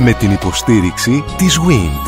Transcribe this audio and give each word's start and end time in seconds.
Με 0.00 0.12
την 0.12 0.30
υποστήριξη 0.30 1.24
της 1.36 1.58
WIND. 1.58 2.06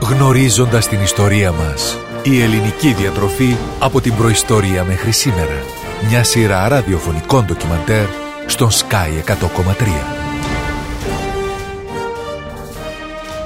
Γνωρίζοντας 0.00 0.88
την 0.88 1.00
ιστορία 1.00 1.52
μας. 1.52 1.98
Η 2.22 2.42
ελληνική 2.42 2.92
διατροφή 2.92 3.56
από 3.78 4.00
την 4.00 4.14
προϊστορία 4.14 4.84
μέχρι 4.84 5.10
σήμερα. 5.10 5.62
Μια 6.08 6.24
σειρά 6.24 6.68
ραδιοφωνικών 6.68 7.44
ντοκιμαντέρ 7.44 8.06
στον 8.46 8.70
Sky 8.70 9.24
100,3. 9.24 10.20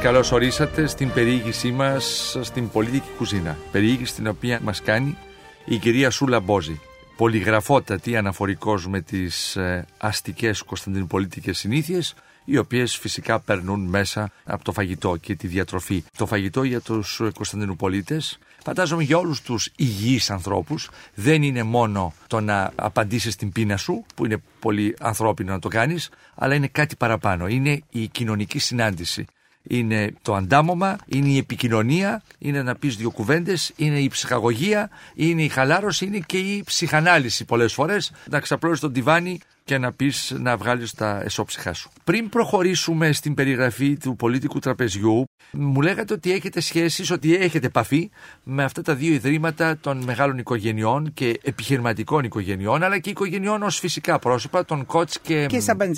Καλώς 0.02 0.32
ορίσατε 0.32 0.86
στην 0.86 1.10
περιήγησή 1.12 1.70
μας 1.70 2.36
στην 2.40 2.70
πολιτική 2.70 3.08
κουζίνα. 3.16 3.56
Περιήγηση 3.72 4.14
την 4.14 4.26
οποία 4.26 4.60
μας 4.62 4.82
κάνει 4.82 5.16
η 5.64 5.76
κυρία 5.76 6.10
Σούλα 6.10 6.40
Μπόζη. 6.40 6.80
Πολυγραφότατη 7.16 8.16
αναφορικός 8.16 8.88
με 8.88 9.00
τις 9.00 9.56
ε, 9.56 9.86
αστικές 9.98 10.62
κωνσταντινουπολίτικες 10.62 11.58
συνήθειες 11.58 12.14
οι 12.44 12.58
οποίες 12.58 12.96
φυσικά 12.96 13.40
περνούν 13.40 13.80
μέσα 13.80 14.30
από 14.44 14.64
το 14.64 14.72
φαγητό 14.72 15.16
και 15.16 15.34
τη 15.34 15.46
διατροφή. 15.46 16.04
Το 16.16 16.26
φαγητό 16.26 16.62
για 16.62 16.80
τους 16.80 17.22
Κωνσταντινουπολίτες 17.34 18.38
φαντάζομαι 18.64 19.02
για 19.02 19.18
όλους 19.18 19.42
τους 19.42 19.70
υγιείς 19.76 20.30
ανθρώπους 20.30 20.90
δεν 21.14 21.42
είναι 21.42 21.62
μόνο 21.62 22.12
το 22.26 22.40
να 22.40 22.72
απαντήσεις 22.74 23.36
την 23.36 23.52
πείνα 23.52 23.76
σου 23.76 24.04
που 24.14 24.24
είναι 24.24 24.42
πολύ 24.58 24.96
ανθρώπινο 25.00 25.52
να 25.52 25.58
το 25.58 25.68
κάνεις 25.68 26.10
αλλά 26.34 26.54
είναι 26.54 26.68
κάτι 26.68 26.96
παραπάνω. 26.96 27.46
Είναι 27.46 27.82
η 27.90 28.08
κοινωνική 28.08 28.58
συνάντηση 28.58 29.26
είναι 29.68 30.14
το 30.22 30.34
αντάμωμα, 30.34 30.96
είναι 31.06 31.28
η 31.28 31.36
επικοινωνία, 31.36 32.22
είναι 32.38 32.62
να 32.62 32.74
πεις 32.74 32.96
δύο 32.96 33.10
κουβέντες, 33.10 33.72
είναι 33.76 33.98
η 33.98 34.08
ψυχαγωγία, 34.08 34.90
είναι 35.14 35.42
η 35.42 35.48
χαλάρωση, 35.48 36.04
είναι 36.04 36.18
και 36.26 36.38
η 36.38 36.62
ψυχανάλυση 36.66 37.44
πολλές 37.44 37.72
φορές. 37.72 38.12
Να 38.30 38.40
ξαπλώσεις 38.40 38.80
τον 38.80 38.92
τιβάνι 38.92 39.40
και 39.64 39.78
να 39.78 39.92
πεις 39.92 40.34
να 40.38 40.56
βγάλεις 40.56 40.94
τα 40.94 41.20
εσώψυχά 41.24 41.72
σου. 41.72 41.90
Πριν 42.04 42.28
προχωρήσουμε 42.28 43.12
στην 43.12 43.34
περιγραφή 43.34 43.96
του 43.96 44.16
πολίτικου 44.16 44.58
τραπεζιού, 44.58 45.24
μου 45.52 45.80
λέγατε 45.80 46.14
ότι 46.14 46.32
έχετε 46.32 46.60
σχέσεις, 46.60 47.10
ότι 47.10 47.34
έχετε 47.34 47.66
επαφή 47.66 48.10
με 48.42 48.64
αυτά 48.64 48.82
τα 48.82 48.94
δύο 48.94 49.12
ιδρύματα 49.12 49.78
των 49.78 50.04
μεγάλων 50.04 50.38
οικογενειών 50.38 51.12
και 51.14 51.40
επιχειρηματικών 51.42 52.24
οικογενειών, 52.24 52.82
αλλά 52.82 52.98
και 52.98 53.10
οικογενειών 53.10 53.62
ως 53.62 53.78
φυσικά 53.78 54.18
πρόσωπα, 54.18 54.64
των 54.64 54.86
Κότς 54.86 55.20
και, 55.20 55.46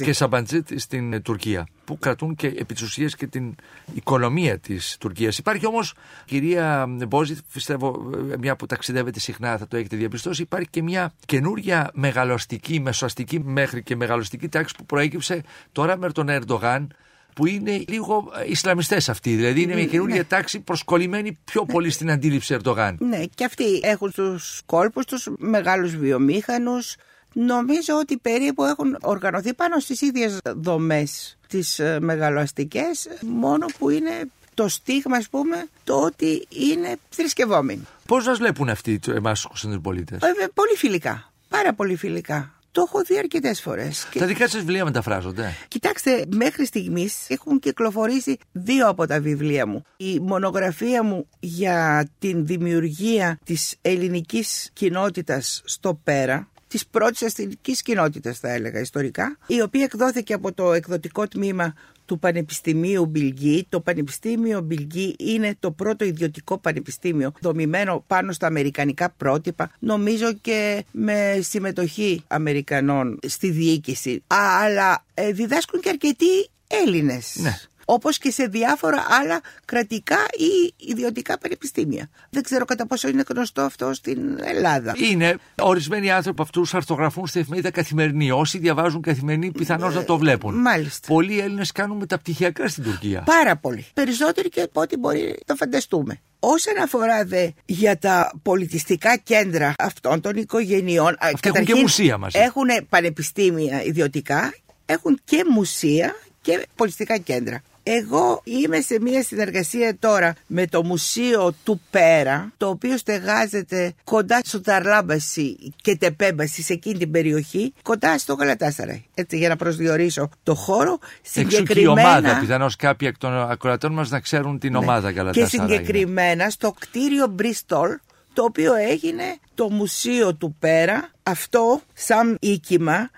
και 0.01 0.13
Σαμπαντζίτ 0.13 0.69
στην 0.77 1.23
Τουρκία, 1.23 1.67
που 1.85 1.99
κρατούν 1.99 2.35
και 2.35 2.47
επί 2.47 2.75
της 2.75 3.17
και 3.17 3.27
την 3.27 3.55
οικονομία 3.95 4.59
της 4.59 4.97
Τουρκίας. 5.01 5.39
Υπάρχει 5.39 5.67
όμως, 5.67 5.95
κυρία 6.25 6.87
Μπόζη, 7.09 7.37
πιστεύω 7.53 8.11
μια 8.41 8.57
που 8.57 8.67
ταξιδεύετε 8.67 9.21
συχνά 9.21 9.59
θα 9.59 9.69
το 9.69 9.77
έχετε 9.77 9.97
διαπιστώσει, 9.97 10.43
υπάρχει 10.43 10.69
και 10.71 10.83
μια 10.83 11.13
καινούρια 11.27 11.91
μεγαλωστική, 11.95 12.81
μεσοαστική 12.81 13.41
μέχρι 13.61 13.83
και 13.83 13.97
μεγαλωστική 13.97 14.49
τάξη 14.49 14.75
που 14.77 14.87
προέκυψε 14.87 15.43
τώρα 15.73 15.97
με 15.97 16.13
τον 16.13 16.29
Ερντογάν 16.29 16.95
που 17.35 17.47
είναι 17.47 17.85
λίγο 17.89 18.33
ε, 18.39 18.51
Ισλαμιστές 18.51 19.09
αυτοί. 19.09 19.35
Δηλαδή 19.35 19.61
είναι 19.63 19.75
μια 19.75 19.83
ναι. 19.83 19.91
καινούργια 19.91 20.25
τάξη 20.27 20.61
προσκολλημένη 20.61 21.39
πιο 21.45 21.65
ναι. 21.67 21.73
πολύ 21.73 21.91
στην 21.91 22.11
αντίληψη 22.11 22.55
Ερντογάν. 22.55 22.97
Ναι, 23.01 23.25
και 23.35 23.45
αυτοί 23.45 23.81
έχουν 23.83 24.13
τους 24.13 24.63
κόλπους 24.67 25.05
τους 25.05 25.29
μεγάλους 25.39 25.97
βιομήχανους. 25.97 26.97
Νομίζω 27.33 27.97
ότι 28.01 28.17
περίπου 28.17 28.65
έχουν 28.65 28.97
οργανωθεί 29.01 29.55
πάνω 29.55 29.79
στις 29.79 30.01
ίδιες 30.01 30.39
δομές 30.45 31.39
τις 31.49 31.79
ε, 31.79 31.99
μεγαλοαστικές, 32.01 33.09
μόνο 33.21 33.67
που 33.79 33.91
είναι 33.91 34.31
το 34.55 34.69
στίγμα, 34.69 35.17
ας 35.17 35.29
πούμε, 35.29 35.67
το 35.85 35.95
ότι 35.95 36.47
είναι 36.49 36.97
θρησκευόμενοι. 37.09 37.87
Πώς 38.07 38.25
σας 38.25 38.39
βλέπουν 38.39 38.69
αυτοί 38.69 39.01
εμάς 39.09 39.39
τους 39.39 39.49
Κωνσταντινοπολίτες; 39.49 40.23
Ε, 40.23 40.47
πολύ 40.55 40.77
φιλικά, 40.77 41.33
πάρα 41.49 41.75
πολύ 41.75 41.97
φιλικά. 41.97 42.56
Το 42.77 42.85
έχω 42.87 43.03
δει 43.03 43.19
αρκετές 43.19 43.61
φορές. 43.61 44.09
Τα 44.19 44.27
δικά 44.27 44.49
σας 44.49 44.61
βιβλία 44.61 44.85
μεταφράζονται. 44.85 45.55
Κοιτάξτε, 45.69 46.25
μέχρι 46.31 46.67
στιγμής 46.67 47.31
έχουν 47.31 47.59
κυκλοφορήσει 47.59 48.39
δύο 48.53 48.89
από 48.89 49.07
τα 49.07 49.21
βιβλία 49.21 49.67
μου. 49.67 49.83
Η 49.97 50.19
μονογραφία 50.21 51.03
μου 51.03 51.29
για 51.41 52.09
την 52.19 52.47
δημιουργία 52.47 53.39
της 53.45 53.77
ελληνικής 53.83 54.71
κοινότητας 54.73 55.63
στο 55.65 56.01
Πέρα, 56.05 56.49
της 56.69 56.87
πρώτης 56.87 57.23
αστυνικής 57.23 57.83
κοινότητας 57.83 58.39
θα 58.39 58.53
έλεγα 58.53 58.81
ιστορικά, 58.81 59.39
η 59.47 59.63
οποία 59.63 59.85
εκδόθηκε 59.85 60.33
από 60.33 60.53
το 60.53 60.73
εκδοτικό 60.73 61.29
τμήμα 61.29 61.75
του 62.07 62.19
Πανεπιστημίου 62.19 63.07
Μπιλγκή. 63.07 63.67
Το 63.69 63.81
Πανεπιστήμιο 63.81 64.61
Μπιλγκή 64.61 65.15
είναι 65.19 65.57
το 65.61 65.71
πρώτο 65.71 66.05
ιδιωτικό 66.05 66.59
πανεπιστήμιο 66.59 67.33
δομημένο 67.41 68.05
πάνω 68.07 68.33
στα 68.33 68.47
αμερικανικά 68.47 69.11
πρότυπα, 69.11 69.71
νομίζω 69.79 70.33
και 70.33 70.85
με 70.91 71.39
συμμετοχή 71.41 72.23
Αμερικανών 72.27 73.19
στη 73.27 73.51
διοίκηση. 73.51 74.23
Αλλά 74.27 75.05
ε, 75.15 75.33
διδάσκουν 75.33 75.81
και 75.81 75.89
αρκετοί 75.89 76.49
Έλληνες. 76.67 77.37
Ναι 77.39 77.55
όπως 77.89 78.19
και 78.19 78.31
σε 78.31 78.47
διάφορα 78.47 79.07
άλλα 79.09 79.41
κρατικά 79.65 80.17
ή 80.17 80.75
ιδιωτικά 80.77 81.39
πανεπιστήμια. 81.39 82.09
Δεν 82.31 82.43
ξέρω 82.43 82.65
κατά 82.65 82.87
πόσο 82.87 83.09
είναι 83.09 83.23
γνωστό 83.29 83.63
αυτό 83.63 83.95
στην 83.95 84.39
Ελλάδα. 84.45 84.95
Είναι. 84.97 85.37
Ορισμένοι 85.61 86.11
άνθρωποι 86.11 86.43
αυτούς 86.43 86.75
αρθογραφούν 86.75 87.27
στη 87.27 87.41
εφημερίδα 87.41 87.71
καθημερινή. 87.71 88.31
Όσοι 88.31 88.59
διαβάζουν 88.59 89.03
καθημερινή, 89.03 89.51
πιθανώς 89.51 89.95
να 89.95 90.05
το 90.05 90.19
βλέπουν. 90.19 90.55
Μάλιστα. 90.55 91.09
Πολλοί 91.09 91.41
Έλληνες 91.41 91.73
κάνουν 91.73 91.97
μεταπτυχιακά 91.97 92.69
στην 92.69 92.85
Τουρκία. 92.85 93.23
Πάρα 93.23 93.57
πολύ. 93.57 93.87
Περισσότεροι 93.95 94.49
και 94.49 94.61
από 94.61 94.81
ό,τι 94.81 94.97
μπορεί 94.97 95.39
να 95.47 95.55
φανταστούμε. 95.55 96.21
Όσον 96.39 96.79
αφορά 96.83 97.25
δε 97.25 97.49
για 97.65 97.99
τα 97.99 98.33
πολιτιστικά 98.43 99.17
κέντρα 99.17 99.75
αυτών 99.79 100.21
των 100.21 100.37
οικογενειών. 100.37 101.17
Αυτά 101.21 101.49
έχουν 101.49 101.65
και 101.65 101.75
μουσεία 101.75 102.19
μαζί. 102.19 102.39
Έχουν 102.39 102.67
πανεπιστήμια 102.89 103.83
ιδιωτικά, 103.83 104.55
έχουν 104.87 105.21
και 105.25 105.45
μουσεία 105.51 106.17
και 106.41 106.67
πολιτιστικά 106.75 107.19
κέντρα. 107.19 107.63
Εγώ 107.89 108.41
είμαι 108.45 108.81
σε 108.81 109.01
μια 109.01 109.23
συνεργασία 109.23 109.97
τώρα 109.99 110.35
με 110.47 110.67
το 110.67 110.85
Μουσείο 110.85 111.55
του 111.65 111.81
Πέρα, 111.91 112.53
το 112.57 112.69
οποίο 112.69 112.99
στεγάζεται 112.99 113.95
κοντά 114.05 114.41
στο 114.45 114.61
Ταρλάμπαση 114.61 115.73
και 115.77 115.97
Τεπέμπαση 115.97 116.63
σε 116.63 116.73
εκείνη 116.73 116.99
την 116.99 117.11
περιοχή, 117.11 117.73
κοντά 117.83 118.19
στο 118.19 118.35
Γαλατάσαρα. 118.35 119.03
Έτσι, 119.15 119.37
για 119.37 119.49
να 119.49 119.57
προσδιορίσω 119.57 120.29
το 120.43 120.55
χώρο. 120.55 120.99
Συγκεκριμένα. 121.23 122.01
Εξού 122.01 122.21
ομάδα, 122.21 122.41
πιθανώς 122.41 122.77
κάποιοι 122.77 123.09
εκ 123.11 123.19
των 123.19 123.51
ακροατών 123.51 123.93
μας 123.93 124.11
να 124.11 124.21
ξέρουν 124.21 124.59
την 124.59 124.73
ναι. 124.73 124.79
ομάδα 124.79 125.11
Γαλατάσαρα. 125.11 125.67
Και 125.67 125.73
συγκεκριμένα 125.73 126.51
στο 126.51 126.75
κτίριο 126.79 127.27
Μπριστόλ, 127.27 127.99
το 128.33 128.43
οποίο 128.43 128.75
έγινε 128.75 129.37
το 129.55 129.71
Μουσείο 129.71 130.35
του 130.35 130.57
Πέρα, 130.59 131.11
αυτό 131.23 131.81
σαν 131.95 132.37
οίκημα 132.41 133.11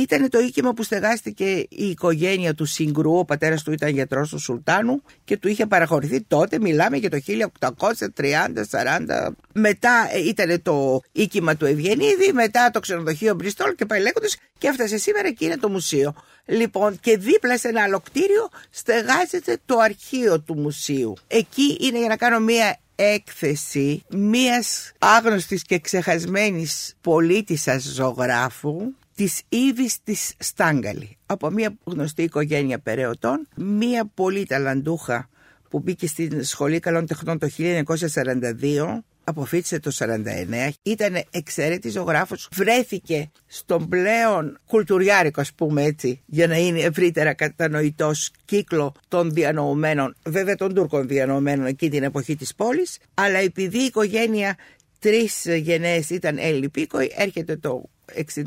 ήταν 0.00 0.30
το 0.30 0.38
οίκημα 0.38 0.72
που 0.72 0.82
στεγάστηκε 0.82 1.66
η 1.68 1.88
οικογένεια 1.88 2.54
του 2.54 2.64
Συγκρού, 2.64 3.18
ο 3.18 3.24
πατέρας 3.24 3.62
του 3.62 3.72
ήταν 3.72 3.88
γιατρός 3.88 4.28
του 4.28 4.38
Σουλτάνου 4.38 5.02
και 5.24 5.36
του 5.36 5.48
είχε 5.48 5.66
παραχωρηθεί 5.66 6.22
τότε, 6.22 6.58
μιλάμε 6.58 6.96
για 6.96 7.10
το 7.10 7.18
1830-40. 7.26 9.28
Μετά 9.52 10.08
ε, 10.12 10.18
ήταν 10.18 10.62
το 10.62 11.00
οίκημα 11.12 11.56
του 11.56 11.64
Ευγενίδη, 11.64 12.32
μετά 12.32 12.70
το 12.70 12.80
ξενοδοχείο 12.80 13.34
Μπριστόλ 13.34 13.74
και 13.74 13.86
πάει 13.86 14.00
λέγοντας 14.00 14.36
και 14.58 14.68
έφτασε 14.68 14.98
σήμερα 14.98 15.32
και 15.32 15.44
είναι 15.44 15.56
το 15.56 15.68
μουσείο. 15.68 16.14
Λοιπόν 16.44 17.00
και 17.00 17.16
δίπλα 17.16 17.58
σε 17.58 17.68
ένα 17.68 17.82
άλλο 17.82 18.00
κτίριο 18.00 18.48
στεγάζεται 18.70 19.58
το 19.66 19.78
αρχείο 19.78 20.40
του 20.40 20.58
μουσείου. 20.58 21.14
Εκεί 21.26 21.76
είναι 21.80 21.98
για 21.98 22.08
να 22.08 22.16
κάνω 22.16 22.40
μία 22.40 22.78
έκθεση 22.96 24.02
μίας 24.08 24.92
άγνωστης 24.98 25.62
και 25.62 25.78
ξεχασμένης 25.78 26.94
πολίτησας 27.00 27.82
ζωγράφου 27.82 28.92
της 29.16 29.42
Ήβης 29.48 30.02
της 30.02 30.34
Στάγκαλη 30.38 31.16
από 31.26 31.50
μια 31.50 31.76
γνωστή 31.84 32.22
οικογένεια 32.22 32.78
περαιωτών, 32.78 33.48
μια 33.56 34.10
πολύ 34.14 34.46
ταλαντούχα 34.46 35.28
που 35.70 35.78
μπήκε 35.78 36.06
στην 36.06 36.44
Σχολή 36.44 36.80
Καλών 36.80 37.06
Τεχνών 37.06 37.38
το 37.38 37.48
1942 37.58 39.00
αποφύτησε 39.28 39.80
το 39.80 39.90
49, 39.98 40.68
ήταν 40.82 41.22
εξαίρετη 41.30 41.88
ζωγράφος, 41.90 42.48
βρέθηκε 42.52 43.30
στον 43.46 43.88
πλέον 43.88 44.58
κουλτουριάρικο 44.66 45.40
ας 45.40 45.52
πούμε 45.52 45.82
έτσι, 45.82 46.22
για 46.26 46.46
να 46.46 46.56
είναι 46.56 46.80
ευρύτερα 46.80 47.34
κατανοητός 47.34 48.30
κύκλο 48.44 48.94
των 49.08 49.30
διανοωμένων, 49.30 50.16
βέβαια 50.24 50.54
των 50.54 50.74
Τούρκων 50.74 51.08
διανοωμένων 51.08 51.66
εκεί 51.66 51.90
την 51.90 52.02
εποχή 52.02 52.36
της 52.36 52.54
πόλης, 52.54 52.98
αλλά 53.14 53.38
επειδή 53.38 53.78
η 53.78 53.84
οικογένεια 53.84 54.56
τρεις 55.06 55.44
γενναίες 55.56 56.10
ήταν 56.10 56.38
Έλληνοι 56.38 56.68
πίκοοι, 56.68 57.12
έρχεται 57.16 57.56
το 57.56 57.82
64 58.14 58.44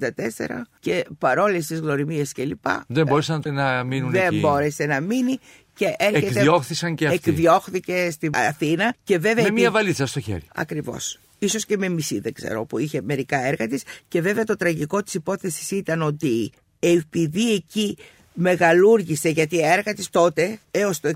και 0.79 1.05
παρόλες 1.17 1.65
τις 1.65 1.79
γνωριμίες 1.79 2.31
και 2.31 2.43
λοιπά 2.43 2.83
δεν 2.87 3.05
μπόρεσαν 3.05 3.41
να 3.45 3.83
μείνουν 3.83 4.11
δεν 4.11 4.25
εκεί. 4.25 4.39
μπόρεσε 4.39 4.85
να 4.85 4.99
μείνει 4.99 5.39
και 5.73 5.95
έρχεται, 5.97 6.25
εκδιώχθησαν 6.25 6.95
και 6.95 7.07
αυτοί. 7.07 7.29
εκδιώχθηκε 7.29 8.11
στην 8.11 8.31
Αθήνα 8.35 8.95
και 9.03 9.17
βέβαια 9.17 9.43
με 9.43 9.51
μία 9.51 9.71
βαλίτσα 9.71 10.05
στο 10.05 10.19
χέρι. 10.19 10.43
Ακριβώς. 10.55 11.19
Ίσως 11.39 11.65
και 11.65 11.77
με 11.77 11.89
μισή 11.89 12.19
δεν 12.19 12.33
ξέρω 12.33 12.65
που 12.65 12.77
είχε 12.77 13.01
μερικά 13.01 13.45
έργα 13.45 13.67
της. 13.67 13.83
Και 14.07 14.21
βέβαια 14.21 14.43
το 14.43 14.55
τραγικό 14.55 15.03
της 15.03 15.13
υπόθεσης 15.13 15.71
ήταν 15.71 16.01
ότι 16.01 16.51
επειδή 16.79 17.53
εκεί 17.53 17.97
μεγαλούργησε 18.39 19.29
γιατί 19.29 19.55
η 19.55 19.63
έργα 19.65 19.93
της 19.93 20.09
τότε 20.09 20.59
έως 20.71 20.99
το 20.99 21.11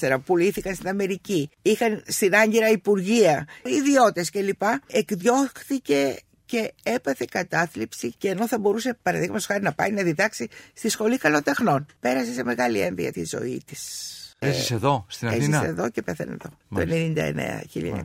1964 0.00 0.16
πουλήθηκαν 0.24 0.74
στην 0.74 0.88
Αμερική 0.88 1.50
είχαν 1.62 2.02
στην 2.06 2.34
Άγκυρα 2.34 2.68
υπουργεία, 2.70 3.46
ιδιώτες 3.64 4.30
κλπ 4.30 4.62
εκδιώχθηκε 4.86 6.16
και 6.46 6.72
έπαθε 6.82 7.24
κατάθλιψη 7.30 8.12
και 8.18 8.28
ενώ 8.28 8.48
θα 8.48 8.58
μπορούσε 8.58 8.98
παραδείγματος 9.02 9.46
χάρη 9.46 9.62
να 9.62 9.72
πάει 9.72 9.90
να 9.90 10.02
διδάξει 10.02 10.48
στη 10.72 10.88
σχολή 10.88 11.18
καλοτεχνών. 11.18 11.86
Πέρασε 12.00 12.32
σε 12.32 12.44
μεγάλη 12.44 12.80
ένδυα 12.80 13.12
τη 13.12 13.24
ζωή 13.24 13.62
της. 13.66 14.12
Έζησε 14.38 14.74
εδώ, 14.74 15.04
στην 15.08 15.28
Αθήνα; 15.28 15.56
Έζησε 15.56 15.70
εδώ 15.70 15.90
και 15.90 16.02
πέθανε 16.02 16.32
εδώ. 16.32 16.50
Μάλιστα. 16.68 17.22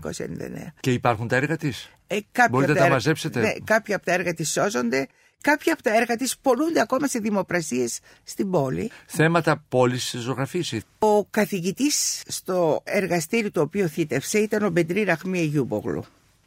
Το 0.01 0.09
1999. 0.09 0.73
Και 0.79 0.91
υπάρχουν 0.91 1.27
τα 1.27 1.35
έργα 1.35 1.57
της; 1.57 1.89
Ε, 2.07 2.17
κάποια 2.31 2.47
Μπορείτε 2.51 2.71
από 2.71 2.79
να 2.79 2.79
τα 2.79 2.83
έργα- 2.85 2.89
μαζέψετε; 2.89 3.39
Ναι, 3.39 3.53
κάποια 3.63 3.95
από 3.95 4.05
τα 4.05 4.11
έργα 4.13 4.33
της 4.33 4.51
σώζονται. 4.51 5.07
Κάποια 5.43 5.73
από 5.73 5.83
τα 5.83 5.95
έργα 5.95 6.15
της 6.15 6.37
πολλούνται 6.37 6.79
ακόμα 6.81 7.07
σε 7.07 7.19
δημοπρασίες 7.19 7.99
στην 8.23 8.51
πόλη. 8.51 8.91
Θέματα 9.05 9.65
πόλης 9.69 10.15
ζωγραφίση. 10.17 10.81
Ο 10.99 11.25
καθηγητής 11.25 12.21
στο 12.27 12.81
εργαστήριο 12.83 13.51
το 13.51 13.61
οποίο 13.61 13.87
θύτευσε 13.87 14.39
ήταν 14.39 14.63
ο 14.63 14.69
Μπεντρή 14.69 15.03
Ραχμή 15.03 15.39
Αιγιούμπογλου. 15.39 16.03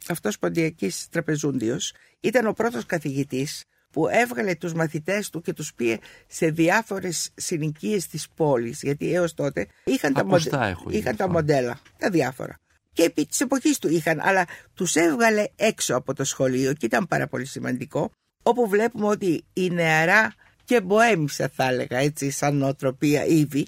Αυτός 0.07 0.39
ποντιακής 0.39 1.07
τραπεζούντιος 1.09 1.93
ήταν 2.19 2.47
ο 2.47 2.53
πρώτος 2.53 2.85
καθηγητής 2.85 3.63
που 3.91 4.07
έβγαλε 4.07 4.55
τους 4.55 4.73
μαθητές 4.73 5.29
του 5.29 5.41
και 5.41 5.53
τους 5.53 5.73
πήγε 5.73 5.97
σε 6.27 6.49
διάφορες 6.49 7.29
συνοικίες 7.35 8.07
της 8.07 8.27
πόλης 8.35 8.81
γιατί 8.81 9.13
έως 9.13 9.33
τότε 9.33 9.67
είχαν, 9.83 10.13
τα, 10.13 10.21
Ακουστά 10.21 10.65
έχω 10.65 10.89
ήδη 10.89 10.97
είχαν 10.97 11.15
τα 11.15 11.23
αυτό. 11.23 11.35
μοντέλα, 11.35 11.79
τα 11.97 12.09
διάφορα. 12.09 12.59
Και 12.93 13.03
επί 13.03 13.25
της 13.25 13.41
εποχής 13.41 13.77
του 13.77 13.89
είχαν, 13.89 14.19
αλλά 14.21 14.45
τους 14.73 14.95
έβγαλε 14.95 15.43
έξω 15.55 15.95
από 15.95 16.13
το 16.13 16.23
σχολείο 16.23 16.73
και 16.73 16.85
ήταν 16.85 17.07
πάρα 17.07 17.27
πολύ 17.27 17.45
σημαντικό 17.45 18.11
όπου 18.47 18.67
βλέπουμε 18.67 19.07
ότι 19.07 19.43
η 19.53 19.69
νεαρά 19.69 20.33
και 20.65 20.81
μποέμισα 20.81 21.49
θα 21.55 21.67
έλεγα 21.67 21.97
έτσι 21.97 22.29
σαν 22.31 22.55
νοοτροπία 22.55 23.25
ήδη 23.25 23.65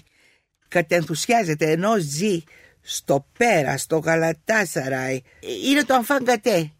κατενθουσιάζεται 0.68 1.70
ενώ 1.70 1.96
ζει 1.98 2.42
στο 2.80 3.26
Πέρα, 3.38 3.76
στο 3.76 3.98
Γαλατάσαραη 3.98 5.22
είναι 5.64 5.84
το 5.84 5.94
αμφαγκατέ 5.94 6.70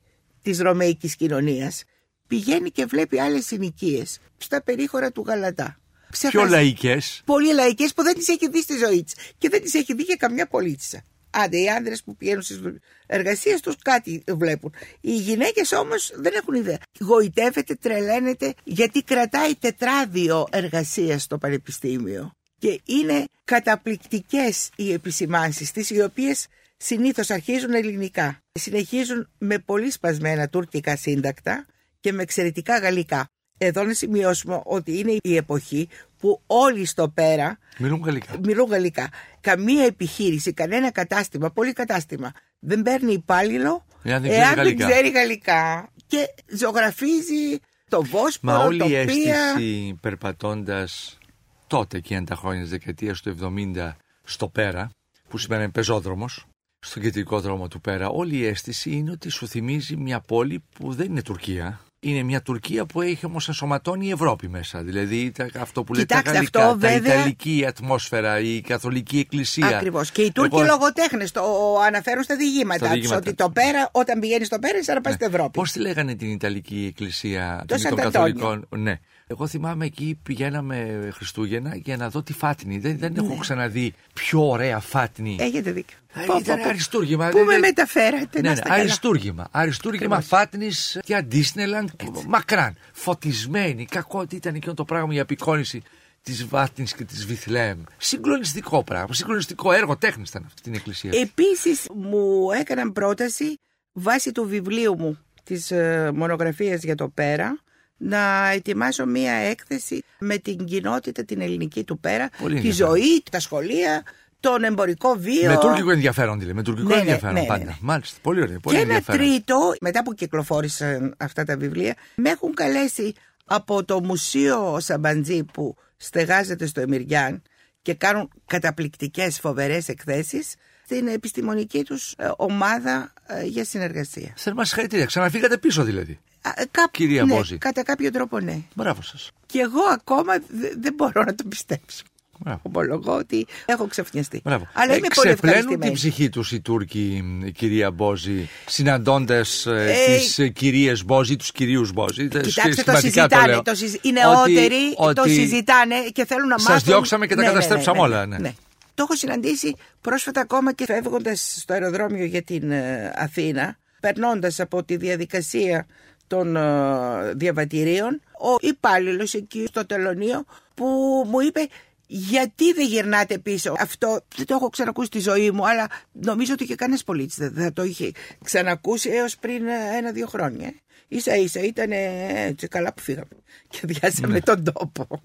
της 0.43 0.59
ρωμαϊκής 0.59 1.17
κοινωνίας 1.17 1.85
πηγαίνει 2.27 2.71
και 2.71 2.85
βλέπει 2.85 3.21
άλλες 3.21 3.47
συνοικίες 3.47 4.19
στα 4.39 4.63
περίχωρα 4.63 5.11
του 5.13 5.25
Γαλατά. 5.27 5.79
Πιο 6.11 6.29
Ξεχάσει- 6.29 6.51
λαϊκές. 6.51 7.23
πολύ 7.25 7.53
λαϊκές 7.55 7.93
που 7.95 8.03
δεν 8.03 8.15
τις 8.15 8.29
έχει 8.29 8.49
δει 8.49 8.63
στη 8.63 8.77
ζωή 8.77 9.05
της 9.05 9.15
και 9.39 9.49
δεν 9.49 9.63
τις 9.63 9.75
έχει 9.75 9.95
δει 9.95 10.05
και 10.05 10.17
καμιά 10.17 10.47
πολίτησα 10.47 11.03
Άντε, 11.31 11.59
οι 11.59 11.71
άντρε 11.71 11.95
που 12.05 12.17
πηγαίνουν 12.17 12.43
στις 12.43 12.61
εργασίες 13.07 13.61
τους 13.61 13.77
κάτι 13.83 14.25
βλέπουν. 14.29 14.75
Οι 15.01 15.17
γυναίκες 15.17 15.73
όμως 15.73 16.13
δεν 16.15 16.33
έχουν 16.35 16.55
ιδέα. 16.55 16.79
Γοητεύεται, 17.01 17.75
τρελαίνεται, 17.75 18.55
γιατί 18.65 19.03
κρατάει 19.03 19.57
τετράδιο 19.57 20.47
εργασίας 20.51 21.23
στο 21.23 21.39
πανεπιστήμιο. 21.39 22.31
Και 22.59 22.81
είναι 22.85 23.25
καταπληκτικές 23.45 24.71
οι 24.77 24.93
επισημάνσεις 24.93 25.71
της, 25.71 25.91
οι 25.91 26.03
οποίες 26.03 26.47
συνήθως 26.77 27.31
αρχίζουν 27.31 27.75
ελληνικά. 27.75 28.39
Συνεχίζουν 28.53 29.29
με 29.39 29.59
πολύ 29.59 29.91
σπασμένα 29.91 30.49
τουρκικά 30.49 30.97
σύντακτα 30.97 31.67
και 32.01 32.13
με 32.13 32.23
εξαιρετικά 32.23 32.79
γαλλικά. 32.79 33.29
Εδώ 33.63 33.83
να 33.85 33.93
σημειώσουμε 33.95 34.61
ότι 34.65 34.99
είναι 34.99 35.17
η 35.23 35.37
εποχή 35.37 35.89
που 36.19 36.41
όλοι 36.47 36.85
στο 36.87 37.09
πέρα 37.09 37.59
Μιλούν 37.79 38.03
γαλλικά. 38.05 38.35
μιλούν 38.43 38.69
γαλλικά. 38.71 39.09
Καμία 39.41 39.85
επιχείρηση, 39.85 40.53
κανένα 40.53 40.91
κατάστημα, 40.91 41.51
πολύ 41.51 41.73
κατάστημα 41.73 42.33
δεν 42.59 42.83
παίρνει 42.83 43.13
υπάλληλο 43.13 43.85
Εάν 44.03 44.23
δεν 44.23 44.31
ξέρει 44.31 44.45
εάν 44.45 44.55
δεν 44.55 44.65
γαλλικά. 44.65 44.89
ξέρει 44.91 45.11
γαλλικά. 45.11 45.89
Και 46.07 46.27
ζωγραφίζει 46.57 47.59
το 47.89 48.03
Βόσπορο, 48.03 48.59
Μα 48.59 48.65
όλη 48.65 48.79
το 48.79 48.85
η 48.85 48.89
Πία. 48.89 48.99
αίσθηση 49.01 49.99
περπατώντας 50.01 51.19
τότε 51.67 51.97
εκείνα 51.97 52.25
τα 52.25 52.35
χρόνια 52.35 52.61
της 52.61 52.71
δεκαετίας 52.71 53.21
του 53.21 53.37
70 53.75 53.97
στο 54.25 54.49
Πέρα, 54.49 54.91
που 55.29 55.39
σημαίνει 55.39 55.69
πεζόδρομος, 55.69 56.45
στον 56.79 57.03
κεντρικό 57.03 57.41
δρόμο 57.41 57.69
του 57.69 57.81
Πέρα, 57.81 58.09
όλη 58.09 58.37
η 58.37 58.47
αίσθηση 58.47 58.91
είναι 58.91 59.11
ότι 59.11 59.29
σου 59.29 59.49
θυμίζει 59.49 59.97
μια 59.97 60.21
πόλη 60.21 60.63
που 60.79 60.93
δεν 60.95 61.07
είναι 61.07 61.23
Τουρκία. 61.23 61.81
Είναι 62.03 62.23
μια 62.23 62.43
Τουρκία 62.43 62.87
που 62.87 63.01
έχει 63.03 63.27
όμως 63.27 63.49
ενσωματώνει 63.49 64.07
η 64.07 64.11
Ευρώπη 64.11 64.49
μέσα. 64.49 64.83
Δηλαδή 64.83 65.31
τα- 65.31 65.51
αυτό 65.61 65.85
που 65.85 65.93
λέτε 65.95 66.07
τα 66.07 66.15
Κοιτάξτε, 66.17 66.37
γαλλικά, 66.37 66.61
αυτό 66.67 66.81
τα 66.81 66.89
βέβαια- 66.89 67.15
ιταλική 67.15 67.65
ατμόσφαιρα, 67.69 68.41
η 68.41 68.61
καθολική 68.61 69.19
εκκλησία. 69.19 69.67
Ακριβώς. 69.67 70.11
Και 70.11 70.23
οι 70.23 70.33
Τούρκοι 70.33 70.57
Εγώ- 70.57 70.65
λογοτέχνες 70.67 71.31
το 71.31 71.43
αναφέρουν 71.87 72.23
στα 72.23 72.37
διηγήματά 72.37 72.77
Στα 72.79 72.85
τους. 72.87 72.95
διηγήματα. 72.95 73.29
Ότι 73.29 73.35
το 73.37 73.51
πέρα, 73.51 73.89
όταν 73.93 74.19
πηγαίνεις 74.21 74.47
στο 74.47 74.59
πέρα, 74.59 74.75
είναι 74.75 74.83
σαν 74.85 74.95
να 74.95 75.01
πας 75.01 75.15
στην 75.15 75.27
Ευρώπη. 75.27 75.51
Πώς 75.51 75.73
τη 75.73 75.79
λέγανε 75.81 76.15
την 76.15 76.31
Ιταλική 76.31 76.85
Εκκλησία 76.89 77.65
των 77.67 77.79
Σαντ'Αντώνιο. 77.79 78.11
Καθολικών; 78.11 78.67
Ναι. 78.77 78.99
Εγώ 79.33 79.47
θυμάμαι 79.47 79.85
εκεί 79.85 80.19
πηγαίναμε 80.23 81.09
Χριστούγεννα 81.15 81.77
για 81.77 81.97
να 81.97 82.09
δω 82.11 82.23
τη 82.23 82.33
φάτνη. 82.33 82.79
Δεν, 82.79 82.99
δεν 82.99 83.15
έχω 83.17 83.37
ξαναδεί 83.37 83.95
πιο 84.15 84.49
ωραία 84.49 84.79
φάτνη. 84.79 85.37
Έχετε 85.41 85.73
δίκιο. 85.73 85.97
Ε, 86.15 86.25
Πω, 86.25 86.37
ήταν 86.39 86.57
πω, 86.57 86.63
πω. 86.63 86.69
αριστούργημα. 86.69 87.29
Πού 87.29 87.37
Δεν- 87.37 87.45
με 87.47 87.51
δεν- 87.53 87.61
μεταφέρατε, 87.61 88.41
Ναι, 88.41 88.41
να 88.41 88.49
ναι, 88.49 88.53
είστε 88.53 88.69
καλά. 88.69 88.81
αριστούργημα. 88.81 89.49
Αριστούργημα 89.51 90.21
φάτνης 90.21 91.01
για 91.05 91.27
Disneyland. 91.33 91.85
Μακράν. 92.27 92.77
Φωτισμένη. 92.93 93.85
Κακό 93.85 94.19
ότι 94.19 94.37
ήταν 94.37 94.55
εκείνο 94.55 94.75
το 94.75 94.85
πράγμα 94.85 95.15
η 95.15 95.21
απεικόνηση 95.21 95.83
της 96.23 96.47
Βάτνης 96.47 96.95
και 96.95 97.05
της 97.05 97.27
Βιθλέμ. 97.27 97.83
Συγκλονιστικό 97.97 98.85
πράγμα. 98.85 99.15
Συγκλονιστικό 99.15 99.73
έργο 99.73 99.97
τέχνης 99.97 100.29
ήταν 100.29 100.43
αυτή 100.47 100.63
την 100.63 100.75
εκκλησία. 100.75 101.11
Επίσης 101.15 101.87
μου 101.95 102.51
έκαναν 102.61 102.93
πρόταση 102.93 103.59
βάσει 103.93 104.33
του 104.33 104.45
βιβλίου 104.49 104.97
μου 104.99 105.19
της 105.45 105.71
ε, 105.71 106.11
μονογραφίας 106.15 106.83
για 106.83 106.95
το 106.95 107.09
πέρα 107.09 107.59
να 108.03 108.49
ετοιμάσω 108.51 109.07
μία 109.07 109.33
έκθεση 109.33 110.03
με 110.19 110.39
την 110.39 110.65
κοινότητα 110.65 111.25
την 111.25 111.41
ελληνική 111.41 111.85
του 111.85 111.99
πέρα, 111.99 112.29
Πολύ 112.39 112.61
τη 112.61 112.67
ενδιαφέρον. 112.67 112.97
ζωή, 112.97 113.23
τα 113.31 113.41
σχολεία, 113.41 114.03
τον 114.41 114.63
εμπορικό 114.65 115.15
βίο. 115.19 115.51
Με 115.51 115.57
τουρκικό 115.59 115.91
ενδιαφέρον 115.91 116.39
δηλαδή. 116.39 116.57
Με 116.57 116.63
τουρκικό 116.63 116.89
Ναι, 116.89 116.95
ναι, 116.95 117.01
ενδιαφέρον 117.01 117.35
ναι, 117.35 117.41
ναι, 117.41 117.47
πάντα. 117.47 117.65
ναι. 117.65 117.77
Μάλιστα. 117.81 118.19
Πολύ 118.23 118.41
ωραία. 118.43 118.59
Πολύ 118.59 118.77
και 118.77 118.83
ένα 118.83 118.95
ενδιαφέρον. 118.95 119.27
τρίτο, 119.31 119.73
μετά 119.81 120.03
που 120.03 120.15
κυκλοφόρησαν 120.15 121.15
αυτά 121.19 121.45
τα 121.45 121.57
βιβλία, 121.57 121.95
με 122.15 122.31
έχουν 122.31 122.55
καλέσει 122.55 123.13
από 123.45 123.85
το 123.85 124.03
Μουσείο 124.03 124.77
Σαμπαντζή 124.81 125.45
που 125.45 125.77
στεγάζεται 125.97 126.67
στο 126.67 126.81
Εμιριάν 126.81 127.43
και 127.83 127.95
κάνουν 127.95 128.31
καταπληκτικές 128.47 129.39
φοβερές 129.41 129.89
εκθέσεις 129.89 130.55
στην 130.85 131.09
επιστημονική 131.09 131.83
τους 131.85 132.13
ε, 132.19 132.31
ομάδα 132.37 133.13
ε, 133.27 133.45
για 133.45 133.65
συνεργασία. 133.65 134.33
Θέλουμε 134.37 134.65
συγχαρητήρια. 134.65 135.05
Ξαναφύγατε 135.07 135.59
πίσω 135.59 135.83
δηλαδή. 135.85 136.19
Α, 136.43 136.51
ε, 136.57 136.65
κάπου- 136.71 136.91
Κυρία 136.91 137.25
ναι, 137.25 137.35
Μπόζη. 137.35 137.59
Κατά 137.59 137.83
κάποιο 137.83 138.11
τρόπο 138.11 138.41
ναι. 138.41 138.59
Μπράβο 138.75 139.03
σας. 139.03 139.31
Και 139.47 139.59
εγώ 139.61 139.81
ακόμα 139.93 140.33
δε- 140.49 140.73
δεν 140.81 140.95
μπορώ 140.95 141.23
να 141.25 141.35
το 141.35 141.45
πιστέψω. 141.49 142.03
Μπράβο. 142.43 142.61
Ομολογώ 142.63 143.15
ότι 143.17 143.47
έχω 143.67 143.87
ξαφνιαστεί. 143.87 144.41
Μπράβο. 144.45 144.69
Αλλά 144.73 144.93
Ε, 144.93 144.97
είμαι 144.97 145.07
πολύ 145.15 145.27
ξεπλένουν 145.29 145.59
ευχαριστημένη. 145.59 145.83
την 145.85 145.93
ψυχή 145.93 146.29
τους 146.29 146.53
οι 146.53 146.61
Τούρκοι, 146.61 147.25
η 147.45 147.53
κυρία 147.53 147.91
Μπόζη, 147.91 148.49
συναντώντας 148.67 149.67
Ε, 149.67 149.95
τις 150.07 150.51
κυρίες 150.55 151.05
Μπόζη, 151.05 151.37
τους 151.37 151.53
κυρίους 151.53 151.93
Μπόζη. 151.93 152.29
Κοιτάξτε, 152.29 152.83
το 152.83 152.97
συζητάνε. 152.97 153.63
Το 153.63 153.75
συζη... 153.75 153.99
Οι 154.03 154.13
νεότεροι 154.13 154.95
το 155.15 155.23
συζητάνε 155.27 155.95
και 156.13 156.25
θέλουν 156.27 156.49
να 156.49 156.59
Σας 156.59 156.69
μάθουν. 156.69 156.85
διώξαμε 156.85 157.27
και 157.27 157.35
τα 157.35 157.43
καταστρέψαμε 157.43 158.01
όλα, 158.01 158.27
ναι. 158.27 158.53
Το 158.95 159.03
έχω 159.03 159.17
συναντήσει 159.17 159.77
πρόσφατα 160.01 160.41
ακόμα 160.41 160.73
και 160.73 160.85
φεύγοντας 160.85 161.57
στο 161.61 161.73
αεροδρόμιο 161.73 162.25
για 162.25 162.43
την 162.43 162.71
ε, 162.71 163.13
Αθήνα, 163.17 163.77
περνώντας 164.01 164.61
από 164.61 164.85
τη 164.85 164.97
διαδικασία 164.97 165.87
των 166.31 166.57
ε, 166.57 167.33
διαβατηρίων, 167.35 168.21
ο 168.33 168.57
υπάλληλος 168.61 169.35
εκεί 169.35 169.67
στο 169.67 169.87
τελωνίο 169.87 170.45
που 170.75 170.87
μου 171.29 171.41
είπε. 171.41 171.67
Γιατί 172.07 172.73
δεν 172.73 172.87
γυρνάτε 172.87 173.39
πίσω; 173.39 173.75
Αυτό 173.79 174.21
δεν 174.37 174.47
το 174.47 174.55
έχω 174.55 174.69
ξανακούσει 174.69 175.07
στη 175.07 175.19
ζωή 175.21 175.51
μου, 175.51 175.69
αλλά 175.69 175.87
νομίζω 176.13 176.53
ότι 176.53 176.65
και 176.65 176.75
κανένας 176.75 177.05
πολίτης 177.05 177.37
δεν 177.37 177.53
θα 177.65 177.73
το 177.73 177.83
είχε 177.83 178.11
ξανακούσει 178.45 179.11
έως 179.11 179.37
πριν 179.37 179.67
ε, 179.67 179.97
ένα-δύο 179.97 180.27
χρόνια. 180.27 180.73
σα 181.17 181.37
ίσα 181.37 181.61
ήταν 181.61 181.91
έτσι 181.93 182.69
καλά 182.69 182.93
που 182.93 183.03
φύγαμε 183.03 183.37
και 183.69 183.81
διάσαμε 183.83 184.41
τον 184.41 184.65
τόπο. 184.65 185.21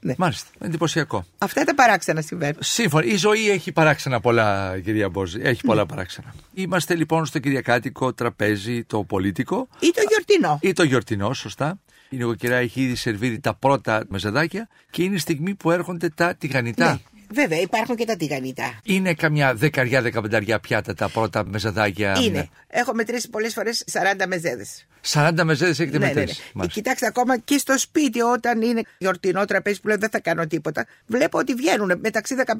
Ναι. 0.00 0.14
Μάλιστα. 0.18 0.48
Εντυπωσιακό. 0.58 1.24
Αυτά 1.38 1.64
τα 1.64 1.74
παράξενα 1.74 2.20
συμβαίνουν. 2.20 2.56
Σύμφωνα. 2.58 3.04
Η 3.04 3.16
ζωή 3.16 3.50
έχει 3.50 3.72
παράξενα 3.72 4.20
πολλά, 4.20 4.80
κυρία 4.84 5.08
Μπόζη. 5.08 5.40
Έχει 5.42 5.62
πολλά 5.62 5.86
παράξενα. 5.86 6.34
Είμαστε 6.54 6.94
λοιπόν 6.94 7.26
στο 7.26 7.38
Κυριακάτικο 7.38 8.12
τραπέζι, 8.12 8.84
το 8.84 9.04
πολίτικο. 9.04 9.68
Ή 9.80 9.90
το 9.94 10.02
γιορτινό. 10.08 10.58
Ή 10.62 10.72
το 10.72 10.82
γιορτινό, 10.82 11.32
σωστά. 11.32 11.80
Η 12.08 12.16
νοικοκυρά 12.16 12.56
έχει 12.56 12.80
ήδη 12.80 12.94
σερβίρει 12.94 13.40
τα 13.40 13.54
πρώτα 13.54 14.04
μεζεδάκια 14.08 14.68
και 14.90 15.02
είναι 15.02 15.14
η 15.14 15.18
στιγμή 15.18 15.54
που 15.54 15.70
έρχονται 15.70 16.08
τα 16.08 16.34
τηγανιτά. 16.34 16.90
Ναι. 16.90 16.98
Βέβαια, 17.32 17.60
υπάρχουν 17.60 17.96
και 17.96 18.04
τα 18.04 18.16
τηγανιτά. 18.16 18.80
Είναι 18.82 19.14
καμιά 19.14 19.54
δεκαριά, 19.54 20.02
δεκαπενταριά 20.02 20.60
πιάτα 20.60 20.94
τα 20.94 21.08
πρώτα 21.08 21.44
μεζεδάκια. 21.46 22.18
Είναι. 22.22 22.48
Έχω 22.66 22.94
μετρήσει 22.94 23.28
πολλές 23.30 23.52
φορές 23.52 23.84
40 23.92 24.26
μεζέδες. 24.28 24.86
40 25.12 25.30
μεζέδες 25.44 25.78
έχετε 25.80 25.98
Ναι, 25.98 26.06
ναι, 26.06 26.12
ναι. 26.12 26.18
μετρήσει. 26.20 26.42
Ε, 26.46 26.50
Μάλιστα. 26.54 26.80
Κοιτάξτε, 26.80 27.06
ακόμα 27.06 27.38
και 27.38 27.58
στο 27.58 27.78
σπίτι, 27.78 28.20
όταν 28.20 28.62
είναι 28.62 28.82
γιορτινό 28.98 29.44
τραπέζι 29.44 29.80
που 29.80 29.88
λέω 29.88 29.96
δεν 29.98 30.10
θα 30.10 30.20
κάνω 30.20 30.46
τίποτα, 30.46 30.86
βλέπω 31.06 31.38
ότι 31.38 31.54
βγαίνουν 31.54 31.98
μεταξύ 32.02 32.34
15-20 32.46 32.54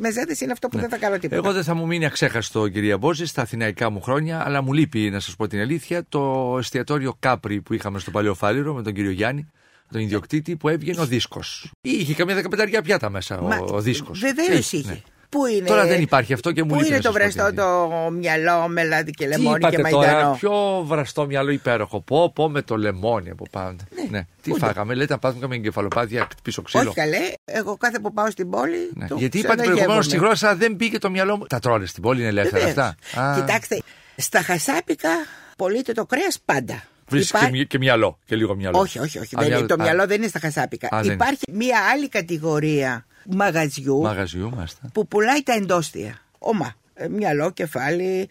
μεζέδες 0.00 0.40
είναι 0.40 0.52
αυτό 0.52 0.68
που 0.68 0.78
δεν 0.78 0.88
θα 0.88 0.96
κάνω 0.96 1.18
τίποτα. 1.18 1.40
Ναι. 1.40 1.46
Εγώ 1.46 1.54
δεν 1.54 1.64
θα 1.64 1.74
μου 1.74 1.86
μείνει 1.86 2.04
αξέχαστο, 2.06 2.68
κυρία 2.68 2.98
Μπόζη, 2.98 3.26
στα 3.26 3.42
αθηναϊκά 3.42 3.90
μου 3.90 4.00
χρόνια, 4.00 4.42
αλλά 4.46 4.62
μου 4.62 4.72
λείπει, 4.72 5.10
να 5.10 5.20
σας 5.20 5.36
πω 5.36 5.46
την 5.46 5.60
αλήθεια, 5.60 6.04
το 6.08 6.54
εστιατόριο 6.58 7.16
Κάπρι 7.18 7.60
που 7.60 7.74
είχαμε 7.74 7.98
στο 7.98 8.10
Παλαιό 8.10 8.34
Φάληρο 8.34 8.74
με 8.74 8.82
τον 8.82 8.92
κύριο 8.92 9.10
Γιάννη, 9.10 9.50
τον 9.92 10.00
ιδιοκτήτη, 10.00 10.56
που 10.56 10.68
έβγαινε 10.68 11.00
ο 11.00 11.06
δίσκος. 11.06 11.70
Είχε 11.80 12.14
καμιά 12.14 12.34
δεκαπενταριά 12.34 12.82
πιάτα 12.82 13.10
μέσα 13.10 13.38
ο, 13.38 13.46
Μα, 13.46 13.56
ο 13.56 13.80
δίσκος. 13.80 14.18
βεβαίως 14.20 14.72
είχε. 14.72 15.02
Πού 15.28 15.46
είναι, 15.46 15.66
Τώρα 15.66 15.86
δεν 15.86 16.02
υπάρχει 16.02 16.32
αυτό 16.32 16.52
και 16.52 16.62
μου 16.62 16.68
Πού 16.68 16.74
λείπει 16.74 16.86
είναι 16.86 16.96
να 16.96 17.02
το 17.02 17.12
σας 17.12 17.18
πω 17.18 17.42
βραστό 17.42 17.50
τι 17.50 17.56
το 17.56 18.10
μυαλό 18.10 18.68
με 18.68 18.84
λάδι 18.84 19.10
και 19.10 19.24
Τι 19.28 19.30
λεμόνι 19.36 19.56
είπατε 19.58 19.76
και 19.76 19.82
τώρα, 19.88 20.12
μαϊντανό. 20.12 20.34
πιο 20.34 20.82
βραστό 20.86 21.26
μυαλό 21.26 21.50
υπέροχο. 21.50 22.00
Πω, 22.00 22.32
πω 22.32 22.48
με 22.50 22.62
το 22.62 22.76
λεμόνι 22.76 23.30
από 23.30 23.44
πάνω. 23.50 23.76
Ναι. 24.10 24.20
Τι 24.42 24.50
Πού 24.50 24.56
είναι; 24.56 24.66
φάγαμε, 24.66 24.94
λέτε 24.94 25.12
να 25.12 25.18
πάθουμε 25.18 25.46
με 25.46 25.54
εγκεφαλοπάθεια 25.54 26.28
πίσω 26.42 26.62
ξύλο. 26.62 26.82
Όχι 26.82 26.94
καλέ, 26.94 27.18
εγώ 27.44 27.76
κάθε 27.76 27.98
που 27.98 28.12
πάω 28.12 28.30
στην 28.30 28.50
πόλη. 28.50 28.90
Ναι. 28.94 29.06
το 29.06 29.16
Γιατί 29.18 29.38
είπατε 29.38 29.54
προηγουμένως 29.62 30.04
στη 30.04 30.16
ξαναγεύομαι. 30.16 30.26
γλώσσα 30.26 30.56
δεν 30.56 30.74
μπήκε 30.74 30.98
το 30.98 31.10
μυαλό 31.10 31.36
μου. 31.36 31.46
Τα 31.46 31.58
τρώνε 31.58 31.86
στην 31.86 32.02
πόλη, 32.02 32.18
είναι 32.20 32.28
ελεύθερα 32.28 32.64
Βεβαίως. 32.66 32.86
αυτά. 32.88 33.20
Α, 33.20 33.34
Κοιτάξτε, 33.40 33.82
στα 34.16 34.42
χασάπικα 34.42 35.10
πωλείται 35.56 35.92
το 35.92 36.06
κρέας 36.06 36.38
πάντα. 36.44 36.82
Βρίσκεις 37.08 37.30
Υπά- 37.30 37.44
και, 37.44 37.50
μυ- 37.50 37.66
και 37.68 37.78
μυαλό 37.78 38.18
και 38.24 38.36
λίγο 38.36 38.54
μυαλό. 38.56 38.78
Όχι, 38.78 38.98
όχι, 38.98 39.18
όχι. 39.18 39.36
Α, 39.36 39.38
δεν 39.38 39.46
είναι- 39.46 39.54
μυαλό- 39.56 39.68
το 39.68 39.74
α, 39.82 39.84
μυαλό 39.84 40.06
δεν 40.06 40.16
είναι 40.18 40.28
στα 40.28 40.38
χασάπικα. 40.38 40.88
Α, 40.94 41.02
δεν 41.02 41.12
Υπάρχει 41.12 41.42
μία 41.52 41.78
άλλη 41.92 42.08
κατηγορία 42.08 43.06
μαγαζιού 43.30 44.00
Μαγαζιού, 44.00 44.50
μάλιστα. 44.54 44.80
που 44.92 45.06
πουλάει 45.06 45.42
τα 45.42 45.52
εντόστια. 45.52 46.18
Ομά. 46.38 46.74
Ε, 46.94 47.08
Μυαλό, 47.08 47.50
κεφάλι, 47.50 48.28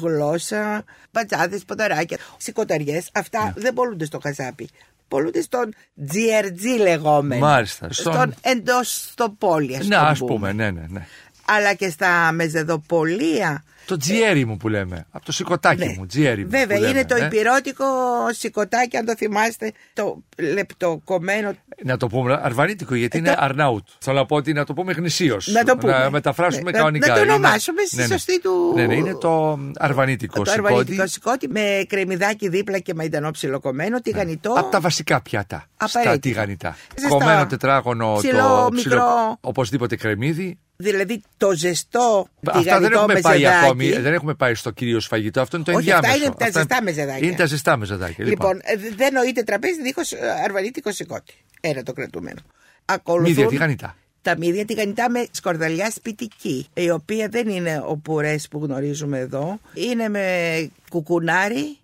γλώσσα, 0.00 0.84
πατσάδες, 1.10 1.64
ποδαράκια, 1.64 2.18
σηκωταριές. 2.36 3.08
Αυτά 3.12 3.44
Ναι. 3.44 3.52
δεν 3.56 3.74
πολλούνται 3.74 4.04
στο 4.04 4.18
χασάπι. 4.22 4.68
Πολλούνται 5.08 5.40
στον 5.42 5.74
GRG 6.12 6.80
λεγόμενο. 6.80 7.46
Μάλιστα, 7.46 7.92
στον- 7.92 8.12
Στον 8.14 8.34
εντός 8.42 9.08
στο 9.12 9.34
πόλη, 9.38 9.76
ας 9.76 9.86
Ναι, 9.86 9.94
το 9.96 10.00
ας 10.02 10.18
πούμε, 10.18 10.52
ναι, 10.52 10.70
ναι, 10.70 10.84
ναι. 10.88 11.06
Αλλά 11.48 11.74
και 11.74 11.90
στα 11.90 12.32
μεζεδοπολία 12.32 13.62
Το 13.86 13.96
τζιέρι 13.96 14.44
μου 14.44 14.56
που 14.56 14.68
λέμε. 14.68 15.06
Από 15.10 15.24
το 15.24 15.32
σηκωτάκι 15.32 15.84
Ναι. 15.86 15.94
μου, 15.98 16.06
τζιέρι 16.06 16.42
μου. 16.42 16.48
Βέβαια, 16.50 16.76
που 16.76 16.82
λέμε, 16.82 16.98
είναι 16.98 17.04
το 17.06 17.14
ε. 17.16 17.24
υπηρώτικο 17.26 17.84
σηκωτάκι, 18.30 18.96
αν 18.96 19.04
το 19.04 19.14
θυμάστε, 19.16 19.72
το 19.92 20.22
λεπτοκομμένο. 20.38 21.52
Να 21.84 21.96
το 21.96 22.06
πούμε 22.06 22.40
αρβανίτικο, 22.42 22.94
γιατί 22.94 23.16
Ε, 23.16 23.20
είναι 23.20 23.30
το- 23.30 23.36
Αρνάουτ. 23.40 23.86
Θέλω 23.98 24.16
να 24.18 24.26
πω 24.26 24.36
ότι 24.36 24.52
να 24.52 24.64
το 24.64 24.72
πούμε 24.74 24.92
γνησίως. 24.92 25.46
Να 25.46 25.64
το 25.64 25.76
πούμε. 25.76 25.92
Να 25.92 26.10
μεταφράσουμε 26.10 26.62
Ναι, 26.64 26.70
να- 26.70 26.76
κανονικά. 26.78 27.08
να 27.08 27.14
το 27.14 27.20
Είναι- 27.22 27.32
ονομάσουμε 27.32 27.82
στη 27.86 27.96
ναι, 27.96 28.02
ναι. 28.02 28.08
σωστή 28.08 28.40
του- 28.40 28.72
Ναι, 28.74 28.86
ναι, 28.86 28.94
είναι 28.94 29.14
το 29.14 29.58
αρβανίτικο 29.76 30.42
Το 30.42 30.50
σηκώτη. 30.50 30.68
αρβανιτικό 30.68 31.06
σηκώτη 31.06 31.48
με 31.48 31.84
κρεμμυδάκι 31.88 32.48
δίπλα 32.48 32.78
και 32.78 32.94
μαϊντανό 32.94 33.30
ψιλοκομμένο, 33.30 34.00
τηγανιτό. 34.00 34.52
Από 34.52 34.70
τα 34.70 34.80
βασικά 34.80 35.22
πιάτα. 35.22 35.64
Στα 35.76 36.00
Απαραίτητα. 36.00 36.18
τηγανιτά. 36.18 36.76
Ζεστό. 36.98 37.16
Κομμένο 37.16 37.46
τετράγωνο 37.46 38.14
Ψηλό, 38.16 38.38
το 38.38 38.68
μικρό. 38.72 39.36
Οπωσδήποτε 39.40 39.96
κρεμμύδι. 39.96 40.58
Δηλαδή 40.76 41.22
το 41.36 41.52
ζεστό 41.52 42.28
Αυτά 42.46 42.52
δεν 42.52 42.62
τηγανιτό 42.62 42.98
έχουμε 42.98 43.20
πάει 43.20 43.40
μεζεδάκι. 43.40 43.64
ακόμη. 43.64 43.90
Δεν 43.90 44.12
έχουμε 44.12 44.34
πάει 44.34 44.54
στο 44.54 44.70
κυρίω 44.70 45.00
φαγητό. 45.00 45.40
Αυτό 45.40 45.56
είναι 45.56 45.64
το 45.64 45.72
Όχι, 45.72 45.90
αυτά 45.90 46.08
ενδιάμεσο. 46.08 46.24
είναι 46.40 46.50
τα 46.50 46.60
ζεστά 46.60 46.82
μεζεδάκια. 46.82 47.26
Είναι 47.28 47.36
τα 47.36 47.46
ζεστά 47.46 47.76
μεζεδάκια. 47.76 48.24
Λοιπόν, 48.24 48.60
ε, 48.62 48.76
δεν 48.96 49.12
νοείται 49.12 49.42
τραπέζι 49.42 49.82
δίχως 49.82 50.12
αρβανίτικο 50.44 50.92
σηκώτη. 50.92 51.34
Ένα 51.60 51.82
το 51.82 51.92
κρατούμενο. 51.92 52.40
Ακολουθούν 52.84 53.28
Μύδια 53.30 53.46
τηγανιτά. 53.48 53.96
Τα 54.22 54.36
μύδια 54.38 54.64
τηγανιτά 54.64 55.10
με 55.10 55.26
σκορδαλιά 55.30 55.90
σπιτική, 55.90 56.66
η 56.74 56.90
οποία 56.90 57.28
δεν 57.28 57.48
είναι 57.48 57.82
ο 57.86 57.96
πουρές 57.96 58.48
που 58.48 58.58
γνωρίζουμε 58.64 59.18
εδώ. 59.18 59.60
Είναι 59.74 60.08
με 60.08 60.70
κουκουνάρι 60.90 61.78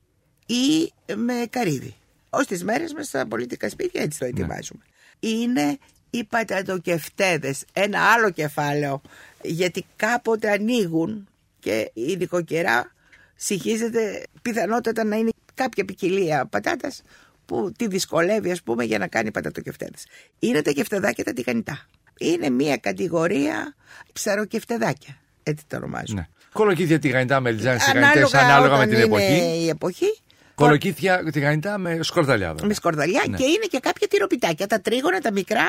ή 0.47 0.93
με 1.17 1.35
καρύδι. 1.51 1.95
Ως 2.31 2.47
τις 2.47 2.65
μέρες 2.65 2.93
μας 2.93 3.07
στα 3.07 3.27
πολιτικά 3.27 3.69
σπίτια 3.69 4.03
έτσι 4.03 4.19
το 4.19 4.25
ετοιμάζουμε. 4.25 4.83
Είναι 5.21 5.79
οι 6.15 6.25
πατατοκεφτέδες, 6.25 7.65
ένα 7.73 8.01
άλλο 8.01 8.31
κεφάλαιο, 8.31 9.01
γιατί 9.43 9.85
κάποτε 9.97 10.51
ανοίγουν 10.51 11.29
και 11.59 11.91
η 11.95 12.17
νοικοκυρά 12.17 12.93
συγχύζεται 13.35 14.23
πιθανότατα 14.43 15.05
να 15.05 15.17
είναι 15.17 15.31
κάποια 15.55 15.85
ποικιλία 15.85 16.47
πατάτας 16.47 17.03
που 17.47 17.73
τη 17.79 17.87
δυσκολεύει 17.87 18.51
ας 18.51 18.63
πούμε 18.63 18.85
για 18.85 18.99
να 18.99 19.07
κάνει 19.07 19.31
πατατοκεφτέδες. 19.31 20.07
Είναι 20.39 20.63
τα 20.63 20.71
κεφτεδάκια 20.71 21.25
τα 21.25 21.33
τηγανιτά. 21.33 21.87
Είναι 22.19 22.51
μια 22.51 22.77
κατηγορία 22.77 23.75
ψαροκεφτεδάκια. 24.13 25.17
Έτσι 25.43 25.65
το 25.69 25.77
ονομάζουν. 25.77 26.17
Ναι. 26.17 26.29
Κολοκύθια 26.53 26.99
τηγανιτά 26.99 27.41
με 27.41 27.51
λιτζάνε 27.51 27.79
τηγανιτές 27.79 28.35
ανάλογα 28.35 28.69
με 28.69 28.77
όταν 28.77 28.89
την 28.89 28.97
είναι 28.97 29.05
εποχή. 29.05 29.63
η 29.65 29.69
εποχή. 29.69 30.21
Κολοκύθια 30.55 31.31
τηγανιτά 31.33 31.79
με 31.79 31.99
σκορδαλιά. 32.03 32.49
βέβαια. 32.49 32.67
Με 32.67 32.75
σκορδαλιά 32.75 33.23
Ναι. 33.29 33.37
και 33.37 33.45
είναι 33.45 33.67
και 33.71 33.79
κάποια 33.79 34.09
τυροπιτάκια, 34.09 34.67
τα 34.67 34.81
τρίγωνα, 34.81 35.21
τα 35.21 35.33
μικρά, 35.33 35.65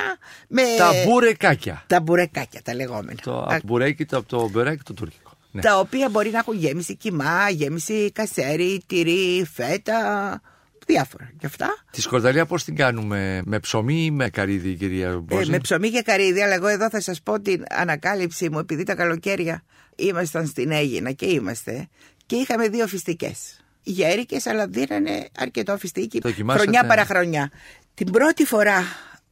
με 0.48 0.62
Τα 0.78 0.92
μπουρεκάκια. 1.06 1.84
τα 1.88 2.00
μπουρεκάκια 2.02 2.62
τα 2.64 2.76
λεγόμενα. 2.76 3.20
Το, 3.24 3.38
Α, 3.38 3.42
από 3.44 3.52
το 3.54 3.60
μπουρέκι, 3.66 4.06
το, 4.06 4.18
από 4.18 4.28
το 4.28 4.50
μπουρέκι, 4.50 4.84
το 4.84 4.94
τουρκικό. 4.94 5.32
Ναι. 5.52 5.62
Τα 5.62 5.80
οποία 5.80 6.10
μπορεί 6.10 6.30
να 6.30 6.38
έχουν 6.38 6.58
γέμιση 6.58 6.96
κιμά, 6.96 7.50
γέμιση 7.50 8.12
κασέρι, 8.12 8.84
τυρί, 8.88 9.46
φέτα, 9.54 10.42
διάφορα. 10.88 11.32
Και 11.40 11.46
αυτά. 11.46 11.68
Τη 11.92 12.02
σκορδαλιά 12.02 12.46
πώς 12.46 12.64
την 12.64 12.76
κάνουμε, 12.76 13.42
με 13.46 13.60
ψωμί 13.60 14.04
ή 14.06 14.12
με 14.12 14.30
καρύδι, 14.30 14.74
κυρία 14.76 15.08
Ε, 15.10 15.16
Μπόζη; 15.16 15.52
με 15.52 15.60
ψωμί 15.60 15.90
και 15.90 16.02
καρύδι, 16.02 16.42
αλλά 16.42 16.54
εγώ 16.54 16.68
εδώ 16.68 16.90
θα 16.90 17.02
σας 17.02 17.22
πω 17.22 17.40
την 17.42 17.64
ανακάλυψή 17.70 18.50
μου, 18.50 18.60
επειδή 18.60 18.84
τα 18.84 18.96
καλοκαίρια 18.96 19.64
ήμασταν 19.96 20.46
στην 20.48 20.72
Αίγινα 20.72 21.12
και 21.12 21.26
είμαστε 21.26 21.88
και 22.26 22.36
είχαμε 22.36 22.68
δύο 22.68 22.88
φιστικές. 22.88 23.63
Γέρικες, 23.84 24.46
αλλά 24.46 24.68
δίνανε 24.68 25.28
αρκετό 25.38 25.78
φιστίκι, 25.78 26.20
Δοκιμάσατε; 26.20 26.64
χρονιά 26.64 26.86
παραχρονιά. 26.86 27.52
Την 27.94 28.12
πρώτη 28.12 28.46
φορά 28.46 28.84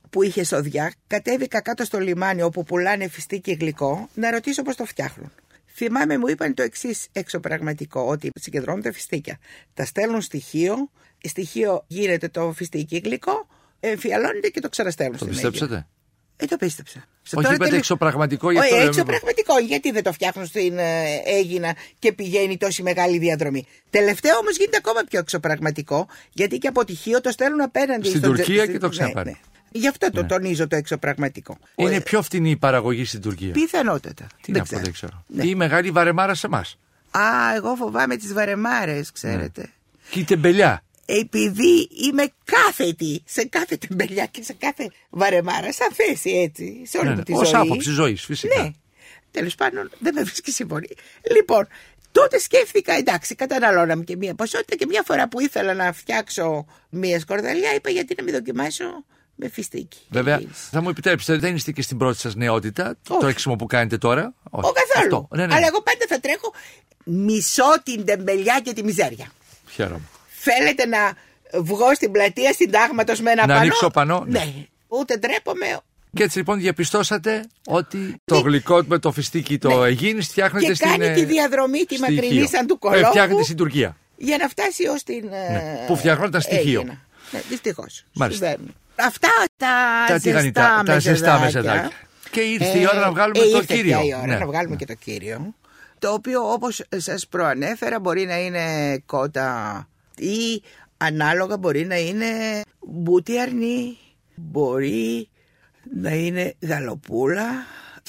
που 0.09 0.23
είχε 0.23 0.43
σοδιά, 0.43 0.93
κατέβηκα 1.07 1.61
κάτω 1.61 1.83
στο 1.83 1.99
λιμάνι 1.99 2.41
όπου 2.41 2.63
πουλάνε 2.63 3.07
φιστίκι 3.07 3.51
γλυκό 3.59 4.09
να 4.13 4.31
ρωτήσω 4.31 4.61
πώς 4.61 4.75
το 4.75 4.85
φτιάχνουν. 4.85 5.31
Θυμάμαι 5.75 6.17
μου 6.17 6.27
είπαν 6.27 6.53
το 6.53 6.63
εξής 6.63 7.07
εξωπραγματικό, 7.11 8.01
ότι 8.01 8.31
συγκεντρώνουν 8.39 8.81
τα 8.81 8.91
φιστίκια. 8.91 9.37
Τα 9.73 9.85
στέλνουν 9.85 10.21
στοιχείο, 10.21 10.89
στοιχείο 11.23 11.83
γίνεται 11.87 12.27
το 12.27 12.51
φιστίκι 12.55 13.01
γλυκό, 13.03 13.47
εμφιαλώνεται 13.79 14.47
και 14.49 14.59
το 14.59 14.69
ξαναστέλνουν 14.69 15.17
Το 15.17 15.25
στην 15.25 15.37
Αίγυπτο. 15.37 15.51
πιστέψατε. 15.51 15.87
Ε, 16.37 16.45
το 16.45 16.57
πίστεψα. 16.57 16.99
Σε 17.23 17.35
Όχι, 17.35 17.43
τώρα 17.43 17.47
είπατε 17.55 17.63
τελε- 17.63 17.79
εξωπραγματικό, 17.79 18.51
γι' 18.51 18.57
Όχι, 18.57 18.65
αυτό 18.65 18.75
λέμε- 18.77 18.89
εξωπραγματικό. 18.93 19.59
Γιατί 19.59 19.91
δεν 19.91 20.03
το 20.03 20.11
φτιάχνουν 20.13 20.45
στην 20.45 20.77
ε, 20.77 21.03
Έγινα 21.25 21.75
και 21.99 22.11
πηγαίνει 22.13 22.57
τόση 22.57 22.83
μεγάλη 22.83 23.17
διαδρομή. 23.17 23.65
Τελευταίο 23.89 24.37
όμως 24.37 24.57
γίνεται 24.57 24.77
ακόμα 24.77 25.01
πιο 25.09 25.19
εξωπραγματικό, 25.19 26.07
γιατί 26.33 26.57
και 26.57 26.67
από 26.67 26.85
τυχείο 26.85 27.21
το 27.21 27.31
στέλνουν 27.31 27.61
απέναντι 27.61 28.07
Στην 28.07 28.19
στον 28.19 28.35
Τουρκία 28.35 28.55
τζε- 28.61 28.71
και 28.71 28.77
το 28.77 28.85
ναι, 28.87 28.91
ξαναπάνε. 28.91 29.29
ναι. 29.31 29.37
Γι' 29.79 29.87
αυτό 29.87 30.11
το 30.11 30.25
τονίζω 30.25 30.67
το 30.67 30.75
εξωπραγματικό. 30.75 31.57
Είναι 31.75 31.95
Ε, 31.95 31.99
πιο 31.99 32.21
φτηνή 32.21 32.49
η 32.49 32.55
παραγωγή 32.57 33.05
στην 33.05 33.21
Τουρκία. 33.21 33.51
Πιθανότατα. 33.51 34.27
Τι 34.41 34.51
να 34.51 34.63
πω, 34.63 34.79
δεν 34.79 34.91
ξέρω. 34.93 35.23
Ναι. 35.27 35.43
Ή 35.43 35.47
η 35.49 35.55
μεγάλη 35.55 35.91
βαρεμάρα 35.91 36.33
σε 36.35 36.45
εμάς. 36.47 36.77
Α, 37.11 37.21
εγώ 37.55 37.75
φοβάμαι 37.75 38.15
τις 38.15 38.33
βαρεμάρες, 38.33 39.11
ξέρετε. 39.11 39.69
Και 40.09 40.19
η 40.19 40.23
τεμπελιά. 40.23 40.83
Επειδή 41.19 41.89
είμαι 42.05 42.23
κάθετη 42.43 43.23
σε 43.25 43.45
κάθε 43.45 43.77
τεμπελιά 43.77 44.25
και 44.25 44.43
σε 44.43 44.53
κάθε 44.53 44.91
βαρεμάρα, 45.09 45.73
σαν 45.73 45.89
θέση 45.93 46.29
έτσι, 46.29 46.81
σε 46.85 46.97
όλη 46.97 47.05
Ναι, 47.07 47.11
μου 47.13 47.17
ναι. 47.17 47.23
τη 47.23 47.33
Ως 47.33 47.47
ζωή. 47.49 47.61
άποψη 47.61 47.89
ζωής, 47.91 48.21
φυσικά. 48.25 48.61
Ναι. 48.63 48.71
Τέλος 49.31 49.55
πάντων, 49.55 49.89
δεν 49.99 50.13
με 50.13 50.23
βρίσκει 50.23 50.51
σύμφωνη. 50.51 50.87
Λοιπόν, 51.35 51.67
τότε 52.11 52.39
σκέφτηκα, 52.39 52.93
εντάξει, 52.93 53.35
καταναλώναμε 53.35 54.03
και 54.03 54.15
μία 54.17 54.35
ποσότητα 54.35 54.75
και 54.75 54.85
μία 54.85 55.03
φορά 55.05 55.27
που 55.27 55.39
ήθελα 55.39 55.73
να 55.73 55.93
φτιάξω 55.93 56.65
μία 56.89 57.19
σκορδαλιά, 57.19 57.73
είπα 57.75 57.89
γιατί 57.89 58.13
να 58.17 58.23
μην 58.23 58.33
δοκιμάσω 58.33 58.83
με 59.35 59.49
φιστίκι. 59.49 59.97
Βέβαια, 60.09 60.35
Και 60.37 60.41
γίνεις. 60.41 60.67
θα 60.71 60.81
μου 60.81 60.89
επιτρέψετε, 60.89 61.37
δεν 61.37 61.55
είστε 61.55 61.71
και 61.71 61.81
στην 61.81 61.97
πρώτη 61.97 62.17
σας 62.17 62.35
νεότητα, 62.35 62.97
το 63.03 63.13
Όχι. 63.13 63.23
τρέξιμο 63.23 63.55
που 63.55 63.65
κάνετε 63.65 63.97
τώρα; 63.97 64.33
Όχι. 64.49 64.69
Ο 64.69 64.71
καθόλου. 64.71 65.15
Αυτό. 65.17 65.35
Ναι, 65.37 65.45
ναι. 65.45 65.53
Αλλά 65.53 65.67
εγώ 65.67 65.81
πάντα 65.81 66.05
θα 66.07 66.19
τρέχω 66.19 66.53
μισώ 67.03 67.81
την 67.83 68.05
τεμπελιά 68.05 68.59
και 68.63 68.73
τη 68.73 68.83
μιζέρια. 68.83 69.31
Χαίρομαι. 69.69 70.01
Θέλετε 70.43 70.85
να 70.85 71.13
βγω 71.61 71.95
στην 71.95 72.11
πλατεία 72.11 72.53
συντάγματος 72.53 73.19
με 73.21 73.31
ένα 73.31 73.41
Να 73.41 73.47
πανό; 73.47 73.59
ανοίξω 73.59 73.89
πανό, 73.89 74.23
ναι. 74.27 74.39
Ναι. 74.39 74.53
Ούτε 74.87 75.17
τρέπομαι. 75.17 75.79
Και 76.15 76.23
έτσι 76.23 76.37
λοιπόν 76.37 76.59
διαπιστώσατε 76.59 77.45
ότι 77.67 78.15
το 78.25 78.39
γλυκό 78.39 78.83
με 78.87 78.99
το 78.99 79.11
φιστίκι 79.11 79.57
το 79.57 79.79
Ναι. 79.79 79.87
Αιγίνης 79.87 80.27
φτιάχνετε 80.27 80.65
Και 80.65 80.73
στην. 80.73 80.89
κάνει 80.89 81.05
ε, 81.05 81.13
τη 81.13 81.25
διαδρομή 81.25 81.79
τη 81.83 81.95
στοιχείο. 81.95 82.15
μακρινή 82.15 82.47
σαν 82.47 82.67
του 82.67 82.73
Ε, 82.73 82.77
κολόγου. 82.79 83.05
φτιάχνετε 83.05 83.43
στην 83.43 83.55
Τουρκία. 83.55 83.97
για 84.17 84.37
να 84.37 84.47
φτάσει 84.47 84.87
ως 84.87 85.03
την. 85.03 85.25
Ναι, 85.29 85.83
που 85.87 85.95
φτιαχνόταν 85.95 86.41
στοιχείο. 86.41 86.83
Ναι, 87.31 87.39
δυστυχώς. 87.49 88.05
Μάλιστα. 88.13 88.55
Αυτά 88.95 89.29
τα, 89.57 89.67
Τα 90.07 90.13
ζεστά 90.13 90.19
τηγανιτά, 90.19 90.83
τα 90.85 90.99
ζεστά 90.99 91.39
μεζεδάκια. 91.39 91.71
μεζεδάκια. 91.81 91.97
Και 92.31 92.41
ήρθε 92.41 92.77
η 92.79 92.87
ώρα 92.91 92.99
να 92.99 93.11
βγάλουμε 93.11 93.39
ε, 93.45 93.49
το 93.51 93.57
ήρθε 93.57 93.75
κύριο. 93.75 93.99
πια 93.99 94.07
η 94.07 94.13
ώρα 94.17 94.25
Ναι. 94.27 94.37
να 94.37 94.45
βγάλουμε 94.45 94.75
και 94.75 94.85
το 94.85 94.93
κύριο. 94.93 95.53
Το 95.99 96.11
οποίο 96.13 96.51
όπως 96.51 96.83
σας 96.97 97.27
προανέφερα 97.27 97.99
μπορεί 97.99 98.25
να 98.25 98.37
είναι 98.39 98.97
κότα 99.05 99.87
ή 100.25 100.61
ανάλογα 100.97 101.57
μπορεί 101.57 101.85
να 101.85 101.95
είναι 101.99 102.25
μπούτι 102.87 103.39
αρνί, 103.39 103.97
μπορεί 104.35 105.29
να 106.01 106.11
είναι 106.13 106.53
γαλοπούλα. 106.61 107.45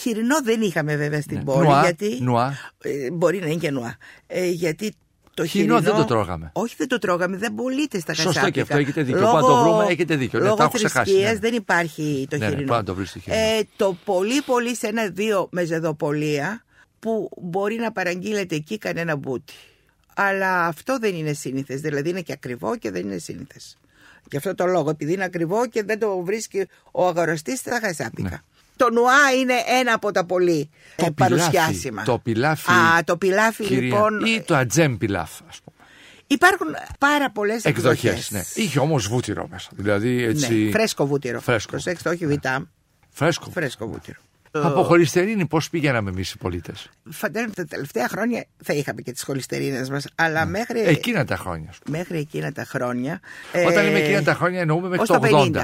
Χοιρινό 0.01 0.43
δεν 0.43 0.61
είχαμε 0.61 0.97
βέβαια 0.97 1.21
στην 1.21 1.37
Ναι. 1.37 1.45
πόλη 1.45 1.67
Νουά, 1.67 1.81
γιατί 1.83 2.19
νουά. 2.23 2.55
Ε, 2.83 3.11
μπορεί 3.11 3.39
να 3.39 3.47
είναι 3.47 3.55
και 3.61 3.71
νουά. 3.71 3.97
Ε, 4.27 4.47
γιατί 4.49 4.95
το 5.35 5.47
Χοιρινό 5.47 5.75
χοιρινό 5.77 5.93
δεν 5.95 6.03
το 6.03 6.15
τρώγαμε. 6.15 6.51
Όχι, 6.55 6.75
δεν 6.79 6.89
το 6.89 6.99
τρώγαμε, 6.99 7.37
δεν 7.37 7.55
πωλείται 7.55 7.99
στα 8.01 8.15
Σωστό 8.15 8.29
χασάπικα. 8.29 8.51
και 8.51 8.61
αυτό, 8.61 8.77
έχετε 8.77 9.03
δίκιο. 9.03 9.21
Πάμε 9.21 9.41
να 9.41 9.47
το 9.47 9.63
βρούμε, 9.63 9.87
έχετε 9.89 10.17
δίκιο. 10.17 10.39
Ναι, 10.39 10.45
Λόγω 10.45 10.57
τα 10.57 10.63
έχω 10.65 10.73
ξεχάσει, 10.73 11.11
θρησκείας 11.11 11.33
ναι. 11.33 11.39
δεν 11.39 11.55
υπάρχει 11.55 12.27
το 12.31 12.37
Ναι, 12.37 12.45
ναι, 12.45 12.51
χοιρινό. 12.51 12.67
πάμε 12.69 12.81
να 12.81 12.87
το 12.87 12.95
βρεις 12.95 13.13
το 13.13 13.19
χοιρινό. 13.19 13.43
Ε, 13.43 13.61
το 13.77 13.97
πολύ 14.05 14.41
πολύ 14.43 14.77
σε 14.77 14.87
ένα-δύο 14.87 15.49
μεζεδοπολία 15.51 16.65
που 16.99 17.29
μπορεί 17.43 17.77
να 17.77 17.93
παραγγείλετε 17.93 18.55
εκεί 18.55 18.79
κανένα 18.79 19.17
μπούτι. 19.17 19.53
Αλλά 20.15 20.67
αυτό 20.67 20.99
δεν 20.99 21.15
είναι 21.15 21.33
σύνηθες, 21.33 21.81
δηλαδή 21.81 22.09
είναι 22.09 22.21
και 22.21 22.33
ακριβό 22.33 22.77
και 22.77 22.91
δεν 22.91 23.03
είναι 23.03 23.19
σύνηθες. 23.19 23.77
Γι' 24.31 24.37
αυτό 24.37 24.55
το 24.55 24.67
λόγο, 24.67 24.91
επειδή 24.91 25.13
είναι 25.13 25.25
ακριβό 25.25 25.67
και 25.67 25.83
δεν 25.83 25.99
το 25.99 26.19
βρίσκει 26.19 26.67
ο 26.91 27.07
αγοραστής 27.07 27.59
στα 27.59 27.81
χασάπικα. 27.83 28.29
Ναι. 28.31 28.41
Το 28.77 28.91
νουά 28.91 29.33
είναι 29.41 29.55
ένα 29.81 29.95
από 29.95 30.13
τα 30.13 30.25
πολύ 30.25 30.71
ε, 30.97 31.05
Το 31.05 31.13
παρουσιάσιμα. 31.13 32.03
πιλάφι, 32.03 32.05
το 32.05 32.19
πιλάφι, 32.19 32.71
Α, 32.71 33.05
το 33.05 33.17
πιλάφι 33.17 33.65
κυρία, 33.65 33.81
λοιπόν. 33.83 34.21
Ή 34.25 34.43
το 34.43 34.55
ατζέμ 34.55 34.97
πιλάφ, 34.97 35.31
ας 35.49 35.61
πούμε. 35.65 35.77
Υπάρχουν 36.27 36.67
πάρα 36.99 37.31
πολλές 37.31 37.65
εκδοχές. 37.65 38.05
Εκδοχές, 38.05 38.31
ναι. 38.31 38.63
Είχε 38.65 38.79
όμως 38.79 39.09
βούτυρο 39.09 39.49
μέσα. 39.51 39.69
Δηλαδή 39.75 40.23
έτσι. 40.23 40.55
Ναι, 40.55 40.71
φρέσκο 40.71 41.07
βούτυρο. 41.07 41.41
Φρέσκο. 41.41 41.71
Προσέξτε, 41.71 42.09
όχι 42.09 42.27
βιτά. 42.27 42.69
Φρέσκο. 43.11 43.51
Φρέσκο 43.51 43.87
βούτυρο. 43.87 44.19
Από 44.55 44.83
χολυστερίνη, 44.83 45.47
πώς 45.47 45.71
πηγαίναμε 45.71 46.11
εμείς 46.11 46.33
οι 46.33 46.39
πολίτες; 46.39 46.89
Φαντάζομαι 47.11 47.53
τα 47.53 47.65
τελευταία 47.65 48.09
χρόνια 48.09 48.45
θα 48.65 48.75
είχαμε 48.75 49.03
και 49.03 49.13
τις 49.13 49.23
χολυστερίνες 49.23 49.91
μας, 49.91 50.07
αλλά 50.15 50.47
μέχρι, 50.47 50.81
Εκείνα 50.81 51.25
τα 51.25 51.37
χρόνια. 51.37 51.71
ας 51.71 51.79
πούμε. 51.79 51.99
μέχρι 51.99 52.19
εκείνα 52.19 52.53
τα 52.53 52.65
χρόνια. 52.65 53.21
Όταν 53.67 53.79
ε, 53.79 53.83
λέμε 53.83 53.99
εκείνα 53.99 54.23
τα 54.23 54.35
χρόνια, 54.35 54.61
εννοούμε 54.61 54.89
μέχρι 54.89 55.03
ως 55.03 55.21
το 55.21 55.39
80. 55.39 55.53
50. 55.57 55.63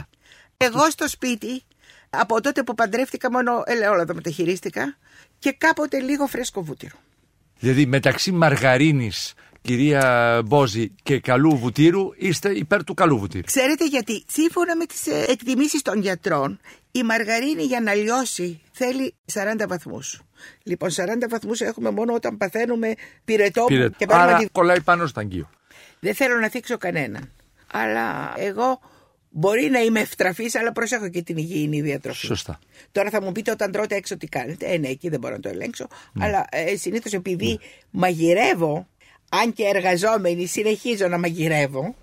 Εγώ 0.57 0.91
στο 0.91 1.09
σπίτι, 1.09 1.63
από 2.11 2.41
τότε 2.41 2.63
που 2.63 2.75
παντρεύτηκα, 2.75 3.31
μόνο 3.31 3.63
ελαιόλαδο 3.67 4.15
μεταχειρίστηκα 4.15 4.97
και 5.39 5.55
κάποτε 5.59 6.01
λίγο 6.01 6.27
φρέσκο 6.27 6.63
βούτυρο. 6.63 6.97
Δηλαδή 7.59 7.87
μεταξύ 7.87 8.33
μαργαρίνης, 8.33 9.35
κυρία 9.63 10.41
Μπόζη, 10.45 10.91
και 11.03 11.21
καλού 11.21 11.57
βουτύρου, 11.57 12.09
είστε 12.17 12.51
υπέρ 12.57 12.85
του 12.85 12.95
καλού 12.95 13.19
βουτύρου. 13.19 13.45
Ξέρετε 13.45 13.87
γιατί, 13.87 14.25
σύμφωνα 14.29 14.77
με 14.77 14.85
τις 14.87 15.07
ε, 15.07 15.25
εκτιμήσεις 15.29 15.83
των 15.83 16.01
γιατρών, 16.01 16.61
η 16.93 17.03
μαργαρίνη 17.03 17.63
για 17.63 17.81
να 17.81 17.95
λιώσει 17.95 18.61
θέλει 18.73 19.15
40 19.33 19.65
βαθμούς. 19.69 20.21
Λοιπόν, 20.63 20.91
40 20.91 21.03
βαθμούς 21.29 21.61
έχουμε 21.61 21.91
μόνο 21.91 22.15
όταν 22.15 22.37
παθαίνουμε 22.37 22.95
πυρετό 23.25 23.65
Πήρε. 23.65 23.89
και 23.97 24.07
παίρνουμε 24.07 24.29
Άρα 24.31 24.39
τη- 24.39 24.49
κολλάει 24.49 24.81
πάνω 24.81 25.07
στο 25.07 25.21
αγγείο. 25.21 25.51
Δεν 26.01 26.15
θέλω 26.15 26.39
να 26.39 26.49
θίξω 26.49 26.77
κανέναν. 26.79 27.33
Αλλά 27.73 28.35
εγώ 28.37 28.81
μπορεί 29.31 29.69
να 29.71 29.79
είμαι 29.81 30.01
ευτραφής, 30.01 30.55
αλλά 30.55 30.73
προσέχω 30.73 31.09
και 31.09 31.23
την 31.23 31.37
υγιεινή 31.37 31.81
διατροφή. 31.81 32.27
Σωστά. 32.27 32.59
Τώρα 32.93 33.11
θα 33.11 33.23
μου 33.23 33.33
πείτε 33.33 33.51
όταν 33.51 33.73
τρώτε 33.73 33.95
έξω 33.95 34.17
τι 34.17 34.27
κάνετε. 34.27 34.67
Ε, 34.67 34.79
ναι, 34.79 34.89
εκεί 34.89 35.09
δεν 35.09 35.21
μπορώ 35.21 35.35
να 35.35 35.41
το 35.41 35.49
ελέγξω. 35.49 35.87
Αλλά 36.21 36.47
ε, 36.51 36.77
συνήθως 36.77 37.13
επειδή 37.13 37.59
μαγειρεύω, 37.91 38.87
αν 39.29 39.53
και 39.53 39.65
εργαζόμενη, 39.75 40.47
συνεχίζω 40.47 41.09
να 41.09 41.19
μαγειρεύω, 41.19 41.95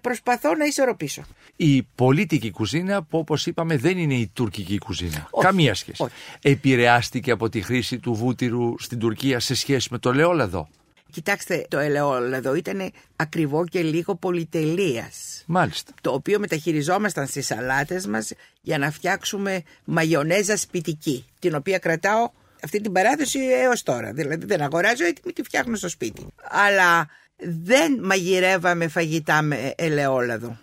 προσπαθώ 0.00 0.54
να 0.54 0.64
ισορροπήσω. 0.64 1.22
Η 1.56 1.82
πολίτικη 1.82 2.50
κουζίνα 2.50 3.02
που 3.02 3.18
όπως 3.18 3.46
είπαμε 3.46 3.76
δεν 3.76 3.98
είναι 3.98 4.14
η 4.14 4.30
τουρκική 4.32 4.78
κουζίνα. 4.78 5.28
Όχι. 5.30 5.46
Καμία 5.46 5.74
σχέση. 5.74 6.02
Όχι. 6.02 6.12
Επηρεάστηκε 6.42 7.30
από 7.30 7.48
τη 7.48 7.60
χρήση 7.60 7.98
του 7.98 8.14
βούτυρου 8.14 8.74
στην 8.78 8.98
Τουρκία 8.98 9.40
σε 9.40 9.54
σχέση 9.54 9.88
με 9.90 9.98
το 9.98 10.10
ελαιόλαδο. 10.10 10.68
Κοιτάξτε, 11.12 11.66
το 11.68 11.78
ελαιόλαδο 11.78 12.54
ήταν 12.54 12.92
ακριβό 13.16 13.66
και 13.66 13.82
λίγο 13.82 14.14
πολυτελείας. 14.14 15.42
Μάλιστα. 15.46 15.92
Το 16.00 16.12
οποίο 16.12 16.38
μεταχειριζόμασταν 16.38 17.26
στις 17.26 17.46
σαλάτες 17.46 18.06
μας 18.06 18.32
για 18.62 18.78
να 18.78 18.90
φτιάξουμε 18.90 19.62
μαγιονέζα 19.84 20.56
σπιτική, 20.56 21.24
την 21.38 21.54
οποία 21.54 21.78
κρατάω 21.78 22.30
αυτή 22.64 22.80
την 22.80 22.92
παράδοση 22.92 23.38
έως 23.38 23.82
τώρα. 23.82 24.12
Δηλαδή 24.12 24.46
δεν 24.46 24.62
αγοράζω 24.62 25.04
έτοιμη, 25.04 25.32
τη 25.32 25.42
φτιάχνω 25.42 25.76
στο 25.76 25.88
σπίτι. 25.88 26.26
Αλλά 26.42 27.08
δεν 27.36 27.98
μαγειρεύαμε 28.02 28.88
φαγητά 28.88 29.42
με 29.42 29.72
ελαιόλαδο. 29.76 30.58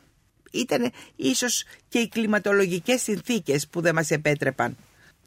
Ήταν 0.52 0.92
ίσως 1.16 1.64
και 1.88 2.00
οι 2.00 2.10
κλιματολογικές 2.10 3.02
συνθήκες 3.02 3.68
που 3.68 3.82
δεν 3.82 3.96
μας 3.96 4.12
επέτρεπαν. 4.12 4.78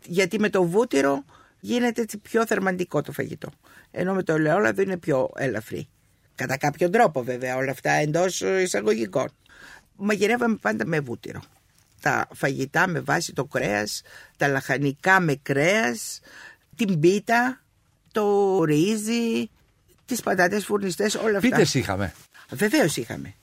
Γιατί 0.06 0.38
με 0.38 0.50
το 0.50 0.64
βούτυρο 0.64 1.24
γίνεται 1.60 2.00
έτσι 2.00 2.18
πιο 2.18 2.46
θερμαντικό 2.46 3.02
το 3.02 3.12
φαγητό. 3.12 3.48
Ενώ 3.90 4.14
με 4.14 4.22
το 4.22 4.32
ελαιόλαδο 4.32 4.82
είναι 4.82 4.96
πιο 4.96 5.30
ελαφρύ. 5.36 5.88
Κατά 6.34 6.56
κάποιον 6.56 6.90
τρόπο 6.90 7.22
βέβαια 7.22 7.56
όλα 7.56 7.70
αυτά 7.70 7.90
εντός 7.90 8.40
εισαγωγικών. 8.40 9.28
Μαγειρεύαμε 9.96 10.56
πάντα 10.60 10.86
με 10.86 11.00
βούτυρο. 11.00 11.42
Τα 12.00 12.28
φαγητά 12.34 12.86
με 12.86 13.00
βάση 13.00 13.32
το 13.32 13.44
κρέας, 13.44 14.02
τα 14.36 14.48
λαχανικά 14.48 15.20
με 15.20 15.38
κρέας, 15.42 16.20
την 16.74 17.00
πίτα, 17.00 17.60
το 18.12 18.64
ρύζι, 18.64 19.50
τις 20.04 20.20
πατάτες 20.20 20.64
φουρνιστές, 20.64 21.14
όλα 21.14 21.36
αυτά. 21.38 21.40
Πίτες 21.40 21.74
είχαμε. 21.74 22.14
Βεβαίως 22.50 22.96
είχαμε. 22.96 23.34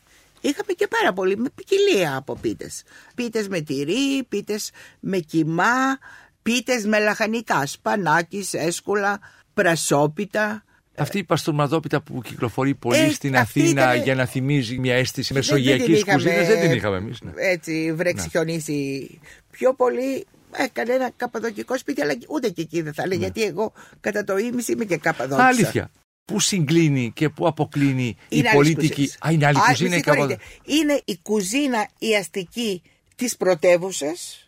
Είχαμε 0.42 0.74
και 0.76 0.88
πάρα 0.88 1.14
πολύ, 1.14 1.38
με 1.38 1.50
ποικιλία 1.56 2.16
από 2.16 2.36
πίτες. 2.36 2.84
Πίτες 3.16 3.48
με 3.48 3.62
τυρί, 3.62 4.24
πίτες 4.30 4.72
με 5.00 5.18
κιμά, 5.18 5.98
πίτες 6.41 6.86
με 6.86 7.00
λαχανικά, 7.00 7.65
σπανάκις, 7.65 8.54
έσκουλα, 8.54 9.20
πρασόπιτα. 9.54 10.63
Αυτή 10.96 11.17
η 11.17 11.24
παστορμαδόπιτα 11.24 12.02
που 12.02 12.22
κυκλοφορεί 12.22 12.76
πολύ 12.76 12.98
Ε, 12.98 13.10
στην 13.12 13.36
αυτή 13.38 13.60
Αθήνα 13.62 13.82
ήτανε- 13.82 14.04
για 14.04 14.15
να 14.15 14.26
θυμίζει 14.26 14.78
μια 14.78 14.96
αίσθηση 14.96 15.34
Δεν- 15.34 15.41
δεν 15.44 15.52
μεσογειακής 15.54 15.86
την 15.86 15.94
είχαμε, 15.96 16.13
κουζίνας 16.24 16.48
δεν 16.48 16.62
την 16.62 16.72
είχαμε 16.72 16.98
εμείς. 16.98 17.22
Ναι. 17.22 17.32
Έτσι 17.36 17.94
βρέξει 17.96 18.30
χιονίσει 18.30 19.20
πιο 19.52 19.74
πολύ. 19.74 20.26
Έκανε 20.58 20.94
ένα 20.94 21.12
καπαδοκικό 21.16 21.78
σπίτι, 21.78 22.02
αλλά 22.02 22.14
ούτε 22.30 22.50
και 22.50 22.62
εκεί 22.62 22.82
δεν 22.82 22.94
θα 22.94 23.08
λέει, 23.08 23.18
γιατί 23.18 23.44
εγώ 23.44 23.74
κατά 24.00 24.24
το 24.24 24.38
ίμιση 24.38 24.72
είμαι 24.72 24.86
και 24.86 24.98
καπαδόκησα. 24.98 25.44
Ναι. 25.44 25.48
Αλήθεια. 25.48 25.92
Πού 26.26 26.40
συγκλίνει 26.40 27.12
και 27.16 27.30
πού 27.30 27.48
αποκλίνει 27.48 28.04
η 28.08 28.16
Είναι 28.30 28.40
άλλες 28.50 28.54
πολιτική; 28.54 28.88
κουζίνες. 28.94 29.18
Α, 29.20 29.32
είναι 29.32 29.46
άλλη 29.46 29.58
Α, 29.58 29.62
κουζίνα 29.68 29.90
με 29.90 29.96
η 29.96 30.02
συγχωρείτε. 30.04 30.34
Καπαδο- 30.34 30.80
Είναι 30.82 31.02
η 31.06 31.18
κουζίνα 31.22 31.88
η 31.98 32.16
αστική 32.16 32.82
της 33.16 33.38
πρωτεύουσας 33.38 34.46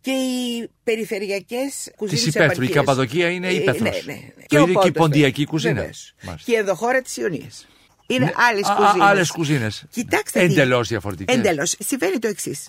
και 0.00 0.10
οι 0.10 0.68
περιφερειακές 0.84 1.90
κουζίνες 1.96 2.22
υπαίθρου. 2.26 2.42
Η 2.42 2.64
επαρχίας. 2.64 2.72
Καπαδοκία 2.74 3.28
είναι 3.30 3.48
Ε, 3.48 3.54
ύπαιθρος. 3.54 4.04
Ναι, 4.06 4.12
ναι, 4.12 4.18
ναι. 4.36 4.44
Το 4.46 4.58
ίδιο 4.58 4.62
ο 4.62 4.66
και 4.66 4.70
η 4.70 4.72
Πόντος, 4.92 4.92
ποντιακή 4.92 5.30
βέβαια. 5.32 5.46
κουζίνα. 5.50 5.74
Βεβαίως. 5.74 6.14
Μάλιστα. 6.22 6.50
Και 6.50 6.56
η 6.56 6.58
ενδοχώρα 6.60 7.02
της 7.02 7.16
Ιωνίας. 7.16 7.66
Είναι 8.06 8.24
Ναι, 8.24 8.32
άλλες 8.50 8.64
α- 8.68 8.72
α- 8.72 8.76
κουζίνες. 8.76 9.06
άλλες 9.08 9.30
κουζίνες. 9.30 9.84
Κοιτάξτε 9.90 10.38
τι- 10.46 10.52
Εντελώς 10.52 10.88
διαφορετικές. 10.88 11.36
Εντελώς. 11.36 11.74
Συμβαίνει 11.78 12.18
το 12.18 12.28
εξής. 12.28 12.68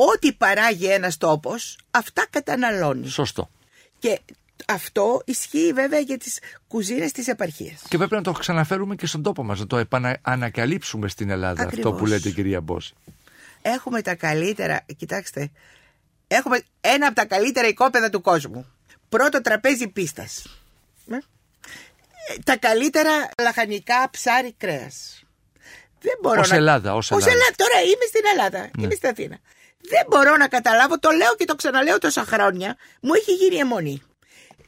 Ό,τι 0.00 0.32
παράγει 0.32 0.86
ένας 0.86 1.16
τόπος, 1.16 1.78
αυτά 1.90 2.26
καταναλώνει. 2.30 3.08
Σωστό. 3.08 3.50
Και 3.98 4.20
αυτό 4.66 5.22
ισχύει 5.24 5.72
βέβαια 5.72 5.98
για 5.98 6.18
τις 6.18 6.38
κουζίνες 6.68 7.12
της 7.12 7.28
επαρχίας. 7.28 7.82
Και 7.88 7.96
πρέπει 7.96 8.14
να 8.14 8.22
το 8.22 8.32
ξαναφέρουμε 8.32 8.94
και 8.94 9.06
στον 9.06 9.22
τόπο 9.22 9.44
μας, 9.44 9.58
να 9.58 9.66
το 9.66 9.76
επανακαλύψουμε 9.76 11.08
στην 11.08 11.30
Ελλάδα 11.30 11.64
αυτό 11.64 11.78
Ακριβώς. 11.78 11.98
που 12.00 12.06
λέτε 12.06 12.30
κυρία 12.30 12.60
Μπόση. 12.60 12.94
Έχουμε 13.62 14.02
τα 14.02 14.14
καλύτερα, 14.14 14.84
κοιτάξτε, 14.96 15.50
έχουμε 16.28 16.60
ένα 16.80 17.06
από 17.06 17.14
τα 17.14 17.24
καλύτερα 17.24 17.68
οικόπεδα 17.68 18.10
του 18.10 18.20
κόσμου. 18.20 18.66
Πρώτο 19.08 19.40
τραπέζι 19.40 19.88
πίστας. 19.88 20.60
Ε, 21.10 21.16
Τα 22.44 22.56
καλύτερα 22.56 23.30
λαχανικά 23.42 24.08
ψάρι 24.10 24.52
κρέας. 24.52 25.22
Δεν 26.00 26.18
μπορώ 26.22 26.40
Ως 26.40 26.48
να... 26.50 26.56
Ελλάδα, 26.56 26.94
ως 26.94 27.10
Ελλάδα. 27.10 27.30
Τώρα 27.56 27.80
είμαι 27.82 28.04
στην 28.08 28.22
Ελλάδα, 28.32 28.70
είμαι 28.78 28.94
στην 28.94 29.08
Αθήνα. 29.08 29.38
Δεν 29.80 30.04
μπορώ 30.08 30.36
να 30.36 30.48
καταλάβω, 30.48 30.98
το 30.98 31.10
λέω 31.10 31.34
και 31.38 31.44
το 31.44 31.54
ξαναλέω 31.54 31.98
τόσα 31.98 32.24
χρόνια, 32.24 32.76
μου 33.00 33.14
έχει 33.14 33.32
γίνει 33.32 33.56
αιμονή. 33.56 34.02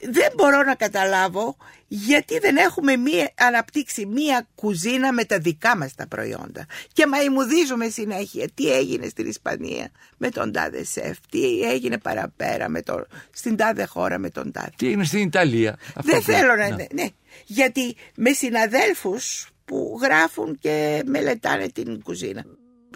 Δεν 0.02 0.32
μπορώ 0.36 0.62
να 0.62 0.74
καταλάβω 0.74 1.56
γιατί 1.88 2.38
δεν 2.38 2.56
έχουμε 2.56 2.96
μία, 2.96 3.32
αναπτύξει 3.38 4.06
μία 4.06 4.48
κουζίνα 4.54 5.12
με 5.12 5.24
τα 5.24 5.38
δικά 5.38 5.76
μας 5.76 5.94
τα 5.94 6.06
προϊόντα. 6.06 6.66
Και 6.92 7.06
μαϊμουδίζουμε 7.06 7.88
συνέχεια 7.88 8.48
τι 8.54 8.72
έγινε 8.72 9.08
στην 9.08 9.26
Ισπανία 9.26 9.90
με 10.16 10.28
τον 10.28 10.52
τάδε 10.52 10.84
σεφ, 10.84 11.16
τι 11.30 11.60
έγινε 11.60 11.98
παραπέρα 11.98 12.68
με 12.68 12.82
το, 12.82 13.06
στην 13.32 13.56
τάδε 13.56 13.84
χώρα 13.84 14.18
με 14.18 14.30
τον 14.30 14.52
τάδε. 14.52 14.70
Τι 14.76 14.86
έγινε 14.86 15.04
στην 15.04 15.20
Ιταλία. 15.20 15.78
αυτό 15.94 16.10
Δεν 16.12 16.16
που- 16.20 16.30
θέλω 16.32 16.54
να 16.56 16.56
Ναι. 16.56 16.64
είναι. 16.66 16.86
Ναι. 16.92 17.06
Γιατί 17.44 17.96
με 18.14 18.32
συναδέλφους 18.32 19.48
που 19.64 19.98
γράφουν 20.02 20.58
και 20.58 21.02
μελετάνε 21.06 21.68
την 21.68 22.02
κουζίνα. 22.02 22.44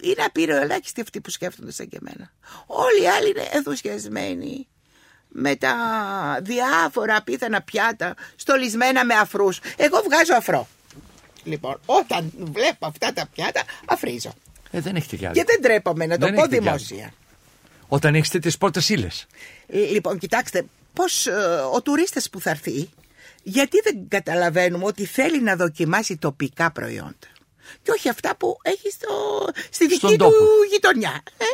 Είναι 0.05 0.23
απειροελάχιστοι 0.27 1.01
αυτοί 1.01 1.21
που 1.21 1.31
σκέφτονται 1.31 1.73
σαν 1.73 1.89
και 1.89 1.99
εμένα. 2.01 2.31
Όλοι 2.67 3.03
οι 3.03 3.09
άλλοι 3.09 3.29
είναι 3.31 3.49
ενθουσιασμένοι 3.53 4.67
με 5.29 5.57
τα 5.57 5.75
διάφορα 6.43 7.17
απίθανα 7.17 7.63
πιάτα 7.63 8.15
στολισμένα 8.37 9.05
με 9.05 9.15
αφρούς. 9.15 9.61
Εγώ 9.77 10.01
βγάζω 10.05 10.35
αφρό. 10.35 10.69
Λοιπόν, 11.45 11.81
όταν 11.87 12.33
βλέπω 12.37 12.87
αυτά 12.87 13.13
τα 13.13 13.27
πιάτα, 13.35 13.63
αφρίζω. 13.87 14.33
Ε, 14.71 14.81
δεν 14.81 14.97
έχετε 14.97 15.17
κι 15.17 15.25
άλλο. 15.27 15.35
Και 15.35 15.45
δεν 15.47 15.63
τρέπομαι 15.63 16.07
να 16.07 16.19
το 16.19 16.27
Δεν 16.27 16.35
πω 16.35 16.41
έχετε 16.41 16.59
κι 16.59 16.69
άλλο. 16.69 16.79
δημόσια. 16.79 17.13
Όταν 17.89 18.15
έχεις 18.15 18.29
τέτοιες 18.29 18.59
πρώτε 18.59 18.81
ύλες. 18.89 19.27
Λοιπόν, 19.67 20.19
κοιτάξτε, 20.19 20.65
πώς 20.93 21.27
ε, 21.27 21.33
ο 21.73 21.83
τουρίστας 21.83 22.31
που 22.31 22.41
θα 22.41 22.51
έρθει, 22.51 22.89
γιατί 23.43 23.81
δεν 23.85 24.09
καταλαβαίνουμε 24.09 24.85
ότι 24.85 25.05
θέλει 25.05 25.43
να 25.43 25.57
δοκιμάσει 25.57 26.17
τοπικά 26.17 26.71
προϊόντα. 26.71 27.29
Και 27.83 27.91
όχι 27.91 28.09
αυτά 28.09 28.37
που 28.37 28.57
έχει 28.63 28.91
στο, 28.91 29.09
στη 29.71 29.85
δική 29.87 29.99
Στον 29.99 30.11
του 30.11 30.17
τόπο. 30.17 30.37
γειτονιά. 30.73 31.23
Ε; 31.39 31.45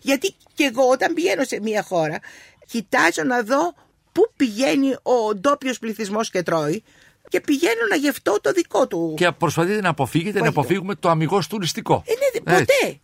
Γιατί 0.00 0.34
και 0.54 0.64
εγώ 0.64 0.88
όταν 0.88 1.14
πηγαίνω 1.14 1.44
σε 1.44 1.60
μια 1.60 1.82
χώρα, 1.82 2.18
κοιτάζω 2.66 3.22
να 3.22 3.42
δω 3.42 3.74
πού 4.12 4.32
πηγαίνει 4.36 4.92
ο 5.02 5.34
ντόπιος 5.34 5.78
πληθυσμός 5.78 6.30
και 6.30 6.42
τρώει 6.42 6.82
και 7.28 7.40
πηγαίνω 7.40 7.86
να 7.90 7.96
γευτώ 7.96 8.40
το 8.40 8.52
δικό 8.52 8.86
του. 8.86 9.14
Και 9.16 9.30
προσπαθείτε 9.32 9.80
να 9.80 9.88
αποφύγετε 9.88 10.38
να 10.38 10.44
Φαγητό. 10.44 10.60
αποφύγουμε 10.60 10.94
το 10.94 11.08
αμυγός 11.08 11.46
τουριστικό. 11.46 12.02
Ε, 12.06 12.12
ναι, 12.50 12.56
Έτσι. 12.58 13.02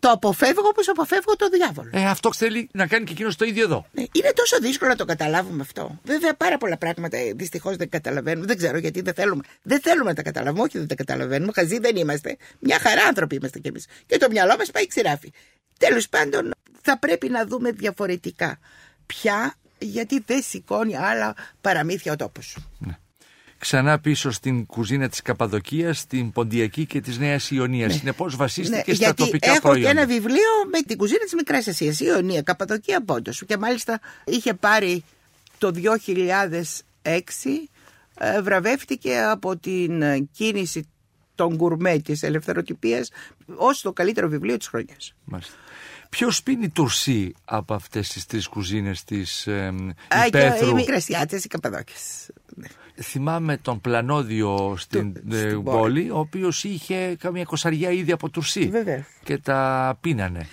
Ποτέ. 0.00 0.06
Το 0.06 0.10
αποφεύγω 0.10 0.68
όπως 0.68 0.88
αποφεύγω 0.88 1.36
το 1.36 1.48
διάβολο. 1.48 1.90
Ε, 1.92 2.06
αυτό 2.06 2.32
θέλει 2.32 2.68
να 2.72 2.86
κάνει 2.86 3.04
και 3.04 3.12
εκείνος 3.12 3.36
το 3.36 3.44
ίδιο 3.44 3.64
εδώ. 3.64 3.86
Ναι, 3.92 4.02
είναι 4.12 4.32
τόσο 4.34 4.58
δύσκολο 4.60 4.90
να 4.90 4.96
το 4.96 5.04
καταλάβουμε 5.04 5.62
αυτό. 5.62 5.98
Βέβαια, 6.04 6.34
πάρα 6.34 6.58
πολλά 6.58 6.76
πράγματα 6.76 7.18
δυστυχώς 7.34 7.76
δεν 7.76 7.88
καταλαβαίνουμε. 7.88 8.46
Δεν 8.46 8.56
ξέρω 8.56 8.78
γιατί 8.78 9.00
δεν 9.00 9.14
θέλουμε. 9.14 9.42
Δεν 9.62 9.80
θέλουμε 9.80 10.08
να 10.08 10.14
τα 10.14 10.22
καταλάβουμε. 10.22 10.62
Όχι, 10.62 10.78
δεν 10.78 10.86
τα 10.86 10.94
καταλαβαίνουμε. 10.94 11.52
Χαζοί 11.54 11.78
δεν 11.78 11.96
είμαστε. 11.96 12.36
Μια 12.58 12.78
χαρά 12.78 13.02
άνθρωποι 13.02 13.34
είμαστε 13.34 13.58
κι 13.58 13.68
εμείς. 13.68 13.86
Και 14.06 14.18
το 14.18 14.26
μυαλό 14.30 14.56
μας 14.58 14.70
πάει 14.70 14.86
ξηράφι. 14.86 15.32
Τέλος 15.78 16.08
πάντων, 16.08 16.50
θα 16.82 16.98
πρέπει 16.98 17.28
να 17.28 17.46
δούμε 17.46 17.70
διαφορετικά 17.70 18.58
πια 19.06 19.54
γιατί 19.78 20.22
δεν 20.26 20.42
σηκώνει 20.42 20.96
άλλα 20.96 21.34
παραμύθια 21.60 22.12
ο 22.12 22.16
τόπος. 22.16 22.56
Ξανά 23.60 23.98
πίσω 23.98 24.30
στην 24.30 24.66
κουζίνα 24.66 25.08
της 25.08 25.22
Καπαδοκίας, 25.22 25.98
στην 25.98 26.32
Ποντιακή 26.32 26.86
και 26.86 27.00
της 27.00 27.18
Νέας 27.18 27.50
Ιωνίας. 27.50 27.92
Ναι. 27.92 27.98
Συνεπώς 27.98 28.36
βασίστηκε 28.36 28.76
Ναι, 28.76 28.82
στα 28.94 29.04
γιατί 29.04 29.24
τοπικά 29.24 29.50
έχω 29.50 29.60
προϊόντα. 29.60 29.92
και 29.92 29.98
ένα 29.98 30.06
βιβλίο 30.06 30.50
με 30.72 30.80
την 30.86 30.96
κουζίνα 30.96 31.18
της 31.24 31.34
Μικράς 31.34 31.66
Ασίας, 31.68 32.00
η 32.00 32.04
Ιωνία, 32.08 32.42
Καπαδοκία 32.42 33.04
Πόντος. 33.04 33.42
Και 33.46 33.56
μάλιστα 33.56 34.00
είχε 34.24 34.54
πάρει 34.54 35.04
το 35.58 35.70
2006, 35.70 37.68
ε, 38.18 38.40
βραβεύτηκε 38.42 39.18
από 39.20 39.56
την 39.56 40.02
ε, 40.02 40.28
κίνηση 40.32 40.88
των 41.34 41.54
γκουρμέ 41.54 41.98
της 41.98 42.22
ελευθεροτυπίας 42.22 43.10
ως 43.56 43.80
το 43.80 43.92
καλύτερο 43.92 44.28
βιβλίο 44.28 44.56
της 44.56 44.66
χρονιάς. 44.66 45.14
Μάλιστα. 45.24 45.54
Ποιος 46.08 46.42
πίνει 46.42 46.68
τουρσί 46.68 47.32
από 47.44 47.74
αυτές 47.74 48.08
τις 48.08 48.26
τρεις 48.26 48.46
κουζίνες 48.48 49.04
της 49.04 49.46
ε, 49.46 49.66
Α, 49.66 49.72
και 50.22 50.26
Υπέθρου. 50.26 50.68
οι 50.68 50.72
Μικρασιάτες, 50.74 51.44
οι 51.44 51.48
Καπαδόκες. 51.48 52.30
Ναι. 53.00 53.06
Θυμάμαι 53.06 53.56
τον 53.56 53.80
Πλανόδιο 53.80 54.74
στην, 54.78 55.12
Του- 55.14 55.34
ε, 55.34 55.38
στην 55.38 55.62
πόλη, 55.62 55.78
πόλη. 55.78 56.10
ο 56.10 56.18
οποίος 56.18 56.64
είχε 56.64 57.16
καμία 57.18 57.44
κοσαριά 57.44 57.90
ήδη 57.90 58.12
από 58.12 58.28
τουρσί. 58.28 58.68
Βεβαίως. 58.68 59.02
Και 59.24 59.38
τα 59.38 59.98
πίνανε. 60.00 60.46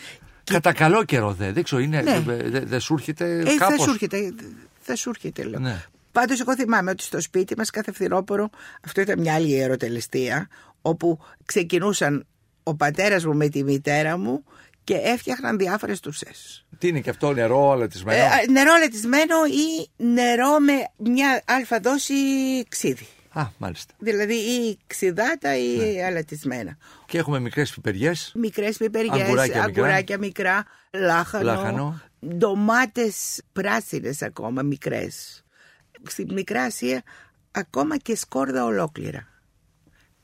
Κατά 0.44 0.74
καλό 0.74 1.04
καιρό 1.04 1.34
δε, 1.34 1.52
δεν 1.52 1.64
ξέρω, 1.64 1.82
είναι, 1.82 2.02
Ναι. 2.02 2.20
δεν 2.20 2.52
δε, 2.52 2.60
δε 2.60 2.80
σου 2.80 2.94
έρχεται 2.94 3.40
Ε, 3.40 3.44
θα 3.44 3.56
κάπως; 3.58 3.84
σου 3.84 3.90
έρχεται, 3.90 4.34
θα 4.80 4.96
σου 4.96 5.10
έρχεται 5.10 5.44
λέω. 5.44 5.60
Ναι. 5.60 5.84
Πάντως 6.12 6.40
εγώ 6.40 6.56
θυμάμαι 6.56 6.92
ότι 6.92 7.04
στο 7.04 7.22
σπίτι 7.22 7.54
μας 7.58 7.70
κάθε 7.70 7.92
φθινόπωρο, 7.92 8.50
αυτό 8.86 9.02
ήταν 9.02 9.20
μια 9.20 9.34
άλλη 9.34 9.48
ιεροτελεστία, 9.50 10.48
όπου 10.82 11.20
ξεκινούσαν 11.46 12.26
ο 12.64 12.76
πατέρας 12.76 13.26
μου 13.26 13.36
με 13.36 13.48
τη 13.50 13.64
μητέρα 13.64 14.18
μου 14.18 14.44
και 14.88 14.96
έφτιαχναν 14.96 15.58
διάφορες 15.58 16.00
τουρσές. 16.00 16.66
Τι 16.78 16.88
είναι 16.88 17.00
και 17.00 17.10
αυτό, 17.10 17.34
νερό, 17.34 17.72
αλατισμένο. 17.72 18.24
Ε, 18.24 18.52
νερό 18.52 18.76
λετισμένο 18.76 19.36
ή 19.46 19.90
νερό 20.04 20.60
με 20.60 20.74
μια 21.12 21.44
αλφα 21.46 21.80
δόση 21.80 22.14
ξύδι. 22.68 23.08
Α, 23.30 23.46
μάλιστα. 23.58 23.94
Δηλαδή 24.00 24.34
ή 24.34 24.78
ξυδάτα 24.88 25.58
ή 25.58 25.78
Ναι. 25.78 26.04
αλατισμένα. 26.06 26.78
Και 27.06 27.18
έχουμε 27.18 27.40
μικρές 27.40 27.72
πιπεριές. 27.72 28.32
Μικρές 28.36 28.78
πιπεριές, 28.78 29.22
Αγκουράκια 29.22 29.46
μικρά. 29.66 29.84
αγκουράκια 29.84 30.18
μικρά, 30.18 30.66
λάχανο, 30.94 31.44
Λάχανο. 31.44 32.02
ντομάτες 32.36 33.42
πράσινες 33.54 34.22
ακόμα 34.22 34.62
μικρές. 34.62 35.44
Στην 36.08 36.34
Μικρά 36.34 36.64
Ασία 36.64 37.02
ακόμα 37.52 37.98
και 37.98 38.16
σκόρδα 38.16 38.66
ολόκληρα. 38.66 39.28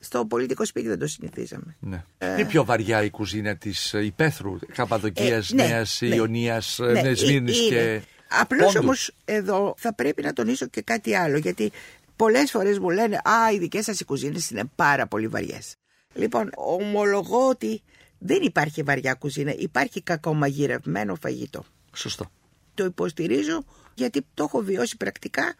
Στο 0.03 0.25
πολιτικό 0.25 0.65
σπίτι 0.65 0.87
δεν 0.87 0.99
το 0.99 1.07
συνηθίζαμε. 1.07 1.75
Ναι. 1.79 2.03
Είναι 2.19 2.45
πιο 2.45 2.65
βαριά 2.65 3.03
η 3.03 3.09
κουζίνα 3.09 3.55
της 3.55 3.93
ε, 3.93 4.03
Υπέθρου, 4.05 4.57
Καπαδοκίας, 4.73 5.51
Ε, 5.51 5.55
ναι, 5.55 5.67
Νέας 5.67 6.01
ναι. 6.01 6.15
Ιωνίας, 6.15 6.77
Ναι, 6.79 7.01
ναι, 7.01 7.13
Σμύρνης 7.13 7.59
ε- 7.59 7.67
και 7.69 7.75
είναι. 7.75 8.03
Απλώς 8.39 8.59
Πόντους. 8.73 8.75
όμως 8.81 9.11
εδώ 9.25 9.73
θα 9.77 9.93
πρέπει 9.93 10.21
να 10.21 10.33
τονίσω 10.33 10.65
και 10.67 10.81
κάτι 10.81 11.15
άλλο 11.15 11.37
γιατί 11.37 11.71
πολλές 12.15 12.51
φορές 12.51 12.79
μου 12.79 12.89
λένε 12.89 13.15
«Α, 13.15 13.51
οι 13.53 13.57
δικές 13.57 13.83
σας 13.85 13.99
οι 13.99 14.05
κουζίνες 14.05 14.49
είναι 14.49 14.63
πάρα 14.75 15.07
πολύ 15.07 15.27
βαριές». 15.27 15.75
Λοιπόν, 16.13 16.49
ομολογώ 16.55 17.47
ότι 17.49 17.81
δεν 18.17 18.41
υπάρχει 18.41 18.83
βαριά 18.83 19.13
κουζίνα, 19.13 19.53
υπάρχει 19.57 20.01
κακομαγειρευμένο 20.01 21.15
φαγητό. 21.15 21.63
Σωστό. 21.93 22.31
Το 22.73 22.85
υποστηρίζω 22.85 23.63
γιατί 23.93 24.25
το 24.33 24.43
έχω 24.43 24.59
βιώσει 24.59 24.97
πρακτικά 24.97 25.53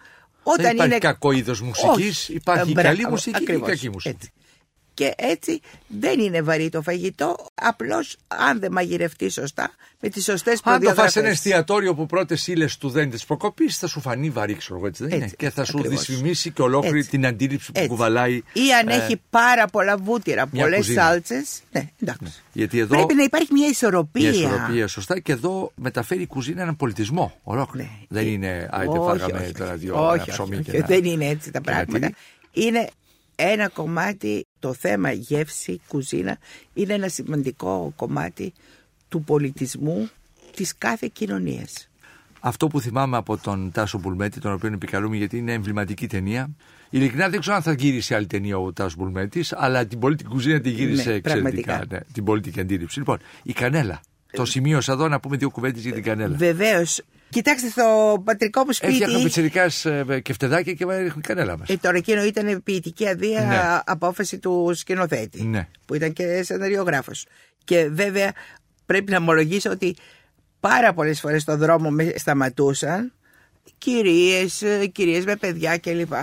Δεν 0.43 0.53
όταν 0.53 0.71
υπάρχει 0.73 0.85
είναι... 0.91 0.97
κακό 0.97 1.31
είδος 1.31 1.61
μουσικής, 1.61 2.19
Όχι. 2.23 2.33
υπάρχει 2.33 2.71
Ε, 2.71 2.73
καλή 2.81 2.95
μπράβο, 2.95 3.09
μουσική 3.09 3.35
ακριβώς, 3.35 3.65
και 3.65 3.71
κακή 3.71 3.89
μουσική. 3.89 4.15
έτσι. 4.15 4.31
Και 4.93 5.13
έτσι 5.17 5.59
δεν 5.87 6.19
είναι 6.19 6.41
βαρύ 6.41 6.69
το 6.69 6.81
φαγητό, 6.81 7.35
απλώς 7.55 8.17
αν 8.27 8.59
δεν 8.59 8.71
μαγειρευτεί 8.71 9.29
σωστά, 9.29 9.71
με 9.99 10.09
τις 10.09 10.23
σωστές 10.23 10.53
Αν 10.53 10.57
το 10.59 10.63
φας 10.63 10.73
προδιαγραφές. 10.79 11.11
σε 11.11 11.19
ένα 11.19 11.29
εστιατόριο 11.29 11.95
που 11.95 12.05
πρώτες 12.05 12.47
ύλες 12.47 12.77
του 12.77 12.89
δεν 12.89 13.09
της 13.09 13.25
προκοπής, 13.25 13.77
θα 13.77 13.87
σου 13.87 14.01
φανεί 14.01 14.29
βαρύ, 14.29 14.53
ξέρω 14.55 14.77
εγώ, 14.77 14.87
έτσι 14.87 15.03
δεν 15.03 15.13
είναι. 15.15 15.23
Έτσι, 15.23 15.35
Και 15.35 15.49
θα 15.49 15.63
σου 15.65 15.77
ακριβώς. 15.79 16.05
δυσφημίσει 16.05 16.51
και 16.51 16.61
ολόκληρη 16.61 16.97
Έτσι. 16.97 17.09
την 17.09 17.25
αντίληψη 17.25 17.65
που 17.71 17.77
Έτσι. 17.77 17.89
κουβαλάει. 17.89 18.33
Ή 18.33 18.73
αν 18.81 18.87
ε, 18.87 18.95
έχει 18.95 19.21
πάρα 19.29 19.65
πολλά 19.67 19.97
βούτυρα, 19.97 20.47
μια 20.51 20.61
πολλές 20.63 20.77
κουζίνα. 20.79 21.01
σάλτσες. 21.01 21.61
Ναι, 21.71 21.89
εντάξει. 22.01 22.33
Γιατί 22.53 22.79
εδώ 22.79 22.95
Πρέπει 22.95 23.13
να 23.13 23.23
υπάρχει 23.23 23.47
μια 23.53 23.67
ισορροπία. 23.67 24.29
μια 24.29 24.39
ισορροπία 24.39 24.87
σωστά 24.87 25.19
και 25.19 25.31
εδώ 25.31 25.71
μεταφέρει 25.75 26.21
η 26.21 26.27
κουζίνα 26.27 26.61
έναν 26.61 26.75
πολιτισμό 26.75 27.39
ολόκληρο. 27.43 27.87
Ναι. 27.87 28.19
Δεν 28.19 28.27
Ε, 28.27 28.29
είναι, 28.29 28.67
άιτε 28.71 28.97
όχι, 28.97 29.19
φάγαμε 29.19 29.43
όχι, 29.43 29.51
τώρα 29.51 29.69
όχι. 29.71 29.79
δύο 29.79 29.93
όχι, 29.95 30.03
ένα 30.13 30.21
όχι, 30.21 30.31
ψωμί 30.31 30.55
όχι, 30.55 30.63
και 30.71 30.77
ένα- 30.77 30.85
Δεν 30.87 31.03
είναι 31.03 31.25
έτσι 31.27 31.51
τα 31.51 31.59
και 31.59 31.69
ένα 31.71 31.83
πράγματα. 31.85 32.07
τυρί. 32.51 32.67
Είναι 32.67 32.89
ένα 33.51 33.67
κομμάτι, 33.69 34.45
το 34.59 34.73
θέμα 34.73 35.11
γεύση, 35.11 35.81
κουζίνα, 35.87 36.37
είναι 36.73 36.93
ένα 36.93 37.07
σημαντικό 37.07 37.93
κομμάτι 37.95 38.53
του 39.09 39.23
πολιτισμού 39.23 40.09
της 40.55 40.77
κάθε 40.77 41.09
κοινωνίας. 41.13 41.87
Αυτό 42.39 42.67
που 42.67 42.79
θυμάμαι 42.81 43.17
από 43.17 43.37
τον 43.37 43.71
Τάσο 43.71 43.99
Μπουλμέτη, 43.99 44.39
τον 44.39 44.53
οποίο 44.53 44.69
επικαλούμε 44.73 45.17
γιατί 45.17 45.37
είναι 45.37 45.53
εμβληματική 45.53 46.07
ταινία. 46.07 46.49
Ειλικρινά 46.89 47.29
δεν 47.29 47.39
ξέρω 47.39 47.55
αν 47.55 47.61
θα 47.61 47.73
γύρισε 47.73 48.15
άλλη 48.15 48.27
ταινία 48.27 48.57
ο 48.57 48.73
Τάσος 48.73 48.95
Μπουλμέτης, 48.95 49.53
αλλά 49.53 49.85
την 49.85 49.99
πολιτική 49.99 50.29
κουζίνα 50.29 50.59
τη 50.59 50.69
γύρισε 50.69 51.09
Ναι, 51.09 51.15
εξαιρετικά. 51.15 51.31
πραγματικά. 51.31 51.85
Ναι, 51.89 51.99
την 52.13 52.23
πολιτική 52.23 52.59
αντίληψη. 52.59 52.99
Λοιπόν, 52.99 53.17
η 53.43 53.53
κανέλα. 53.53 54.01
Το 54.31 54.45
σημείωσα 54.45 54.91
εδώ 54.93 55.07
να 55.07 55.19
πούμε 55.19 55.37
δύο 55.37 55.49
κουβέντες 55.49 55.81
για 55.83 55.93
την 55.93 56.03
κανέλα. 56.03 56.37
Βεβαίως. 56.37 57.01
Κοιτάξτε, 57.33 57.69
στο 57.69 58.21
πατρικό 58.25 58.63
μου 58.65 58.71
σπίτι. 58.73 58.91
Έφτιαχναν 58.91 59.23
πιτσερικά 59.23 59.67
και 60.21 60.33
φτεδάκια 60.33 60.73
και 60.73 60.85
ρίχνουν 60.85 61.21
κανέλα 61.21 61.57
μας. 61.57 61.69
Ε, 61.69 61.77
τώρα 61.77 61.97
εκείνο 61.97 62.23
ήταν 62.23 62.63
ποιητική 62.63 63.07
αδεία 63.07 63.41
Ναι. 63.41 63.81
απόφαση 63.85 64.39
του 64.39 64.71
σκηνοθέτη. 64.75 65.43
Ναι. 65.43 65.67
Που 65.85 65.93
ήταν 65.95 66.13
και 66.13 66.43
σεναριογράφος. 66.43 67.25
Και 67.63 67.87
βέβαια 67.91 68.31
πρέπει 68.85 69.11
να 69.11 69.17
ομολογήσω 69.17 69.69
ότι 69.69 69.95
πάρα 70.59 70.93
πολλές 70.93 71.19
φορές 71.19 71.41
στον 71.41 71.57
δρόμο 71.57 71.89
με 71.89 72.13
σταματούσαν 72.15 73.13
κυρίες, 73.77 74.61
ε, 74.61 74.85
κυρίες 74.87 75.25
με 75.25 75.35
παιδιά 75.35 75.77
κλπ. 75.77 76.13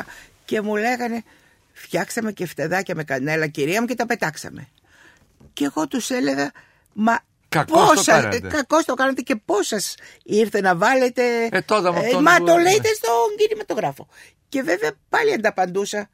Και 0.44 0.60
μου 0.60 0.76
λέγανε 0.76 1.22
φτιάξαμε 1.72 2.32
και 2.32 2.46
φτεδάκια 2.46 2.94
με 2.94 3.04
κανέλα 3.04 3.46
κυρία 3.46 3.80
μου 3.80 3.86
και 3.86 3.94
τα 3.94 4.06
πετάξαμε. 4.06 4.68
Και 5.52 5.64
εγώ 5.64 5.88
τους 5.88 6.10
έλεγα 6.10 6.50
μα 6.92 7.18
Κακώς 7.50 7.88
το 7.88 7.94
πόσα, 7.94 8.12
κάνατε. 8.12 8.36
ε, 8.36 8.40
κακώς 8.50 8.84
το 8.84 8.94
κάνατε 8.94 9.20
και 9.20 9.36
πόσα 9.44 9.80
ήρθε 10.22 10.60
να 10.60 10.76
βάλετε. 10.76 11.22
Ε, 11.50 11.60
τότε 11.60 11.90
με 11.92 11.98
αυτόν 11.98 12.22
μα 12.22 12.36
που- 12.36 12.44
το 12.44 12.54
ναι. 12.56 12.62
λέτε 12.62 12.88
στον 12.94 13.36
κινηματογράφο. 13.38 14.08
Και 14.48 14.62
βέβαια 14.62 14.90
πάλι 15.08 15.32
ανταπαντούσα. 15.32 16.10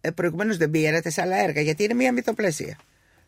Ε, 0.00 0.10
Προηγουμένως 0.10 0.56
δεν 0.56 0.70
πήγαινατε 0.70 1.10
σε 1.10 1.20
άλλα 1.22 1.36
έργα 1.36 1.60
γιατί 1.60 1.84
είναι 1.84 1.94
μια 1.94 2.12
μυθοπλασία. 2.12 2.78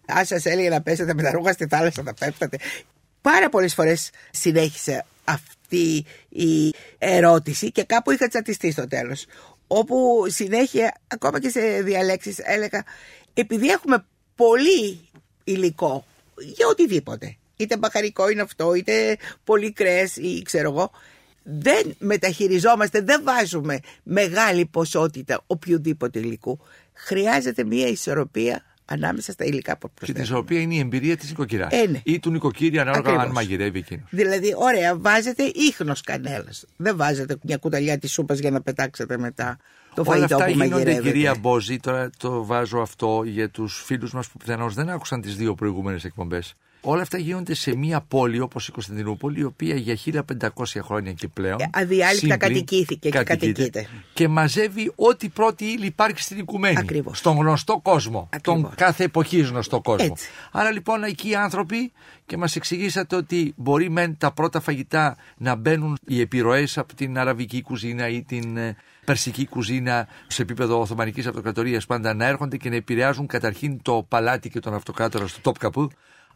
Αν 0.07 0.25
σας 0.27 0.45
έλεγε 0.45 0.69
να 0.69 0.83
πέσετε 0.83 1.15
με 1.15 1.23
τα 1.23 1.31
ρούχα 1.31 1.53
στη 1.53 1.67
θάλασσα, 1.67 2.03
θα 2.03 2.15
πέφτατε. 2.15 2.59
Πάρα 3.21 3.49
πολλές 3.49 3.75
φορές 3.75 4.11
συνέχισε 4.31 5.05
αυτή 5.25 6.05
η 6.29 6.75
ερώτηση 6.99 7.73
και 7.73 7.85
κάπου 7.85 8.11
είχα 8.11 8.29
τσατιστεί 8.29 8.71
στο 8.71 8.87
τέλος. 8.89 9.27
Όπου 9.67 10.25
συνέχεια, 10.29 10.95
ακόμα 11.09 11.41
και 11.41 11.49
σε 11.49 11.61
διαλέξεις, 11.83 12.39
έλεγα 12.39 12.85
επειδή 13.35 13.69
έχουμε 13.69 14.05
πολύ 14.35 15.09
υλικό 15.45 16.05
για 16.39 16.67
οτιδήποτε. 16.67 17.37
Είτε 17.61 17.77
μπαχαρικό 17.77 18.29
είναι 18.31 18.41
αυτό, 18.43 18.75
είτε 18.75 19.17
πολύ 19.45 19.73
κρέας 19.73 20.17
ή 20.17 20.43
ξέρω 20.45 20.71
εγώ. 20.71 20.91
Δεν 21.43 21.95
μεταχειριζόμαστε, 21.99 23.01
δεν 23.01 23.23
βάζουμε 23.25 23.79
μεγάλη 24.03 24.67
ποσότητα 24.67 25.41
οποιοδήποτε 25.47 26.19
υλικού. 26.19 26.59
Χρειάζεται 26.93 27.65
μια 27.65 27.87
ισορροπία 27.89 28.63
ανάμεσα 28.85 29.33
στα 29.33 29.45
υλικά 29.45 29.73
που 29.79 29.87
Και 29.87 29.87
την 29.89 29.95
προσθέτουμε. 29.95 30.25
ισορροπία 30.25 30.61
είναι 30.61 30.75
η 30.75 30.79
εμπειρία 30.79 31.17
της 31.17 31.29
νοικοκυράς. 31.29 31.73
Ε, 31.73 31.87
ναι. 31.87 32.01
Ή 32.05 32.19
του 32.19 32.31
νοικοκύρη 32.31 32.79
ανάλογα 32.79 32.99
Ακριβώς. 33.01 33.23
αν 33.25 33.31
μαγειρεύει 33.31 33.79
εκείνος. 33.79 34.07
Δηλαδή, 34.11 34.53
ωραία, 34.57 34.97
βάζετε 34.99 35.43
ίχνος 35.55 36.01
κανέλας. 36.01 36.65
Δεν 36.77 36.97
βάζετε 36.97 37.37
μια 37.43 37.57
κουταλιά 37.57 37.99
της 37.99 38.13
σούπας 38.13 38.39
για 38.39 38.51
να 38.51 38.61
πετάξετε 38.63 39.19
μετά 39.19 39.59
το 39.95 40.03
Όλα 40.07 40.11
φαγητό 40.11 40.35
αυτά 40.35 40.47
που 40.47 40.53
γίνονται, 40.53 40.71
μαγειρεύετε. 40.75 41.11
κυρία 41.11 41.35
Μπόζη, 41.41 41.77
τώρα 41.79 42.11
το 42.19 42.45
βάζω 42.45 42.79
αυτό 42.81 43.23
για 43.25 43.49
τους 43.51 43.83
φίλους 43.85 44.13
μας 44.13 44.29
που 44.29 44.37
πιθανώς 44.39 44.75
δεν 44.75 44.89
άκουσαν 44.89 45.21
τις 45.21 45.37
δύο 45.37 45.55
προηγούμενες 45.55 46.05
εκπομπές. 46.05 46.55
Όλα 46.91 47.03
αυτά 47.03 47.19
γίνονται 47.19 47.55
σε 47.55 47.77
μια 47.77 48.01
πόλη 48.01 48.41
όπως 48.41 48.69
η 48.69 48.73
Κωνσταντινούπολη, 48.73 49.41
η 49.41 49.45
οποία 49.45 49.75
για 49.75 49.97
1500 50.57 50.65
χρόνια 50.83 51.13
και 51.13 51.29
πλέον. 51.29 51.61
Ε, 51.61 51.71
αδιάλειπτα 51.73 52.17
σύμπλην, 52.19 52.39
κατοικήθηκε 52.39 53.09
και 53.09 53.23
κατοικείται. 53.23 53.87
Και 54.15 54.29
μαζεύει 54.29 54.93
ό,τι 54.97 55.29
πρώτη 55.29 55.65
ύλη 55.65 55.87
υπάρχει 55.87 56.23
στην 56.23 56.39
οικουμένη. 56.39 56.77
Ακριβώς. 56.79 57.19
Στον 57.19 57.37
γνωστό 57.37 57.81
κόσμο. 57.83 58.29
Ακριβώς. 58.33 58.63
Τον 58.63 58.75
κάθε 58.75 59.05
εποχή 59.05 59.41
γνωστό 59.41 59.81
κόσμο. 59.81 60.09
Έτσι. 60.11 60.29
Άρα 60.53 60.71
λοιπόν 60.71 61.03
εκεί 61.03 61.29
οι 61.29 61.35
άνθρωποι 61.35 61.93
και 62.27 62.37
μας 62.37 62.57
εξηγήσατε 62.57 63.17
ότι 63.17 63.53
μπορεί 63.57 63.91
μεν 63.91 64.17
τα 64.19 64.33
πρώτα 64.33 64.61
φαγητά 64.61 65.17
να 65.37 65.55
μπαίνουν 65.55 65.99
οι 66.07 66.21
επιρροές 66.21 66.79
από 66.79 66.95
την 66.95 67.19
αραβική 67.19 67.63
κουζίνα 67.63 68.09
ή 68.09 68.23
την 68.23 68.57
ε, 68.57 68.77
περσική 69.05 69.47
κουζίνα 69.47 70.09
σε 70.27 70.43
επίπεδο 70.43 70.81
Οθωμανικής 70.81 71.27
Αυτοκρατορίας 71.27 71.87
πάντα 71.87 72.15
να 72.15 72.27
έρχονται 72.27 72.57
και 72.57 72.69
να 72.69 72.77
επηρεάζουν 72.77 73.27
καταρχήν 73.27 73.83
το 73.83 74.07
παλάτι 74.09 74.51
και 74.51 74.61
τον 74.61 74.75
αυτοκράτορα 74.75 75.27
στο 75.27 75.41
top 75.51 75.57
καπού. 75.59 75.91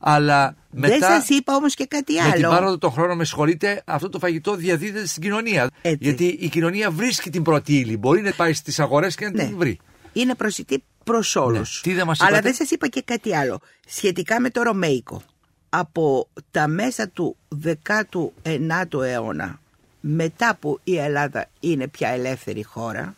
Αλλά 0.05 0.55
μετά. 0.71 0.99
Δεν 0.99 1.01
σας 1.01 1.29
είπα 1.29 1.55
όμως 1.57 1.75
και 1.75 1.87
κάτι 1.87 2.13
Με 2.15 2.33
την 2.33 2.45
άλλο. 2.47 2.55
πάροδο 2.55 2.79
των 2.79 2.91
χρόνων, 2.93 3.17
με 3.17 3.25
συγχωρείτε, 3.25 3.83
αυτό 3.87 4.09
το 4.09 4.19
φαγητό 4.19 4.55
διαδίδεται 4.55 5.07
στην 5.07 5.23
κοινωνία. 5.23 5.69
Έτσι. 5.83 5.99
Γιατί 6.01 6.25
η 6.41 6.49
κοινωνία 6.49 6.91
βρίσκει 6.91 7.31
την 7.31 7.43
πρώτη 7.43 7.77
ύλη. 7.79 7.97
Μπορεί 7.97 8.21
να 8.23 8.33
πάει 8.33 8.53
στις 8.53 8.81
αγορές 8.81 9.15
και 9.15 9.25
να 9.25 9.31
Ναι. 9.31 9.45
την 9.47 9.57
βρει. 9.57 9.79
Είναι 10.13 10.35
προσιτή 10.35 10.83
προς 11.05 11.37
όλους. 11.37 11.83
Ναι. 11.85 11.91
Τι 11.93 11.97
δεν 11.97 12.07
μας 12.07 12.21
Αλλά 12.21 12.29
είπατε; 12.31 12.47
δεν 12.47 12.55
σας 12.55 12.71
είπα 12.71 12.89
και 12.89 13.03
κάτι 13.03 13.37
άλλο. 13.37 13.59
Σχετικά 13.87 14.41
με 14.41 14.51
το 14.51 14.63
Ρωμαϊκό. 14.63 15.23
Από 15.69 16.29
τα 16.51 16.69
μέσα 16.69 17.09
του 17.09 17.37
19ου 17.65 19.03
αιώνα 19.03 19.61
μετά 20.01 20.57
που 20.61 20.81
η 20.85 20.99
Ελλάδα 20.99 21.49
είναι 21.61 21.89
πια 21.89 22.09
ελεύθερη 22.09 22.63
χώρα, 22.63 23.15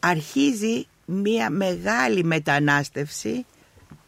αρχίζει 0.00 0.86
μια 1.04 1.50
μεγάλη 1.50 2.24
μετανάστευση 2.24 3.46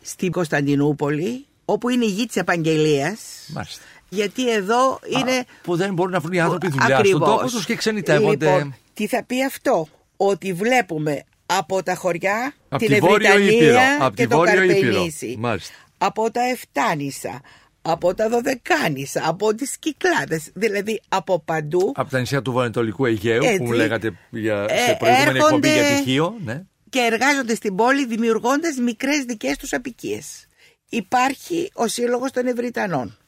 στην 0.02 0.30
Κωνσταντινούπολη, 0.30 1.46
όπου 1.64 1.88
είναι 1.88 2.04
η 2.04 2.08
γη 2.08 2.26
της 2.26 2.36
Επαγγελίας. 2.36 3.20
Μάλιστα. 3.48 3.82
Γιατί 4.08 4.50
εδώ 4.52 5.00
είναι... 5.18 5.44
που 5.62 5.76
δεν 5.76 5.94
μπορούν 5.94 6.12
να 6.12 6.18
βρουν 6.20 6.32
οι 6.32 6.40
άνθρωποι 6.40 6.68
δουλειά 6.68 6.96
Ακριβώς. 6.96 7.22
στον 7.22 7.36
τόπο 7.36 7.50
τους 7.50 7.64
και 7.64 7.74
ξενιτεύονται. 7.74 8.46
Λοιπόν, 8.54 8.74
τι 8.94 9.06
θα 9.06 9.24
πει 9.24 9.44
αυτό, 9.44 9.88
ότι 10.16 10.52
βλέπουμε 10.52 11.22
από 11.46 11.82
τα 11.82 11.94
χωριά 11.94 12.54
Απ' 12.68 12.78
την 12.78 12.88
τη 12.88 12.98
Βόρειο 12.98 13.28
Ευρυτανία 13.32 13.52
Ήπειρο, 13.56 13.78
απ' 14.00 14.14
και 14.14 14.22
τη 14.22 14.28
το 14.28 14.36
Βόρειο 14.36 14.62
Ήπειρο. 14.62 14.80
Καρπενήσι, 14.80 15.36
Μάλιστα. 15.38 15.74
από 15.98 16.30
τα 16.30 16.40
Εφτάνησα, 16.42 17.40
από 17.82 18.14
τα 18.14 18.28
Δωδεκάνησα, 18.28 19.22
από 19.24 19.54
τις 19.54 19.76
Κυκλάδες, 19.78 20.50
δηλαδή 20.54 21.00
από 21.08 21.38
παντού 21.40 21.92
Από 21.96 22.10
τα 22.10 22.18
νησιά 22.18 22.42
του 22.42 22.50
Βορειοανατολικού 22.50 23.04
Αιγαίου 23.04 23.38
που 23.40 23.46
Έτσι. 23.46 23.62
μου 23.62 23.72
λέγατε 23.72 24.18
για, 24.30 24.66
Ε, 24.68 24.76
σε 24.76 24.96
προηγούμενη 24.98 25.28
έρχονται- 25.38 25.44
εκπομπή 25.44 25.68
για 25.72 25.96
τυχείο. 25.96 26.34
Ναι. 26.44 26.62
και 26.90 26.98
εργάζονται 27.12 27.54
στην 27.54 27.74
πόλη 27.74 28.06
δημιουργώντας 28.06 28.76
μικρές 28.76 29.24
δικές 29.24 29.56
τους 29.56 29.72
απικίες. 29.72 30.43
Υπάρχει 30.88 31.70
ο 31.74 31.86
Σύλλογος 31.88 32.30
των 32.30 32.46
Ευρυτανών, 32.46 33.18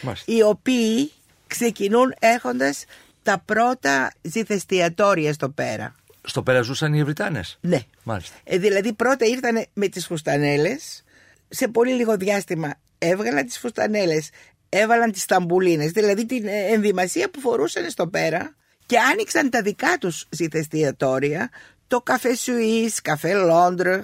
Μάλιστα. 0.00 0.32
οι 0.32 0.42
οποίοι 0.42 1.12
ξεκινούν 1.46 2.14
έχοντας 2.18 2.84
τα 3.22 3.42
πρώτα 3.44 4.12
ζηθεστιατόρια 4.22 5.32
στο 5.32 5.48
πέρα. 5.50 5.94
Στο 6.22 6.42
πέρα 6.42 6.60
ζούσαν 6.60 6.94
οι 6.94 7.00
Ευρυτάνες; 7.00 7.58
Ναι. 7.60 7.80
Μάλιστα. 8.02 8.36
Ε, 8.44 8.58
δηλαδή 8.58 8.92
πρώτα 8.92 9.26
ήρθαν 9.26 9.64
με 9.72 9.88
τις 9.88 10.06
φουστανέλες, 10.06 11.04
σε 11.48 11.68
πολύ 11.68 11.92
λίγο 11.92 12.16
διάστημα 12.16 12.74
έβγαλαν 12.98 13.46
τις 13.46 13.58
φουστανέλες, 13.58 14.30
έβαλαν 14.68 15.12
τις 15.12 15.24
ταμπουλίνες, 15.24 15.90
δηλαδή 15.90 16.26
την 16.26 16.46
ε, 16.46 16.66
ενδυμασία 16.66 17.30
που 17.30 17.40
φορούσαν 17.40 17.90
στο 17.90 18.06
πέρα 18.08 18.54
και 18.86 18.98
άνοιξαν 18.98 19.50
τα 19.50 19.62
δικά 19.62 19.98
τους 20.00 20.26
ζηθεστιατόρια, 20.30 21.50
το 21.86 22.00
καφέ 22.00 22.34
Σουίς, 22.36 23.00
καφέ 23.02 23.34
Λόντρ, 23.34 23.98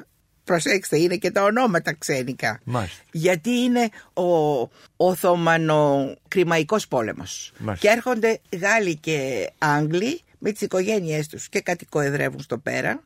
προσέξτε 0.44 0.98
είναι 0.98 1.16
και 1.16 1.30
τα 1.30 1.42
ονόματα 1.42 1.94
ξένικα. 1.94 2.60
Μάλιστα. 2.64 3.02
Γιατί 3.12 3.50
είναι 3.50 3.88
ο 4.14 4.60
Οθωμανοκρημαϊκός 4.96 6.88
πόλεμος. 6.88 7.52
Μάλιστα. 7.58 7.88
Και 7.88 7.94
έρχονται 7.96 8.40
Γάλλοι 8.60 8.96
και 8.96 9.50
Άγγλοι 9.58 10.20
με 10.38 10.52
τις 10.52 10.60
οικογένειές 10.60 11.26
τους 11.26 11.48
και 11.48 11.60
κατοικοεδρεύουν 11.60 12.40
στο 12.40 12.58
πέρα 12.58 13.02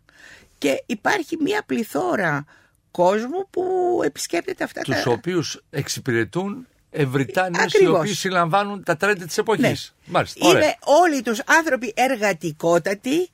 και 0.58 0.82
υπάρχει 0.86 1.36
μια 1.40 1.62
πληθώρα 1.66 2.44
κόσμου 2.90 3.46
που 3.50 3.62
επισκέπτεται 4.04 4.64
αυτά 4.64 4.80
Τους 4.82 5.02
τα... 5.02 5.10
οποίους 5.10 5.62
εξυπηρετούν 5.70 6.66
Ευρυτάνες 6.90 7.58
οι 7.60 7.62
Ακριβώς. 7.62 7.98
οποίοι 7.98 8.14
συλλαμβάνουν 8.14 8.82
τα 8.82 8.96
τρέντα 8.96 9.24
της 9.26 9.38
εποχής. 9.38 9.94
Ναι. 10.04 10.12
Μάλιστα. 10.12 10.46
Ωραία. 10.48 10.62
Είναι 10.62 10.76
όλοι 10.84 11.22
τους 11.22 11.40
άνθρωποι 11.46 11.92
εργατικότατοι 11.96 13.30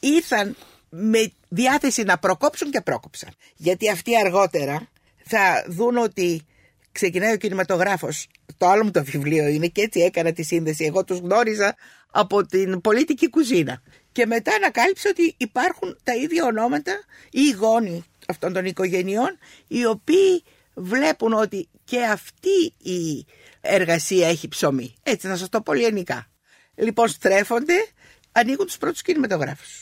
ήρθαν 0.00 0.56
με 0.94 1.32
διάθεση 1.48 2.02
να 2.02 2.18
προκόψουν 2.18 2.70
και 2.70 2.80
πρόκοψαν. 2.80 3.30
Γιατί 3.56 3.90
αυτοί 3.90 4.16
αργότερα 4.16 4.88
θα 5.24 5.64
δουν 5.68 5.96
ότι 5.96 6.46
ξεκινάει 6.92 7.32
ο 7.32 7.36
κινηματογράφος. 7.36 8.26
Το 8.56 8.66
άλλο 8.66 8.84
μου 8.84 8.90
το 8.90 9.04
βιβλίο 9.04 9.46
είναι 9.46 9.66
και 9.66 9.82
έτσι 9.82 10.00
έκανα 10.00 10.32
τη 10.32 10.42
σύνδεση. 10.42 10.84
Εγώ 10.84 11.04
τους 11.04 11.18
γνώριζα 11.18 11.76
από 12.10 12.46
την 12.46 12.80
πολίτικη 12.80 13.28
κουζίνα. 13.30 13.82
Και 14.12 14.26
μετά 14.26 14.54
ανακάλυψα 14.54 15.10
ότι 15.10 15.34
υπάρχουν 15.36 15.98
τα 16.02 16.14
ίδια 16.14 16.44
ονόματα 16.44 17.04
ή 17.30 17.50
γόνοι 17.50 18.04
αυτών 18.26 18.52
των 18.52 18.64
οικογενειών 18.64 19.38
οι 19.68 19.86
οποίοι 19.86 20.44
βλέπουν 20.74 21.32
ότι 21.32 21.68
και 21.84 22.04
αυτή 22.04 22.74
η 22.78 23.26
εργασία 23.60 24.28
έχει 24.28 24.48
ψωμί. 24.48 24.94
Έτσι 25.02 25.26
να 25.26 25.36
σας 25.36 25.48
το 25.48 25.60
πω 25.60 25.72
λιανικά. 25.72 26.30
Λοιπόν 26.74 27.08
στρέφονται, 27.08 27.86
ανοίγουν 28.32 28.66
τους 28.66 28.78
πρώτους 28.78 29.02
κινηματογράφους. 29.02 29.81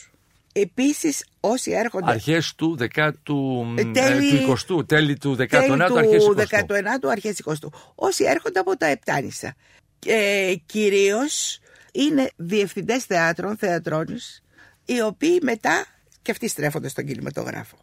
Επίσης 0.53 1.25
όσοι 1.39 1.71
έρχονται... 1.71 2.11
Αρχές 2.11 2.55
του 2.55 2.77
10ου, 2.79 3.77
Ε, 3.77 3.83
τέλη- 3.91 4.43
του 4.45 4.57
20ου, 4.79 4.87
τέλη 4.87 5.17
του 5.17 5.35
19ου, 5.39 5.47
τέλη 5.47 5.83
αρχές 5.97 6.23
του 6.23 6.35
20ου. 6.37 6.65
19ου, 6.67 7.09
αρχές 7.09 7.41
20ου. 7.45 7.67
Όσοι 7.95 8.23
έρχονται 8.23 8.59
από 8.59 8.77
τα 8.77 8.85
Επτάνησα. 8.85 9.55
Και 9.99 10.61
κυρίως 10.65 11.59
είναι 11.93 12.29
διευθυντές 12.35 13.03
θεάτρων, 13.03 13.57
θεατρώνες, 13.57 14.43
οι 14.85 15.01
οποίοι 15.01 15.39
μετά 15.41 15.85
και 16.21 16.31
αυτοί 16.31 16.47
στρέφονται 16.47 16.87
στον 16.87 17.05
κινηματογράφο. 17.05 17.77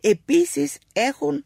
Επίσης 0.00 0.76
έχουν 0.92 1.44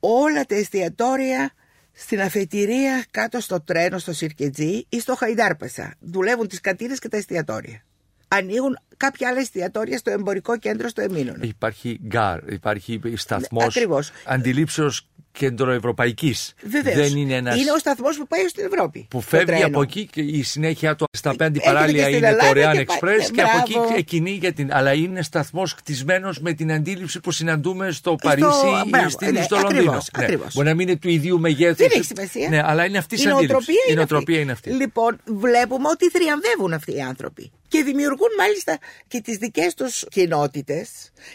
όλα 0.00 0.44
τα 0.44 0.54
εστιατόρια 0.54 1.52
στην 1.92 2.20
αφετηρία 2.20 3.04
κάτω 3.10 3.40
στο 3.40 3.60
τρένο 3.60 3.98
στο 3.98 4.12
Σιρκετζή 4.12 4.84
ή 4.88 5.00
στο 5.00 5.14
Χαϊντάρπασα. 5.16 5.94
Δουλεύουν 6.00 6.48
τις 6.48 6.60
κατίνες 6.60 6.98
και 6.98 7.08
τα 7.08 7.16
εστιατόρια. 7.16 7.84
Ανοίγουν 8.34 8.78
κάποια 8.96 9.28
άλλα 9.28 9.40
εστιατόρια 9.40 9.98
στο 9.98 10.10
εμπορικό 10.10 10.58
κέντρο 10.58 10.88
στο 10.88 11.00
Εμίνωνα. 11.02 11.44
Υπάρχει 11.44 12.00
γκάρ, 12.06 12.52
υπάρχει 12.52 13.00
σταθμός 13.14 13.64
ακριβώς. 13.64 14.10
Αντιλήψεως 15.32 15.50
κεντροευρωπαϊκής. 15.50 16.54
Βεβαίως. 16.62 16.96
Δεν 17.08 17.16
είναι 17.18 17.34
ένας 17.34 17.56
Είναι 17.60 17.70
ο 17.72 17.78
σταθμός 17.78 18.16
που 18.16 18.26
πάει 18.26 18.48
στην 18.48 18.64
Ευρώπη. 18.64 19.06
που 19.10 19.18
το 19.18 19.20
φεύγει 19.20 19.46
τρένο. 19.46 19.66
από 19.66 19.82
εκεί 19.82 20.06
και 20.06 20.20
η 20.20 20.42
συνέχεια 20.42 20.94
του 20.96 21.04
στα 21.12 21.30
πέντε 21.36 21.58
Έρχεται 21.58 21.74
παράλια 21.74 21.96
και 21.96 22.02
στην 22.02 22.16
είναι 22.16 22.36
το 22.36 22.46
Ελλάδα 22.46 22.70
Real 22.72 22.76
και 22.76 22.84
πάει- 22.84 23.16
Express 23.16 23.18
ναι, 23.20 23.28
και 23.34 23.42
από 23.42 23.50
μπράβο. 23.72 23.82
εκεί 23.88 23.98
εκκινεί 23.98 24.30
για 24.30 24.52
την. 24.52 24.72
Αλλά 24.72 24.92
είναι 24.92 25.22
σταθμός 25.22 25.72
χτισμένος 25.72 26.40
με 26.40 26.52
την 26.52 26.72
αντίληψη 26.72 27.20
που 27.20 27.30
συναντούμε 27.30 27.90
στο 27.90 28.14
Παρίσι 28.22 28.46
ή 28.86 28.88
μπράβο, 28.88 29.08
στην, 29.08 29.32
ναι, 29.32 29.42
στο 29.42 29.56
ακριβώς, 29.56 29.74
Λονδίνο. 29.84 29.92
Ναι. 29.92 30.24
ακριβώς. 30.24 30.54
Μπορεί 30.54 30.68
να 30.68 30.74
μην 30.74 30.88
είναι 30.88 30.96
του 30.98 31.08
ίδιου 31.08 31.40
μεγέθους. 31.40 31.76
Δεν 31.76 31.88
έχει 31.92 32.04
σημασία. 32.04 32.48
Ναι, 32.48 32.60
αλλά 32.64 32.84
είναι 32.84 32.98
αυτής 32.98 33.24
η 33.24 33.28
Η 33.28 33.30
αντίληψης. 33.30 33.48
νοοτροπία 33.50 33.74
Η 33.80 33.86
είναι 33.88 33.96
νοοτροπία 33.96 34.34
αυτή. 34.34 34.42
είναι 34.42 34.52
αυτή. 34.52 34.70
Λοιπόν, 34.70 35.18
βλέπουμε 35.24 35.88
ότι 35.88 36.08
θριαμβεύουν 36.10 36.72
αυτοί 36.72 36.94
οι 36.96 37.00
άνθρωποι. 37.00 37.50
Και 37.68 37.82
δημιουργούν 37.82 38.28
μάλιστα 38.38 38.78
και 39.08 39.20
τις 39.20 39.36
δικές 39.36 39.74
τους 39.74 40.04
κοινότητες, 40.10 40.88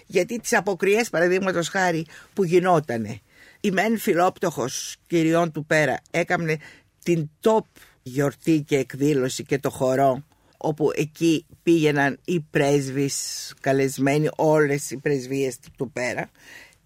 γιατί 0.06 0.40
τις 0.40 0.54
αποκριές 0.54 1.10
παραδείγματος 1.10 1.68
χάρη 1.70 2.06
που 2.34 2.44
γινότανε. 2.44 3.20
Η 3.60 3.72
μεν 3.72 3.98
φιλόπτωχος 3.98 4.96
κυριών 5.08 5.52
του 5.52 5.66
πέρα 5.66 6.02
έκαμνε 6.12 6.58
την 7.04 7.30
top 7.42 7.66
γιορτή 8.02 8.62
και 8.62 8.78
εκδήλωση 8.78 9.44
και 9.44 9.60
το 9.60 9.70
χορό 9.70 10.24
όπου 10.58 10.92
εκεί 10.96 11.46
πήγαιναν 11.64 12.20
οι 12.26 12.40
πρέσβεις 12.40 13.54
καλεσμένοι 13.62 14.30
όλες 14.36 14.92
οι 14.92 14.98
πρεσβείες 14.98 15.60
του 15.78 15.92
πέρα 15.92 16.30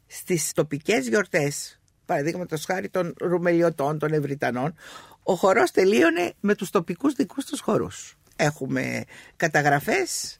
στις 0.07 0.51
τοπικές 0.51 1.07
γιορτές 1.07 1.79
παραδείγματος 2.11 2.65
χάρη 2.65 2.89
των 2.89 3.13
Ρουμελιωτών, 3.19 3.99
των 3.99 4.13
Ευρυτανών, 4.13 4.75
ο 5.23 5.33
χορός 5.33 5.71
τελείωνε 5.71 6.33
με 6.39 6.55
τους 6.55 6.69
τοπικούς 6.69 7.13
δικούς 7.13 7.45
τους 7.45 7.59
χορούς. 7.59 8.15
Έχουμε 8.35 9.03
καταγραφές 9.35 10.37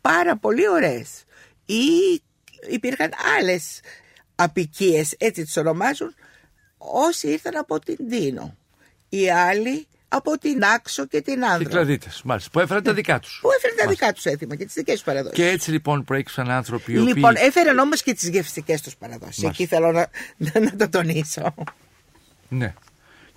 πάρα 0.00 0.36
πολύ 0.36 0.68
ωραίες. 0.68 1.24
Ή 1.66 2.22
υπήρχαν 2.70 3.10
άλλες 3.38 3.80
απικίες, 4.42 5.14
έτσι 5.18 5.44
τις 5.44 5.56
ονομάζουν, 5.56 6.14
όσοι 6.78 7.28
ήρθαν 7.28 7.56
από 7.56 7.78
την 7.78 8.08
Τίνο. 8.08 8.56
Οι 9.08 9.30
άλλοι 9.30 9.86
από 10.08 10.38
την 10.38 10.64
Άξο 10.64 11.06
και 11.06 11.20
την 11.20 11.44
Άνδρο. 11.44 11.64
Κυκλαδίτες, 11.64 12.22
μάλιστα, 12.24 12.50
που 12.50 12.60
έφεραν 12.60 12.82
τα 12.82 12.92
δικά 12.92 13.18
τους. 13.18 13.38
Που 13.42 13.48
έφεραν 13.56 13.76
τα 13.76 13.86
δικά 13.86 14.12
τους 14.12 14.24
έθιμα 14.24 14.56
και 14.56 14.64
τις 14.64 14.74
δικές 14.74 14.94
τους 14.94 15.04
παραδόσεις. 15.04 15.36
Και 15.36 15.48
έτσι 15.48 15.70
λοιπόν 15.70 16.04
προέκυψαν 16.04 16.50
άνθρωποι 16.50 16.92
οι 16.92 16.98
οποίοι. 16.98 17.12
Λοιπόν, 17.14 17.34
έφεραν 17.36 17.78
όμως 17.78 18.02
και 18.02 18.14
τις 18.14 18.28
γευστικές 18.28 18.80
τους 18.80 18.96
παραδόσεις. 18.96 19.42
Μάλιστα. 19.42 19.62
Εκεί 19.62 19.66
θέλω 19.66 19.92
να, 19.92 20.10
να 20.70 20.76
το 20.76 20.88
τονίσω. 20.88 21.54
Ναι. 22.48 22.74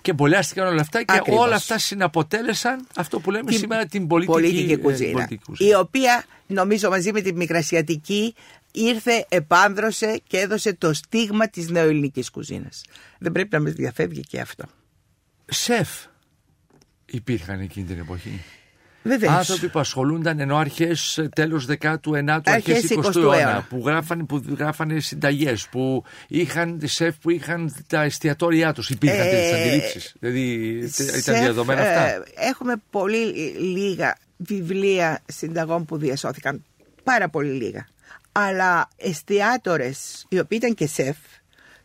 Και 0.00 0.12
μπολιάστηκαν 0.12 0.66
όλα 0.66 0.80
αυτά 0.80 1.02
και 1.02 1.14
Ακριβώς. 1.16 1.44
όλα 1.44 1.54
αυτά 1.54 1.78
συναποτέλεσαν 1.78 2.86
αυτό 2.96 3.20
που 3.20 3.30
λέμε 3.30 3.50
Την 3.50 3.58
σήμερα 3.58 3.86
την 3.86 4.06
πολιτική, 4.06 4.40
πολιτική 4.40 4.72
ε, 4.72 4.76
κουζίνα, 4.76 5.12
πολιτική 5.12 5.44
κουζίνα. 5.44 5.70
Η 5.70 5.74
οποία 5.74 6.24
νομίζω 6.46 6.90
μαζί 6.90 7.12
με 7.12 7.20
την 7.20 7.36
μικρασιατική 7.36 8.34
ήρθε, 8.74 9.26
επάνδρωσε 9.28 10.20
και 10.26 10.38
έδωσε 10.38 10.74
το 10.74 10.92
στίγμα 10.92 11.48
της 11.48 11.68
νεοελληνικής 11.68 12.30
κουζίνας. 12.30 12.84
Δεν 13.18 13.32
πρέπει 13.32 13.48
να 13.52 13.60
μας 13.60 13.72
διαφεύγει 13.72 14.20
και 14.20 14.40
αυτό. 14.40 14.64
Σεφ 15.46 15.88
υπήρχαν 17.06 17.60
εκείνη 17.60 17.86
την 17.86 17.98
εποχή. 17.98 18.44
Βεβαίως. 19.06 19.32
Άνθρωποι 19.32 19.68
που 19.68 19.78
ασχολούνταν 19.78 20.40
ενώ 20.40 20.56
αρχές 20.56 21.28
τέλος 21.34 21.66
19ου, 21.80 22.40
αρχές 22.44 22.52
Αρχές 22.54 22.90
20ου 22.90 23.02
20ου 23.04 23.16
αιώνα, 23.16 23.36
αιώνα. 23.38 23.66
που 23.68 23.82
γράφανε, 23.86 24.24
που 24.24 24.44
γράφανε 24.58 25.00
συνταγές, 25.00 25.68
που 25.68 26.04
είχαν 26.28 26.80
σεφ 26.84 27.16
που 27.18 27.30
είχαν 27.30 27.74
τα 27.86 28.02
εστιατόρια 28.02 28.72
τους. 28.72 28.90
Υπήρχαν 28.90 29.26
Ε, 29.26 29.30
τέτοιες 29.30 29.52
αντιλήψεις. 29.52 30.14
Δηλαδή 30.20 30.72
ήταν 30.98 31.20
Σεφ, 31.20 31.40
διαδομένα 31.40 31.80
ε, 31.80 31.88
αυτά. 31.96 32.22
έχουμε 32.34 32.74
πολύ 32.90 33.32
λίγα 33.58 34.16
βιβλία 34.36 35.22
συνταγών 35.26 35.84
που 35.84 35.96
διασώθηκαν. 35.96 36.64
Πάρα 37.04 37.28
πολύ 37.28 37.50
λίγα. 37.52 37.86
Αλλά 38.36 38.88
εστιατόρες, 38.96 40.26
οι 40.28 40.38
οποίοι 40.38 40.58
ήταν 40.62 40.74
και 40.74 40.86
σεφ, 40.86 41.16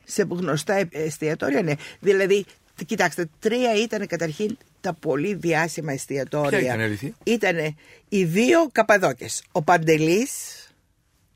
σε 0.03 0.27
γνωστά 0.29 0.87
εστιατόρια, 0.91 1.61
ναι. 1.61 1.73
Δηλαδή, 1.99 2.45
κοιτάξτε, 2.85 3.29
τρία 3.39 3.73
ήταν 3.75 4.07
καταρχήν 4.07 4.57
τα 4.81 4.93
πολύ 4.93 5.33
διάσημα 5.33 5.91
εστιατόρια. 5.91 6.59
Ποια 6.59 6.67
ήταν, 6.67 6.79
αλήθεια; 6.79 7.13
Ήτανε 7.23 7.75
οι 8.09 8.23
δύο 8.23 8.69
Καπαδόκες. 8.71 9.43
Ο 9.51 9.61
Παντελής 9.61 10.31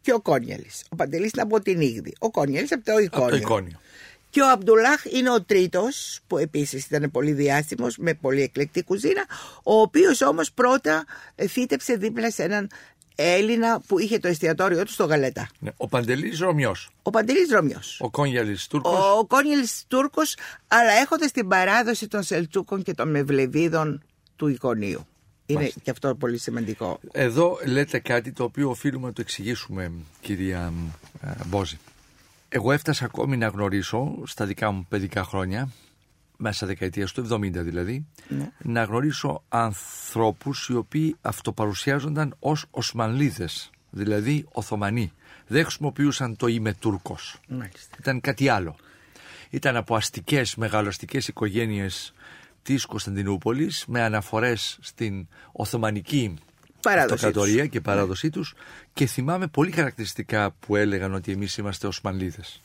και 0.01 0.13
ο 0.13 0.21
Κόνιαλης. 0.21 0.83
Ο 0.89 0.95
Παντελής 0.95 1.29
ήταν 1.29 1.45
από 1.45 1.59
την 1.61 1.81
Ήγδη. 1.81 2.13
Ο 2.19 2.31
Κόνιαλης 2.31 2.71
από 2.71 2.85
το 2.85 2.97
Εικόνιο. 2.97 3.25
Από 3.25 3.29
το 3.29 3.35
εικόνιο. 3.35 3.79
Και 4.29 4.41
ο 4.41 4.49
Αμπτουλάχ 4.49 5.03
είναι 5.11 5.31
ο 5.31 5.41
τρίτος 5.41 6.19
που 6.27 6.37
επίσης 6.37 6.85
ήταν 6.85 7.11
πολύ 7.11 7.31
διάσημος 7.31 7.97
με 7.97 8.13
πολύ 8.13 8.41
εκλεκτή 8.41 8.83
κουζίνα 8.83 9.25
ο 9.63 9.73
οποίος 9.73 10.21
όμως 10.21 10.51
πρώτα 10.51 11.05
φύτεψε 11.35 11.95
δίπλα 11.95 12.31
σε 12.31 12.43
έναν 12.43 12.69
Έλληνα 13.15 13.81
που 13.87 13.99
είχε 13.99 14.19
το 14.19 14.27
εστιατόριό 14.27 14.83
του 14.85 14.91
στο 14.91 15.05
Γαλέτα. 15.05 15.49
Ναι. 15.59 15.69
Ο 15.77 15.87
Παντελής 15.87 16.39
Ρωμιός. 16.39 16.89
Ο 17.01 17.09
Παντελής 17.09 17.49
Ρωμιός. 17.51 17.97
Ο 18.01 18.09
Κόνιαλης 18.09 18.67
Τούρκος. 18.67 18.93
Ο 19.19 19.25
Κόνιαλης 19.25 19.83
Τούρκος, 19.87 20.37
αλλά 20.67 20.91
έχοντας 20.91 21.31
την 21.31 21.47
παράδοση 21.47 22.07
των 22.07 22.23
Σελτσούκων 22.23 22.83
και 22.83 22.93
των 22.93 23.09
Μευλεβίδων 23.09 24.03
του 24.35 24.47
Εικονίου. 24.47 25.07
Είναι 25.45 25.59
Μάλιστα. 25.59 25.79
και 25.83 25.91
αυτό 25.91 26.15
πολύ 26.15 26.37
σημαντικό. 26.37 26.99
Εδώ 27.11 27.59
λέτε 27.65 27.99
κάτι 27.99 28.31
το 28.31 28.43
οποίο 28.43 28.69
οφείλουμε 28.69 29.07
να 29.07 29.13
το 29.13 29.21
εξηγήσουμε, 29.21 29.91
κυρία 30.21 30.73
ε, 31.21 31.29
Μπόζη. 31.45 31.77
Εγώ 32.49 32.71
έφτασα 32.71 33.05
ακόμη 33.05 33.37
να 33.37 33.47
γνωρίσω 33.47 34.13
στα 34.25 34.45
δικά 34.45 34.71
μου 34.71 34.85
παιδικά 34.89 35.23
χρόνια, 35.23 35.69
μέσα 36.37 36.65
δεκαετία 36.67 37.05
του 37.07 37.27
70 37.31 37.63
δηλαδή, 37.63 38.05
Ναι. 38.27 38.51
να 38.63 38.83
γνωρίσω 38.83 39.43
ανθρώπους 39.49 40.67
οι 40.67 40.75
οποίοι 40.75 41.15
αυτοπαρουσιάζονταν 41.21 42.35
ως 42.39 42.65
Οσμανλίδες, 42.71 43.69
δηλαδή 43.89 44.45
Οθωμανοί. 44.51 45.11
Δεν 45.47 45.63
χρησιμοποιούσαν 45.63 46.35
το 46.35 46.47
είμαι 46.47 46.73
Τούρκος. 46.73 47.39
Μάλιστα. 47.47 47.95
Ήταν 47.99 48.21
κάτι 48.21 48.49
άλλο. 48.49 48.75
Ήταν 49.49 49.75
από 49.75 49.95
αστικές, 49.95 50.55
μεγαλοαστικές 50.55 51.27
οικογένειες 51.27 52.13
της 52.63 52.85
Κωνσταντινούπολης 52.85 53.85
με 53.87 54.01
αναφορές 54.01 54.77
στην 54.81 55.27
Οθωμανική 55.51 56.33
Παράδοσή 56.81 57.13
αυτοκρατορία 57.13 57.65
και 57.67 57.81
παράδοσή 57.81 58.29
τους 58.29 58.53
και 58.93 59.05
θυμάμαι 59.05 59.47
πολύ 59.47 59.71
χαρακτηριστικά 59.71 60.51
που 60.59 60.75
έλεγαν 60.75 61.13
ότι 61.13 61.31
εμείς 61.31 61.57
είμαστε 61.57 61.87
Οσμανλίδες. 61.87 62.61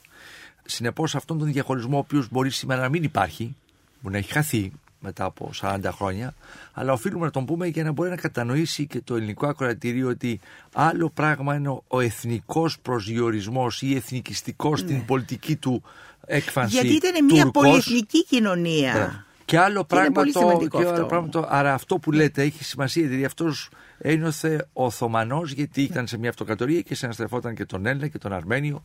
Συνεπώς 0.65 1.15
αυτόν 1.15 1.37
τον 1.37 1.51
διαχωρισμό 1.51 1.95
ο 1.95 1.99
οποίος 1.99 2.29
μπορεί 2.29 2.49
σήμερα 2.49 2.81
να 2.81 2.89
μην 2.89 3.03
υπάρχει, 3.03 3.55
μπορεί 4.01 4.13
να 4.13 4.19
έχει 4.19 4.31
χαθεί 4.31 4.71
μετά 5.01 5.25
από 5.25 5.51
40 5.61 5.79
χρόνια, 5.91 6.33
αλλά 6.73 6.93
οφείλουμε 6.93 7.25
να 7.25 7.31
τον 7.31 7.45
πούμε 7.45 7.67
για 7.67 7.83
να 7.83 7.91
μπορεί 7.91 8.09
να 8.09 8.15
κατανοήσει 8.15 8.87
και 8.87 9.01
το 9.01 9.15
ελληνικό 9.15 9.47
ακροατήριο 9.47 10.07
ότι 10.09 10.39
άλλο 10.73 11.09
πράγμα 11.09 11.55
είναι 11.55 11.69
ο- 11.69 11.83
ο 11.87 11.99
εθνικός 11.99 12.79
προσδιορισμός 12.79 13.81
ή 13.81 13.95
εθνικιστικός 13.95 14.79
στην 14.79 15.05
πολιτική 15.05 15.55
του 15.55 15.83
έκφανση. 16.25 16.75
Ναι. 16.75 16.81
Γιατί 16.81 17.07
ήταν 17.07 17.25
μια 17.25 17.43
Τούρκος. 17.43 17.63
πολυεθνική 17.63 18.25
κοινωνία. 18.25 18.93
Μπράβο. 18.93 19.23
Και 19.45 19.57
άλλο 19.59 19.85
Και 19.85 19.95
είναι 19.95 20.03
πράγμα, 20.03 20.11
πολύ 20.11 20.31
το, 20.31 20.39
σημαντικό 20.39 20.77
και 20.79 20.83
άλλο 20.85 20.93
αυτό. 20.93 21.05
πράγμα 21.05 21.29
το. 21.29 21.45
Άρα 21.49 21.73
αυτό 21.73 21.97
που 21.97 22.11
λέτε 22.11 22.41
έχει 22.41 22.63
σημασία. 22.63 23.03
Δηλαδή 23.03 23.25
αυτός 23.25 23.69
ένιωθε 23.97 24.67
Οθωμανός 24.73 25.51
γιατί 25.51 25.81
ήταν 25.81 26.07
σε 26.07 26.17
μια 26.17 26.29
αυτοκρατορία 26.29 26.81
και 26.81 26.95
συναστρεφόταν 26.95 27.55
και 27.55 27.65
τον 27.65 27.85
Έλληνα 27.85 28.07
και 28.07 28.17
τον 28.17 28.33
Αρμένιο 28.33 28.83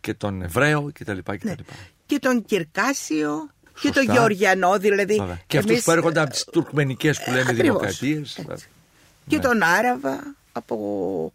και 0.00 0.14
τον 0.14 0.42
Εβραίο 0.42 0.90
κτλ. 0.98 1.18
κτλ. 1.24 1.48
Και 2.06 2.18
τον 2.18 2.44
Κυρκάσιο 2.44 3.50
και 3.80 3.86
Σωστά. 3.86 4.04
τον 4.04 4.14
Γεωργιανό, 4.14 4.78
δηλαδή. 4.78 5.16
Βέβαια. 5.16 5.40
Και 5.46 5.56
αυτούς 5.58 5.72
εμείς- 5.72 5.84
που 5.84 5.90
έρχονται 5.90 6.20
από 6.20 6.30
τις 6.30 6.44
τουρκμενικές 6.44 7.18
που 7.22 7.30
λέμε 7.30 7.40
Ακριβώς. 7.40 7.62
δημοκρατίες. 7.62 8.38
και 9.26 9.38
τον 9.38 9.62
Άραβα 9.62 10.34
από 10.52 11.32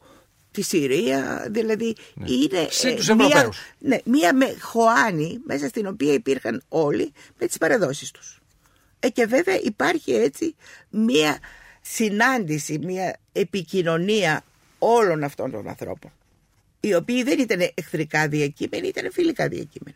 τη 0.51 0.61
Συρία, 0.61 1.47
δηλαδή 1.49 1.95
είναι 2.25 2.67
Συν 2.69 2.89
ε, 2.89 2.93
τους 2.95 3.07
μία, 3.09 3.25
Ευρωπαίους. 3.25 3.57
ναι, 3.79 3.97
μία 4.05 4.33
με 4.33 4.55
χωάνη 4.61 5.39
μέσα 5.45 5.67
στην 5.67 5.87
οποία 5.87 6.13
υπήρχαν 6.13 6.63
όλοι 6.69 7.13
με 7.39 7.47
τις 7.47 7.57
παραδόσεις 7.57 8.11
τους. 8.11 8.41
Ε, 8.99 9.09
και 9.09 9.25
βέβαια 9.25 9.59
υπάρχει 9.63 10.13
έτσι 10.13 10.55
μία 10.89 11.37
συνάντηση, 11.81 12.79
μία 12.83 13.19
επικοινωνία 13.31 14.43
όλων 14.79 15.23
αυτών 15.23 15.51
των 15.51 15.67
ανθρώπων 15.67 16.11
οι 16.85 16.93
οποίοι 16.93 17.23
δεν 17.23 17.39
ήταν 17.39 17.59
εχθρικά 17.73 18.27
διακείμενοι, 18.27 18.87
ήταν 18.87 19.11
φιλικά 19.11 19.47
διακείμενοι. 19.47 19.95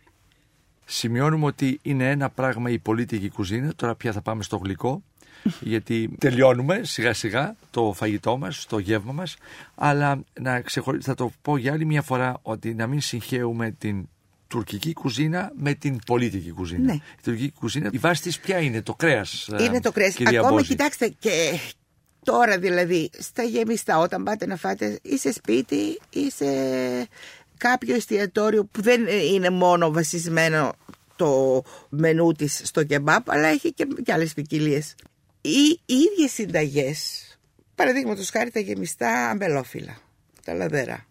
Σημειώνουμε 0.86 1.46
ότι 1.46 1.80
είναι 1.82 2.10
ένα 2.10 2.30
πράγμα 2.30 2.70
η 2.70 2.80
πολίτικη 2.80 3.30
κουζίνα. 3.30 3.74
Τώρα 3.76 3.96
πια 3.96 4.12
θα 4.12 4.22
πάμε 4.22 4.44
στο 4.44 4.58
γλυκό. 4.58 5.04
γιατί 5.60 6.10
τελειώνουμε 6.18 6.80
σιγά 6.84 7.14
σιγά 7.14 7.56
το 7.72 7.94
φαγητό 7.96 8.38
μας, 8.38 8.66
το 8.66 8.78
γεύμα 8.80 9.12
μας. 9.12 9.36
Αλλά 9.76 10.24
να 10.40 10.62
ξεχωρί... 10.62 11.00
θα 11.02 11.16
το 11.16 11.32
πω 11.42 11.58
για 11.58 11.74
άλλη 11.74 11.86
μια 11.86 12.02
φορά 12.02 12.40
ότι 12.42 12.74
να 12.74 12.88
μην 12.88 13.02
συγχαίουμε 13.02 13.72
την 13.72 14.08
τουρκική 14.48 14.94
κουζίνα 14.94 15.52
με 15.56 15.74
την 15.74 16.00
πολίτικη 16.06 16.52
κουζίνα. 16.52 16.84
Ναι. 16.84 16.94
Η 16.94 17.02
τουρκική 17.24 17.52
κουζίνα, 17.60 17.90
η 17.94 17.98
βάση 17.98 18.22
της 18.22 18.40
ποια 18.40 18.60
είναι, 18.60 18.82
το 18.82 18.94
κρέας. 18.96 19.48
ε, 19.48 19.64
Είναι 19.64 19.82
το 19.82 19.92
κρέας. 19.92 20.16
κυρία 20.16 20.40
Ακόμα 20.40 20.52
Μπόζη; 20.56 20.68
κοιτάξτε 20.68 21.08
και 21.20 21.60
τώρα 22.28 22.60
δηλαδή 22.60 23.10
στα 23.18 23.44
γεμιστά 23.44 23.98
όταν 23.98 24.24
πάτε 24.24 24.46
να 24.46 24.56
φάτε 24.56 25.00
ή 25.02 25.18
σε 25.18 25.32
σπίτι 25.32 26.00
ή 26.10 26.32
σε 26.32 26.46
κάποιο 27.58 27.96
εστιατόριο 27.96 28.66
που 28.66 28.82
δεν 28.82 29.08
είναι 29.08 29.50
μόνο 29.50 29.92
βασισμένο 29.92 30.74
το 31.16 31.64
μενού 31.90 32.32
της 32.32 32.62
στο 32.64 32.84
κεμπάπ 32.84 33.32
αλλά 33.32 33.48
έχει 33.48 33.74
και, 33.74 33.88
και 34.04 34.14
άλλες 34.14 34.34
ποικιλίε. 34.34 34.82
Οι 35.42 35.80
ίδιες 35.86 36.32
συνταγές, 36.32 37.24
παραδείγματος 37.76 38.30
χάρη 38.30 38.52
τα 38.52 38.60
γεμιστά 38.60 39.30
αμπελόφυλλα, 39.30 39.98
τα 40.44 40.54
λαδερά, 40.54 41.06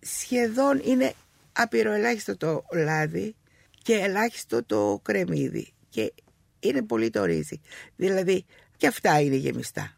σχεδόν 0.00 0.82
είναι 0.84 1.12
απειροελάχιστο 1.52 2.36
το 2.36 2.64
λάδι 2.72 3.34
και 3.82 3.94
ελάχιστο 3.94 4.64
το 4.64 5.00
κρεμμύδι 5.02 5.72
και 5.88 6.12
είναι 6.60 6.82
πολύ 6.82 7.10
το 7.10 7.24
ρύζι. 7.24 7.60
Δηλαδή 7.96 8.44
και 8.76 8.86
αυτά 8.86 9.20
είναι 9.20 9.36
γεμιστά. 9.36 9.96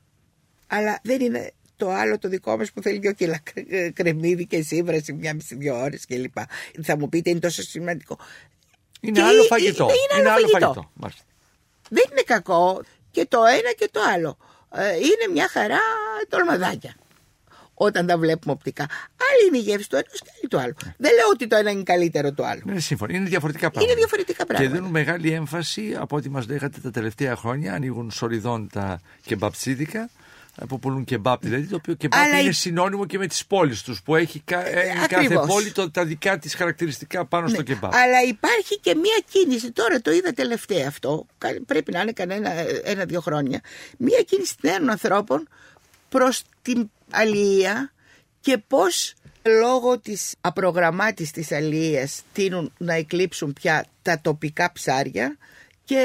Αλλά 0.67 0.99
δεν 1.03 1.21
είναι 1.21 1.53
το 1.77 1.91
άλλο 1.91 2.19
το 2.19 2.29
δικό 2.29 2.57
μας 2.57 2.73
που 2.73 2.83
θέλει 2.83 2.99
δυο 2.99 3.13
κιλά 3.13 3.39
κρε- 3.43 3.93
κρεμμύδι 3.93 4.47
και 4.47 4.63
σύμβραση 4.63 5.13
μια 5.13 5.35
μισή 5.35 5.55
δύο 5.55 5.81
ώρες 5.81 6.07
κλπ. 6.07 6.37
Θα 6.83 6.99
μου 6.99 7.09
πείτε 7.09 7.31
είναι 7.31 7.39
τόσο 7.39 7.63
σημαντικό. 7.63 8.19
Είναι 9.01 9.21
Και 9.21 9.27
άλλο 9.27 9.43
ε, 9.43 9.47
φαγητό. 9.47 9.89
είναι 10.19 10.31
άλλο 10.31 10.47
φαγητό. 10.49 10.91
Μάλιστα. 10.95 11.23
Δεν 11.89 12.05
είναι 12.11 12.23
κακό 12.27 12.83
και 13.11 13.27
το 13.29 13.39
ένα 13.45 13.73
και 13.77 13.89
το 13.93 14.01
άλλο. 14.15 14.37
Ε, 14.75 14.95
είναι 14.97 15.33
μια 15.33 15.49
χαρά 15.49 15.79
τολμαδάκια. 16.29 16.95
Όταν 17.79 18.07
τα 18.07 18.19
βλέπουμε 18.19 18.53
οπτικά. 18.53 18.83
Άλλη 19.31 19.47
είναι 19.49 19.57
η 19.59 19.61
γεύση 19.61 19.89
του 19.89 19.97
ενός 19.97 20.21
και 20.23 20.31
άλλη 20.39 20.49
του 20.49 20.59
άλλου. 20.59 20.75
Δεν 20.97 21.15
λέω 21.15 21.29
ότι 21.33 21.47
το 21.47 21.57
ένα 21.57 21.71
είναι 21.71 21.83
καλύτερο 21.83 22.33
του 22.33 22.45
άλλου. 22.47 22.63
Είναι 22.69 22.81
σύμφωνο. 22.81 23.15
Είναι 23.15 23.29
διαφορετικά 23.29 23.71
πράγματα. 23.71 23.95
διαφορετικά 23.97 24.39
Και 24.39 24.45
πράγματα. 24.45 24.75
δίνουν 24.75 24.91
μεγάλη 24.91 25.31
έμφαση 25.31 25.97
από 25.99 26.17
ό,τι 26.17 26.29
μας 26.31 26.47
λέγατε 26.47 26.81
τα 26.81 26.91
τελευταία 26.91 27.37
χρόνια. 27.37 27.73
Ανοίγουν 27.75 28.11
σοριδών 28.11 28.69
τα 28.73 29.01
κεμπαψίδικα 29.23 30.11
που 30.69 30.79
πουλούν 30.79 31.05
κεμπάπ. 31.05 31.43
Δηλαδή 31.43 31.67
το 31.67 31.77
οποίο 31.77 31.95
κεμπάπ 31.95 32.21
Αλλά 32.21 32.39
είναι 32.41 32.49
η- 32.49 32.53
συνώνυμο 32.53 33.07
και 33.07 33.19
με 33.19 33.27
τις 33.27 33.47
πόλεις 33.47 33.83
τους. 33.83 34.03
Που 34.03 34.17
έχει 34.17 34.41
κα- 34.41 34.67
ε, 34.67 34.93
κάθε 34.95 35.15
ακριβώς. 35.17 35.47
πόλη 35.47 35.73
το, 35.73 35.91
τα 35.91 36.05
δικά 36.05 36.39
της 36.39 36.55
χαρακτηριστικά 36.55 37.25
πάνω 37.27 37.49
στο 37.49 37.57
Ναι, 37.57 37.63
κεμπάπ. 37.65 37.95
Αλλά 37.95 38.23
υπάρχει 38.29 38.79
και 38.81 38.95
μία 38.95 39.19
κίνηση, 39.31 39.73
τώρα 39.73 40.01
το 40.01 40.11
είδα 40.13 40.33
τελευταία 40.33 40.87
αυτό, 40.89 41.27
κα- 41.39 41.61
πρέπει 41.67 41.93
να 41.93 42.01
είναι 42.01 42.13
κανένα 42.13 42.51
ένα-δύο 42.85 43.21
χρόνια, 43.21 43.61
μία 43.99 44.23
κίνηση 44.23 44.55
νέων 44.61 44.91
ανθρώπων 44.91 45.49
προς 46.09 46.43
την 46.63 46.91
αλληλεία 47.11 47.93
και 48.41 48.59
πώς 48.67 49.15
λόγω 49.61 49.99
της 49.99 50.35
απρογραμμάτης 50.41 51.31
της 51.31 51.53
αλληλείας 51.53 52.23
τείνουν 52.33 52.73
να 52.79 52.95
εκλείψουν 52.95 53.53
πια 53.53 53.85
τα 54.03 54.21
τοπικά 54.21 54.73
ψάρια 54.73 55.37
και 55.85 55.99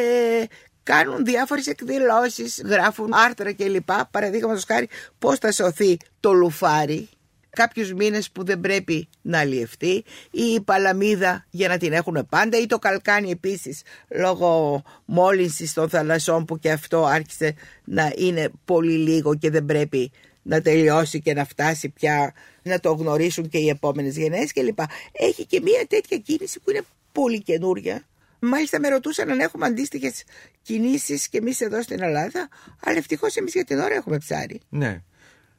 κάνουν 0.84 1.26
διάφορες 1.26 1.68
εκδηλώσεις, 1.68 2.62
γράφουν 2.66 3.14
άρθρα 3.14 3.54
κλπ. 3.54 3.90
Παραδείγματος 4.12 4.64
χάρη 4.64 4.90
πώς 5.20 5.38
θα 5.38 5.52
σωθεί 5.52 5.98
το 6.20 6.34
λουφάρι 6.34 7.10
κάποιους 7.52 7.94
μήνες 7.94 8.32
που 8.32 8.44
δεν 8.44 8.60
πρέπει 8.60 9.08
να 9.22 9.40
αλλιευτεί 9.40 10.04
ή 10.32 10.44
η 10.44 10.62
παλαμίδα 10.62 11.46
για 11.50 11.68
να 11.68 11.78
την 11.78 11.94
έχουν 11.94 12.26
πάντα 12.30 12.60
ή 12.60 12.66
το 12.66 12.80
καλκάνι 12.80 13.32
επίσης 13.32 13.82
λόγω 14.10 14.82
μόλυνσης 15.06 15.74
των 15.74 15.90
θαλασσών 15.90 16.46
που 16.46 16.60
και 16.60 16.72
αυτό 16.72 17.06
άρχισε 17.06 17.56
να 17.84 18.14
είναι 18.16 18.50
πολύ 18.66 18.98
λίγο 18.98 19.36
και 19.36 19.50
δεν 19.50 19.66
πρέπει 19.66 20.12
να 20.42 20.62
τελειώσει 20.62 21.22
και 21.22 21.34
να 21.34 21.46
φτάσει 21.46 21.90
πια 21.90 22.34
να 22.64 22.80
το 22.80 22.94
γνωρίσουν 22.94 23.50
και 23.50 23.58
οι 23.58 23.70
επόμενες 23.70 24.18
γενναίες 24.18 24.54
κλπ. 24.54 24.80
Έχει 25.12 25.46
και 25.46 25.62
μια 25.62 25.86
τέτοια 25.88 26.18
κίνηση 26.18 26.60
που 26.60 26.70
είναι 26.70 26.82
πολύ 27.12 27.42
καινούρια. 27.42 28.06
Μάλιστα 28.42 28.80
με 28.80 28.88
ρωτούσαν 28.88 29.30
αν 29.32 29.40
έχουμε 29.40 29.66
αντίστοιχες 29.66 30.24
κινήσεις 30.62 31.28
και 31.28 31.38
εμείς 31.38 31.62
εδώ 31.62 31.82
στην 31.82 32.02
Ελλάδα, 32.02 32.50
αλλά 32.84 32.98
ευτυχώς 32.98 33.36
εμείς 33.36 33.54
για 33.54 33.64
την 33.64 33.80
ώρα 33.80 33.94
έχουμε 33.96 34.18
ψάρι. 34.18 34.60
Ναι. 34.70 35.02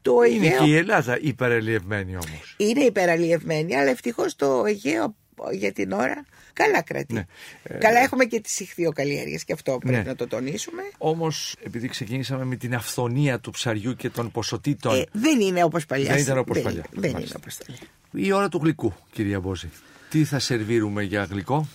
Το 0.02 0.22
Είναι 0.22 0.46
Αιγαίο 0.46 0.58
και 0.64 0.70
η 0.70 0.76
Ελλάδα 0.76 1.18
υπερελιευμένη 1.20 2.12
όμως. 2.12 2.54
είναι 2.56 2.80
υπεραλλιευμένη, 2.84 3.76
αλλά 3.76 3.90
ευτυχώς 3.90 4.36
το 4.36 4.64
Αιγαίο 4.66 5.16
για 5.52 5.72
την 5.72 5.92
ώρα 5.92 6.24
καλά 6.52 6.82
κρατεί. 6.82 7.12
Ναι. 7.14 7.24
Ε, 7.62 7.74
Καλά 7.78 7.98
έχουμε 8.00 8.24
και 8.24 8.40
τις 8.40 8.60
ηχθειοκαλλιέργειες 8.60 9.44
και 9.44 9.52
αυτό 9.52 9.78
πρέπει 9.78 9.96
Ναι. 9.96 10.02
να 10.02 10.14
το 10.14 10.26
τονίσουμε. 10.26 10.82
Όμως, 10.98 11.56
επειδή 11.64 11.88
ξεκινήσαμε 11.88 12.44
με 12.44 12.56
την 12.56 12.74
αυθονία 12.74 13.40
του 13.40 13.50
ψαριού 13.50 13.94
και 13.96 14.10
των 14.10 14.30
ποσοτήτων. 14.30 14.94
Ε, 15.00 15.04
δεν 15.12 15.40
είναι 15.40 15.64
όπως 15.64 15.86
παλιάς. 15.86 16.08
Δεν 16.14 16.22
ήταν 16.22 16.38
όπως 16.38 16.54
δεν, 16.54 16.64
παλιά. 16.64 16.84
Δεν 16.90 17.02
είναι 17.02 17.12
Μάλιστα. 17.12 17.36
όπως 17.40 17.58
παλιά. 17.66 17.80
Η 18.28 18.32
ώρα 18.32 18.48
του 18.48 18.60
γλυκού, 18.62 18.92
κυρία 19.12 19.40
Μπόζη. 19.40 19.70
Τι 20.12 20.24
θα 20.24 20.38
σερβίρουμε 20.38 21.02
για 21.02 21.26
γλυκό 21.30 21.68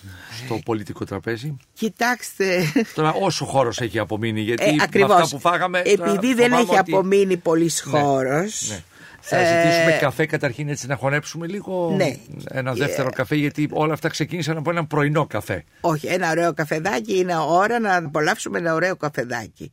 στο 0.45 0.59
πολιτικό 0.65 1.05
τραπέζι; 1.05 1.57
Κοιτάξτε, 1.73 2.63
Τώρα 2.95 3.13
όσο 3.13 3.45
χώρος 3.45 3.81
έχει 3.81 3.99
απομείνει, 3.99 4.41
γιατί 4.41 4.63
ε, 4.63 4.71
με 4.71 4.83
ακριβώς, 4.83 5.11
αυτά 5.21 5.35
που 5.35 5.41
φάγαμε... 5.41 5.81
τώρα 5.81 6.11
επειδή 6.11 6.33
δεν 6.33 6.49
φοβάμαι 6.49 6.61
έχει 6.71 6.79
ότι- 6.79 6.91
απομείνει 6.93 7.38
πολύς 7.38 7.83
Ναι, 7.85 7.99
χώρος, 7.99 8.67
ναι. 8.69 8.79
Θα 9.19 9.38
ζητήσουμε 9.38 9.97
καφέ 9.99 10.25
καταρχήν 10.25 10.69
έτσι 10.69 10.88
να 10.88 10.95
χωνέψουμε 10.95 11.47
λίγο 11.47 11.93
Ναι. 11.97 12.15
ένα 12.49 12.73
δεύτερο 12.73 13.09
καφέ 13.09 13.35
γιατί 13.35 13.67
όλα 13.71 13.93
αυτά 13.93 14.09
ξεκίνησαν 14.09 14.57
από 14.57 14.69
ένα 14.69 14.85
πρωινό 14.85 15.25
καφέ. 15.27 15.63
Όχι, 15.81 16.07
ένα 16.07 16.29
ωραίο 16.29 16.53
καφεδάκι 16.53 17.17
είναι 17.17 17.35
ώρα 17.38 17.79
να 17.79 17.95
απολαύσουμε 17.95 18.57
ένα 18.57 18.73
ωραίο 18.73 18.95
καφεδάκι. 18.95 19.71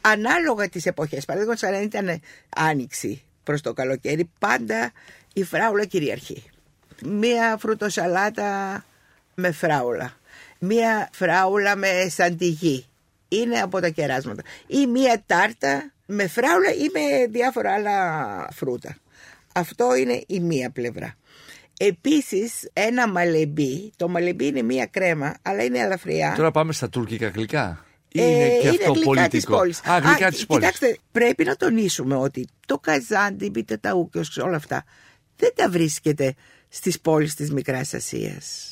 Ανάλογα 0.00 0.68
τις 0.68 0.86
εποχές, 0.86 1.24
παραδείγματος 1.24 1.62
αν 1.68 1.82
ήταν 1.82 2.20
άνοιξη 2.56 3.22
προς 3.42 3.60
το 3.60 3.72
καλοκαίρι, 3.72 4.30
πάντα 4.38 4.92
η 5.32 5.44
φράουλα 5.44 5.84
κυριαρχεί. 5.84 6.42
Μία 7.04 7.56
φρουτοσαλάτα 7.60 8.84
με 9.34 9.52
φράουλα. 9.52 10.12
Μία 10.58 11.08
φράουλα 11.12 11.76
με 11.76 12.06
σαντιγί. 12.08 12.86
Είναι 13.28 13.58
από 13.60 13.80
τα 13.80 13.88
κεράσματα. 13.88 14.42
Ή 14.66 14.86
μία 14.86 15.22
τάρτα 15.26 15.92
με 16.06 16.26
φράουλα 16.26 16.72
ή 16.74 16.86
με 16.92 17.26
διάφορα 17.30 17.72
άλλα 17.72 18.48
φρούτα. 18.52 18.96
Αυτό 19.52 19.94
είναι 19.94 20.22
η 20.26 20.40
μία 20.40 20.70
πλευρά. 20.70 21.14
Επίσης 21.78 22.70
ένα 22.72 23.08
μαλεμπί, 23.08 23.92
το 23.96 24.08
μαλεμπί 24.08 24.46
είναι 24.46 24.62
μία 24.62 24.86
κρέμα 24.86 25.34
αλλά 25.42 25.62
είναι 25.64 25.78
ελαφριά. 25.78 26.34
Τώρα 26.36 26.50
πάμε 26.50 26.72
στα 26.72 26.88
τουρκικά 26.88 27.28
γλυκά. 27.28 27.84
Ή 28.08 28.20
Ε, 28.20 28.26
είναι 28.26 28.48
και 28.60 28.68
αυτό 28.68 28.92
γλυκά 28.92 29.04
πολιτικό. 29.04 29.28
Της 29.28 29.46
πόλης. 29.46 29.80
Α, 29.84 29.98
γλυκά 29.98 30.26
Α, 30.26 30.30
της 30.30 30.46
πόλης. 30.46 30.64
Κοιτάξτε, 30.64 30.98
πρέπει 31.12 31.44
να 31.44 31.56
τονίσουμε 31.56 32.16
ότι 32.16 32.46
το 32.66 32.78
καζάντι, 32.78 33.64
τα 33.66 33.80
ταούκιος, 33.80 34.36
όλα 34.36 34.56
αυτά 34.56 34.84
δεν 35.36 35.52
τα 35.54 35.68
βρίσκεται 35.68 36.34
στις 36.74 37.00
πόλεις 37.00 37.34
της 37.34 37.50
Μικράς 37.52 37.94
Ασίας. 37.94 38.66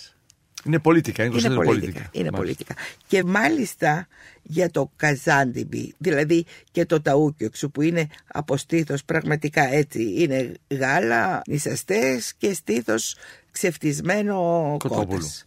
Είναι 0.65 0.79
πολιτικά, 0.79 1.25
είναι, 1.25 1.35
Είναι 1.39 1.47
είναι 1.47 1.55
πολίτικα. 1.65 1.81
πολιτικά. 1.93 2.11
Είναι 2.13 2.31
Μάλιστα. 2.31 2.37
πολίτικα. 2.37 2.75
Και 3.07 3.25
μάλιστα 3.25 4.07
για 4.43 4.71
το 4.71 4.91
καζάντιμπι, 4.97 5.95
δηλαδή 5.99 6.45
και 6.71 6.85
το 6.87 7.01
ταούκιοξου 7.01 7.71
που 7.71 7.83
είναι 7.83 8.07
από 8.27 8.57
στήθος 8.57 9.05
πραγματικά 9.05 9.73
έτσι. 9.73 10.15
Είναι 10.23 10.53
γάλα, 10.71 11.43
νησαστές 11.47 12.35
και 12.39 12.53
στήθος 12.55 13.17
ξεφτισμένο 13.51 14.35
Κοτόπουλο. 14.79 15.05
κότας. 15.07 15.47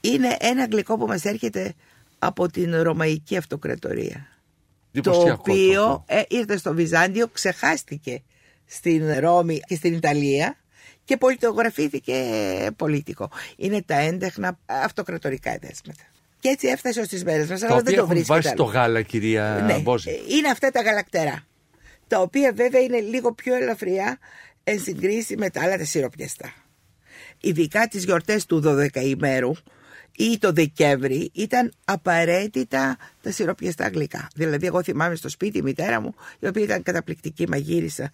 Είναι 0.00 0.36
ένα 0.40 0.64
γλυκό 0.70 0.96
που 0.98 1.06
μας 1.06 1.24
έρχεται 1.24 1.74
από 2.18 2.48
την 2.50 2.76
Ρωμαϊκή 2.82 3.36
Αυτοκρατορία. 3.36 4.26
Το 4.92 4.98
Εντυπωσιακό 4.98 5.42
οποίο 5.52 5.82
αυτό. 5.82 6.04
ε, 6.06 6.22
ήρθε 6.28 6.56
στο 6.56 6.74
Βυζάντιο, 6.74 7.26
ξεχάστηκε 7.28 8.22
στην 8.66 9.12
Ρώμη 9.18 9.60
και 9.66 9.74
στην 9.74 9.94
Ιταλία 9.94 10.56
και 11.04 11.16
πολιτογραφήθηκε 11.16 12.14
πολίτικο. 12.76 13.30
Είναι 13.56 13.82
τα 13.82 13.94
έντεχνα 13.98 14.58
αυτοκρατορικά 14.66 15.50
εδέσματα. 15.50 16.02
Και 16.40 16.48
έτσι 16.48 16.66
έφτασε 16.68 17.00
ως 17.00 17.08
τις 17.08 17.24
μέρες 17.24 17.48
μας, 17.48 17.60
Τα 17.60 17.66
αλλά 17.66 17.74
δεν 17.74 17.82
οποία 17.84 17.96
το 17.96 18.02
έχουν 18.02 18.14
βρίσκεται. 18.14 18.40
βάσει 18.40 18.54
το 18.54 18.62
άλλο. 18.64 18.72
γάλα, 18.72 19.02
κυρία 19.02 19.62
Ναι, 19.66 19.78
Μπόζη. 19.78 20.10
ε, 20.10 20.14
είναι 20.36 20.48
αυτά 20.48 20.70
τα 20.70 20.80
γαλακτερά. 20.82 21.46
Τα 22.08 22.20
οποία 22.20 22.52
βέβαια 22.52 22.80
είναι 22.80 23.00
λίγο 23.00 23.32
πιο 23.34 23.54
ελαφριά 23.54 24.18
εν 24.64 24.80
συγκρίση 24.80 25.36
με 25.36 25.50
τα 25.50 25.62
άλλα 25.62 25.78
τα 25.78 25.84
σιροπιαστά. 25.84 26.52
Ειδικά 27.40 27.86
τις 27.88 28.04
γιορτές 28.04 28.46
του 28.46 28.62
12 28.64 28.88
ημέρου 29.02 29.52
ή 30.16 30.38
το 30.38 30.52
Δεκέμβρη 30.52 31.30
ήταν 31.34 31.72
απαραίτητα 31.84 32.96
τα 33.22 33.30
σιροπιαστά 33.30 33.88
γλυκά. 33.88 34.28
Δηλαδή 34.34 34.66
εγώ 34.66 34.82
θυμάμαι 34.82 35.14
στο 35.14 35.28
σπίτι 35.28 35.58
η 35.58 35.62
μητέρα 35.62 36.00
μου 36.00 36.14
η 36.38 36.46
οποία 36.46 36.62
ήταν 36.62 36.82
καταπληκτική 36.82 37.48
μαγείρισα 37.48 38.10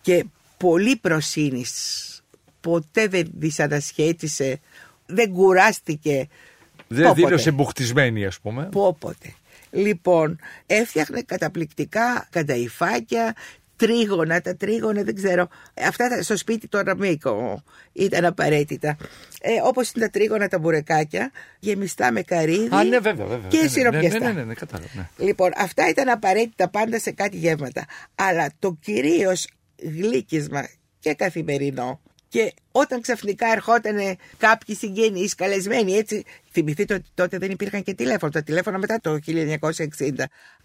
και 0.00 0.24
πολύ 0.62 0.96
προσύνης. 0.96 2.06
Ποτέ 2.60 3.06
δεν 3.06 3.30
δυσανασχέτησε, 3.38 4.60
δεν 5.06 5.32
κουράστηκε. 5.32 6.28
Δεν 6.88 7.02
Πόποτε. 7.06 7.26
δήλωσε 7.26 7.50
μπουχτισμένη, 7.50 8.24
ας 8.26 8.40
πούμε. 8.40 8.68
Πόποτε. 8.72 9.34
Λοιπόν, 9.70 10.38
έφτιαχνε 10.66 11.22
καταπληκτικά 11.22 12.28
κανταϊφάκια, 12.30 13.34
τρίγωνα, 13.76 14.40
τα 14.40 14.56
τρίγωνα 14.56 15.02
δεν 15.02 15.14
ξέρω. 15.14 15.48
Αυτά 15.86 16.08
τα- 16.08 16.22
στο 16.22 16.36
σπίτι 16.36 16.68
το 16.68 16.80
ραμίκο 16.80 17.62
ήταν 17.92 18.24
απαραίτητα. 18.24 18.96
Ε, 19.40 19.50
όπως 19.62 19.90
είναι 19.90 20.04
τα 20.04 20.10
τρίγωνα 20.10 20.48
τα 20.48 20.58
μπουρεκάκια, 20.58 21.30
γεμιστά 21.58 22.12
με 22.12 22.22
καρύδι 22.22 22.74
Α, 22.74 22.84
ναι, 22.84 22.98
βέβαια, 22.98 23.26
βέβαια. 23.26 23.48
και 23.48 23.56
ναι, 23.56 23.62
ναι, 23.62 23.68
σιροπιαστά. 23.68 24.18
Ναι, 24.18 24.26
ναι, 24.26 24.32
ναι, 24.32 24.44
ναι, 24.44 24.54
κατάλαβα. 24.54 24.88
Ναι. 24.94 25.24
Λοιπόν, 25.26 25.50
αυτά 25.56 25.88
ήταν 25.88 26.08
απαραίτητα 26.08 26.68
πάντα 26.68 26.98
σε 26.98 27.10
κάτι 27.10 27.36
γεύματα. 27.36 27.84
Αλλά 28.14 28.50
το 28.58 28.76
κυρίως 28.80 29.46
γλύκισμα 29.82 30.68
και 30.98 31.14
καθημερινό. 31.14 32.00
Και 32.28 32.52
όταν 32.72 33.00
ξαφνικά 33.00 33.46
ερχόταν 33.52 34.16
κάποιοι 34.36 34.74
συγγενείς 34.74 35.34
καλεσμένοι 35.34 35.92
έτσι 35.92 36.24
θυμηθείτε 36.50 36.94
ότι 36.94 37.08
τότε 37.14 37.38
δεν 37.38 37.50
υπήρχαν 37.50 37.82
και 37.82 37.94
τηλέφωνα 37.94 38.32
τα 38.32 38.42
τηλέφωνα 38.42 38.78
μετά 38.78 39.00
το 39.00 39.18
1960 39.26 40.24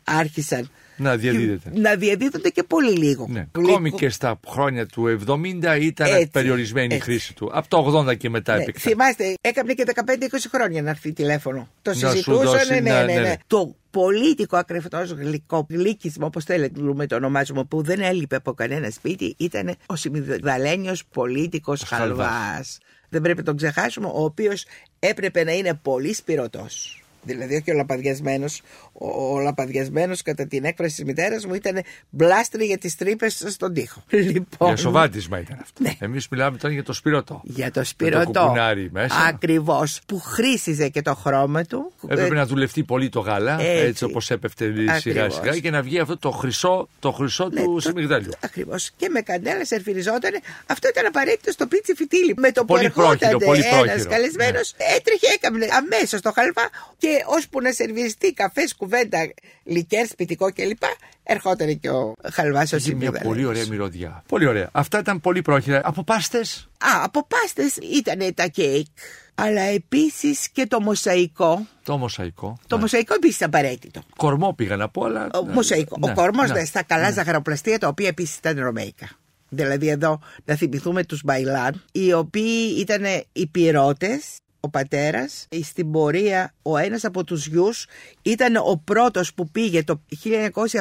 άρχισαν 0.10 0.70
Να 0.98 1.16
διαδίδεται. 1.18 1.72
να 1.74 1.96
διαδίδονται 1.96 2.50
και 2.50 2.64
πολύ 2.64 2.92
λίγο 2.92 3.28
Ναι. 3.30 3.48
Γλυκό- 3.54 3.72
Ακόμη 3.72 3.92
και 3.92 4.10
στα 4.10 4.40
χρόνια 4.48 4.86
του 4.86 5.08
70 5.08 5.78
ήταν 5.80 6.08
Έτσι, 6.14 6.28
περιορισμένη 6.32 6.94
η 6.94 6.96
έτσι. 6.98 7.10
χρήση 7.10 7.34
του. 7.36 7.50
Από 7.54 7.68
το 7.68 7.78
80 7.78 8.16
και 8.18 8.30
μετά 8.30 8.56
Ναι, 8.56 8.62
επεκτάθηκε. 8.62 8.90
θυμάστε, 8.90 9.34
έκανε 9.42 9.74
και 9.74 9.84
15-20 9.86 10.50
χρόνια 10.52 10.82
να 10.82 10.90
έρθει 10.90 11.14
τηλέφωνο. 11.14 11.70
Το 11.82 11.90
Να 11.92 11.96
σου 11.98 12.08
συζητούσαν, 12.10 12.44
δώσει, 12.46 12.74
ναι, 12.74 12.80
ναι, 12.80 12.90
ναι, 12.92 13.04
ναι, 13.04 13.14
ναι, 13.14 13.20
ναι. 13.20 13.36
Το 13.48 13.76
πολίτικο 13.92 14.58
ακρεφτός 14.58 15.12
γλυκό, 15.12 15.66
γλύκισμα, 15.70 16.26
όπως 16.26 16.44
θέλετε 16.44 16.80
το 17.08 17.16
ονομάζουμε, 17.16 17.64
που 17.64 17.82
δεν 17.82 18.00
έλειπε 18.02 18.36
από 18.36 18.54
κανένα 18.54 18.90
σπίτι, 18.90 19.34
ήταν 19.38 19.76
ο 19.86 19.96
Σιμιδαλένιος 19.96 21.04
πολίτικος 21.14 21.82
Χαλβάς. 21.84 22.28
χαλβάς. 22.28 22.78
Δεν 23.10 23.22
πρέπει 23.22 23.38
να 23.38 23.44
τον 23.44 23.58
ξεχάσουμε, 23.58 24.08
ο 24.08 24.24
οποίος 24.24 24.66
έπρεπε 25.00 25.44
να 25.44 25.52
είναι 25.52 25.80
πολύ 25.82 26.14
σπυρωτός. 26.14 27.02
Δηλαδή, 27.28 27.56
όχι 27.56 27.72
ο 27.72 27.74
λαπαδιασμένο. 27.74 28.46
Ο, 28.94 29.34
ο 29.34 29.40
λαπαδιασμένο, 29.40 30.16
κατά 30.24 30.48
την 30.48 30.64
έκφραση 30.66 30.96
της 30.96 31.04
μητέρας 31.06 31.46
μου, 31.46 31.54
ήταν 31.54 31.82
μπλάστρι 32.10 32.66
για 32.66 32.78
τις 32.78 32.96
τρύπες 32.96 33.44
στον 33.48 33.74
τοίχο. 33.74 34.04
Λοιπόν, 34.10 34.68
Για 34.68 34.78
σοβάτισμα 34.78 35.40
ήταν 35.40 35.58
αυτό. 35.62 35.82
Ναι. 35.84 35.92
Εμείς 36.00 36.28
μιλάμε 36.28 36.58
τώρα 36.58 36.74
για 36.74 36.84
το 36.84 36.94
σπυρωτό. 36.94 37.42
για 37.44 37.72
το 37.72 37.80
Με 37.80 37.86
σπυρωτό. 37.86 38.32
το 38.32 38.40
κουκουνάρι 38.40 38.90
μέσα. 38.92 39.16
Ακριβώς. 39.28 40.00
Που 40.08 40.20
χρήσιζε 40.20 40.90
και 40.90 41.02
το 41.02 41.16
χρώμα 41.16 41.64
του. 41.64 41.92
Έπρεπε 42.04 42.34
Ε, 42.36 42.38
να 42.38 42.46
δουλευτεί 42.46 42.84
πολύ 42.84 43.10
το 43.10 43.20
γάλα, 43.20 43.60
Έτσι. 43.62 43.86
έτσι, 43.86 44.04
όπως 44.04 44.32
έπεφτε 44.32 44.66
Ακριβώς. 44.66 45.02
σιγά 45.02 45.30
σιγά, 45.30 45.58
και 45.60 45.70
να 45.70 45.82
βγει 45.82 46.00
αυτό 46.00 46.18
το 46.18 46.32
χρυσό, 46.32 46.90
το 47.00 47.12
χρυσό 47.12 47.50
ναι, 47.54 47.62
του 47.64 47.74
το- 47.74 47.80
σιμιγδάλιου. 47.80 48.32
Ακριβώς. 48.40 48.92
Και 48.98 49.10
με 49.10 49.22
καντέλα 49.22 49.66
σερφυριζόταν. 49.66 50.32
Αυτό 50.66 50.88
ήταν 50.88 51.06
απαραίτητο 51.06 51.52
στο 51.52 51.68
πίτσι 51.68 51.94
φιτίλι. 51.96 52.34
Με 52.38 52.52
το 52.52 52.66
Πολύ 52.66 52.90
που 52.90 53.02
ερχόταν 53.02 53.18
πρόχειρο, 53.18 53.40
πολύ 53.40 53.64
ένας 53.66 53.82
πρόχειρο. 53.84 54.10
καλεσμένος, 54.10 54.74
έτρεχε, 54.98 55.28
έκαμπνε 55.36 55.68
αμέσως 55.72 56.22
το 56.22 56.32
χαλβά 56.36 56.70
και 56.98 57.08
ώσπου 57.26 57.62
να 57.62 57.72
σερβιριστεί 57.72 58.34
καφές, 58.34 58.76
κουβέντα, 58.76 59.18
λικέρ, 59.64 60.08
σπιτικό 60.08 60.54
κλπ. 60.54 60.84
Ερχόταν 61.24 61.80
και 61.80 61.90
ο 61.90 62.14
χαλβάς 62.32 62.74
ο 62.74 62.76
Είχε 62.76 62.88
μια 62.90 62.98
Σιμίδαλος. 63.00 63.28
πολύ 63.28 63.46
ωραία 63.46 63.66
μυρωδιά. 63.70 64.24
Πολύ 64.28 64.46
ωραία. 64.46 64.70
Αυτά 64.72 65.00
ήταν 65.00 65.20
πολύ 65.22 65.42
πρόχειρα. 65.42 65.82
Από 65.84 66.04
πάστες; 66.04 66.70
Α, 66.78 67.04
από 67.04 67.28
πάστες 67.28 67.76
ήταν 67.98 68.34
τα 68.34 68.48
κέικ. 68.48 68.88
Αλλά 69.36 69.62
επίσης 69.62 70.50
και 70.50 70.66
το 70.68 70.82
μοσαϊκό. 70.82 71.68
Το 71.84 71.98
μοσαϊκό. 71.98 72.58
Το 72.68 72.76
Ναι. 72.76 72.82
μοσαϊκό 72.82 73.14
επίσης 73.14 73.42
απαραίτητο. 73.42 74.02
Κορμό 74.18 74.54
πήγα 74.54 74.76
να 74.76 74.90
πω, 74.90 75.04
αλλά. 75.06 75.30
Ο, 75.34 75.46
μοσαϊκό. 75.46 75.98
Ναι, 76.00 76.12
ο 76.12 76.14
κορμός 76.14 76.50
ναι. 76.52 76.66
στα 76.66 76.84
καλά 76.84 77.12
ζαχαροπλαστεία, 77.12 77.80
τα 77.80 77.88
οποία 77.88 78.08
επίσης 78.08 78.38
ήταν 78.38 78.60
ρωμαϊκά. 78.60 79.10
Δηλαδή 79.50 79.88
εδώ 79.90 80.20
να 80.46 80.56
θυμηθούμε 80.56 81.04
τους 81.04 81.22
Μπαϊλάν, 81.24 81.84
οι 81.92 82.14
οποίοι 82.14 82.76
ήταν 82.80 83.04
οι 83.34 83.48
πυρώτες, 83.48 84.26
ο 84.60 84.70
πατέρας, 84.70 85.48
στην 85.64 85.92
πορεία 85.92 86.54
ο 86.62 86.78
ένας 86.78 87.06
από 87.06 87.24
τους 87.24 87.48
γιους 87.48 87.86
ήταν 88.22 88.56
ο 88.56 88.82
πρώτος 88.84 89.34
που 89.34 89.50
πήγε 89.50 89.84
το 89.84 90.02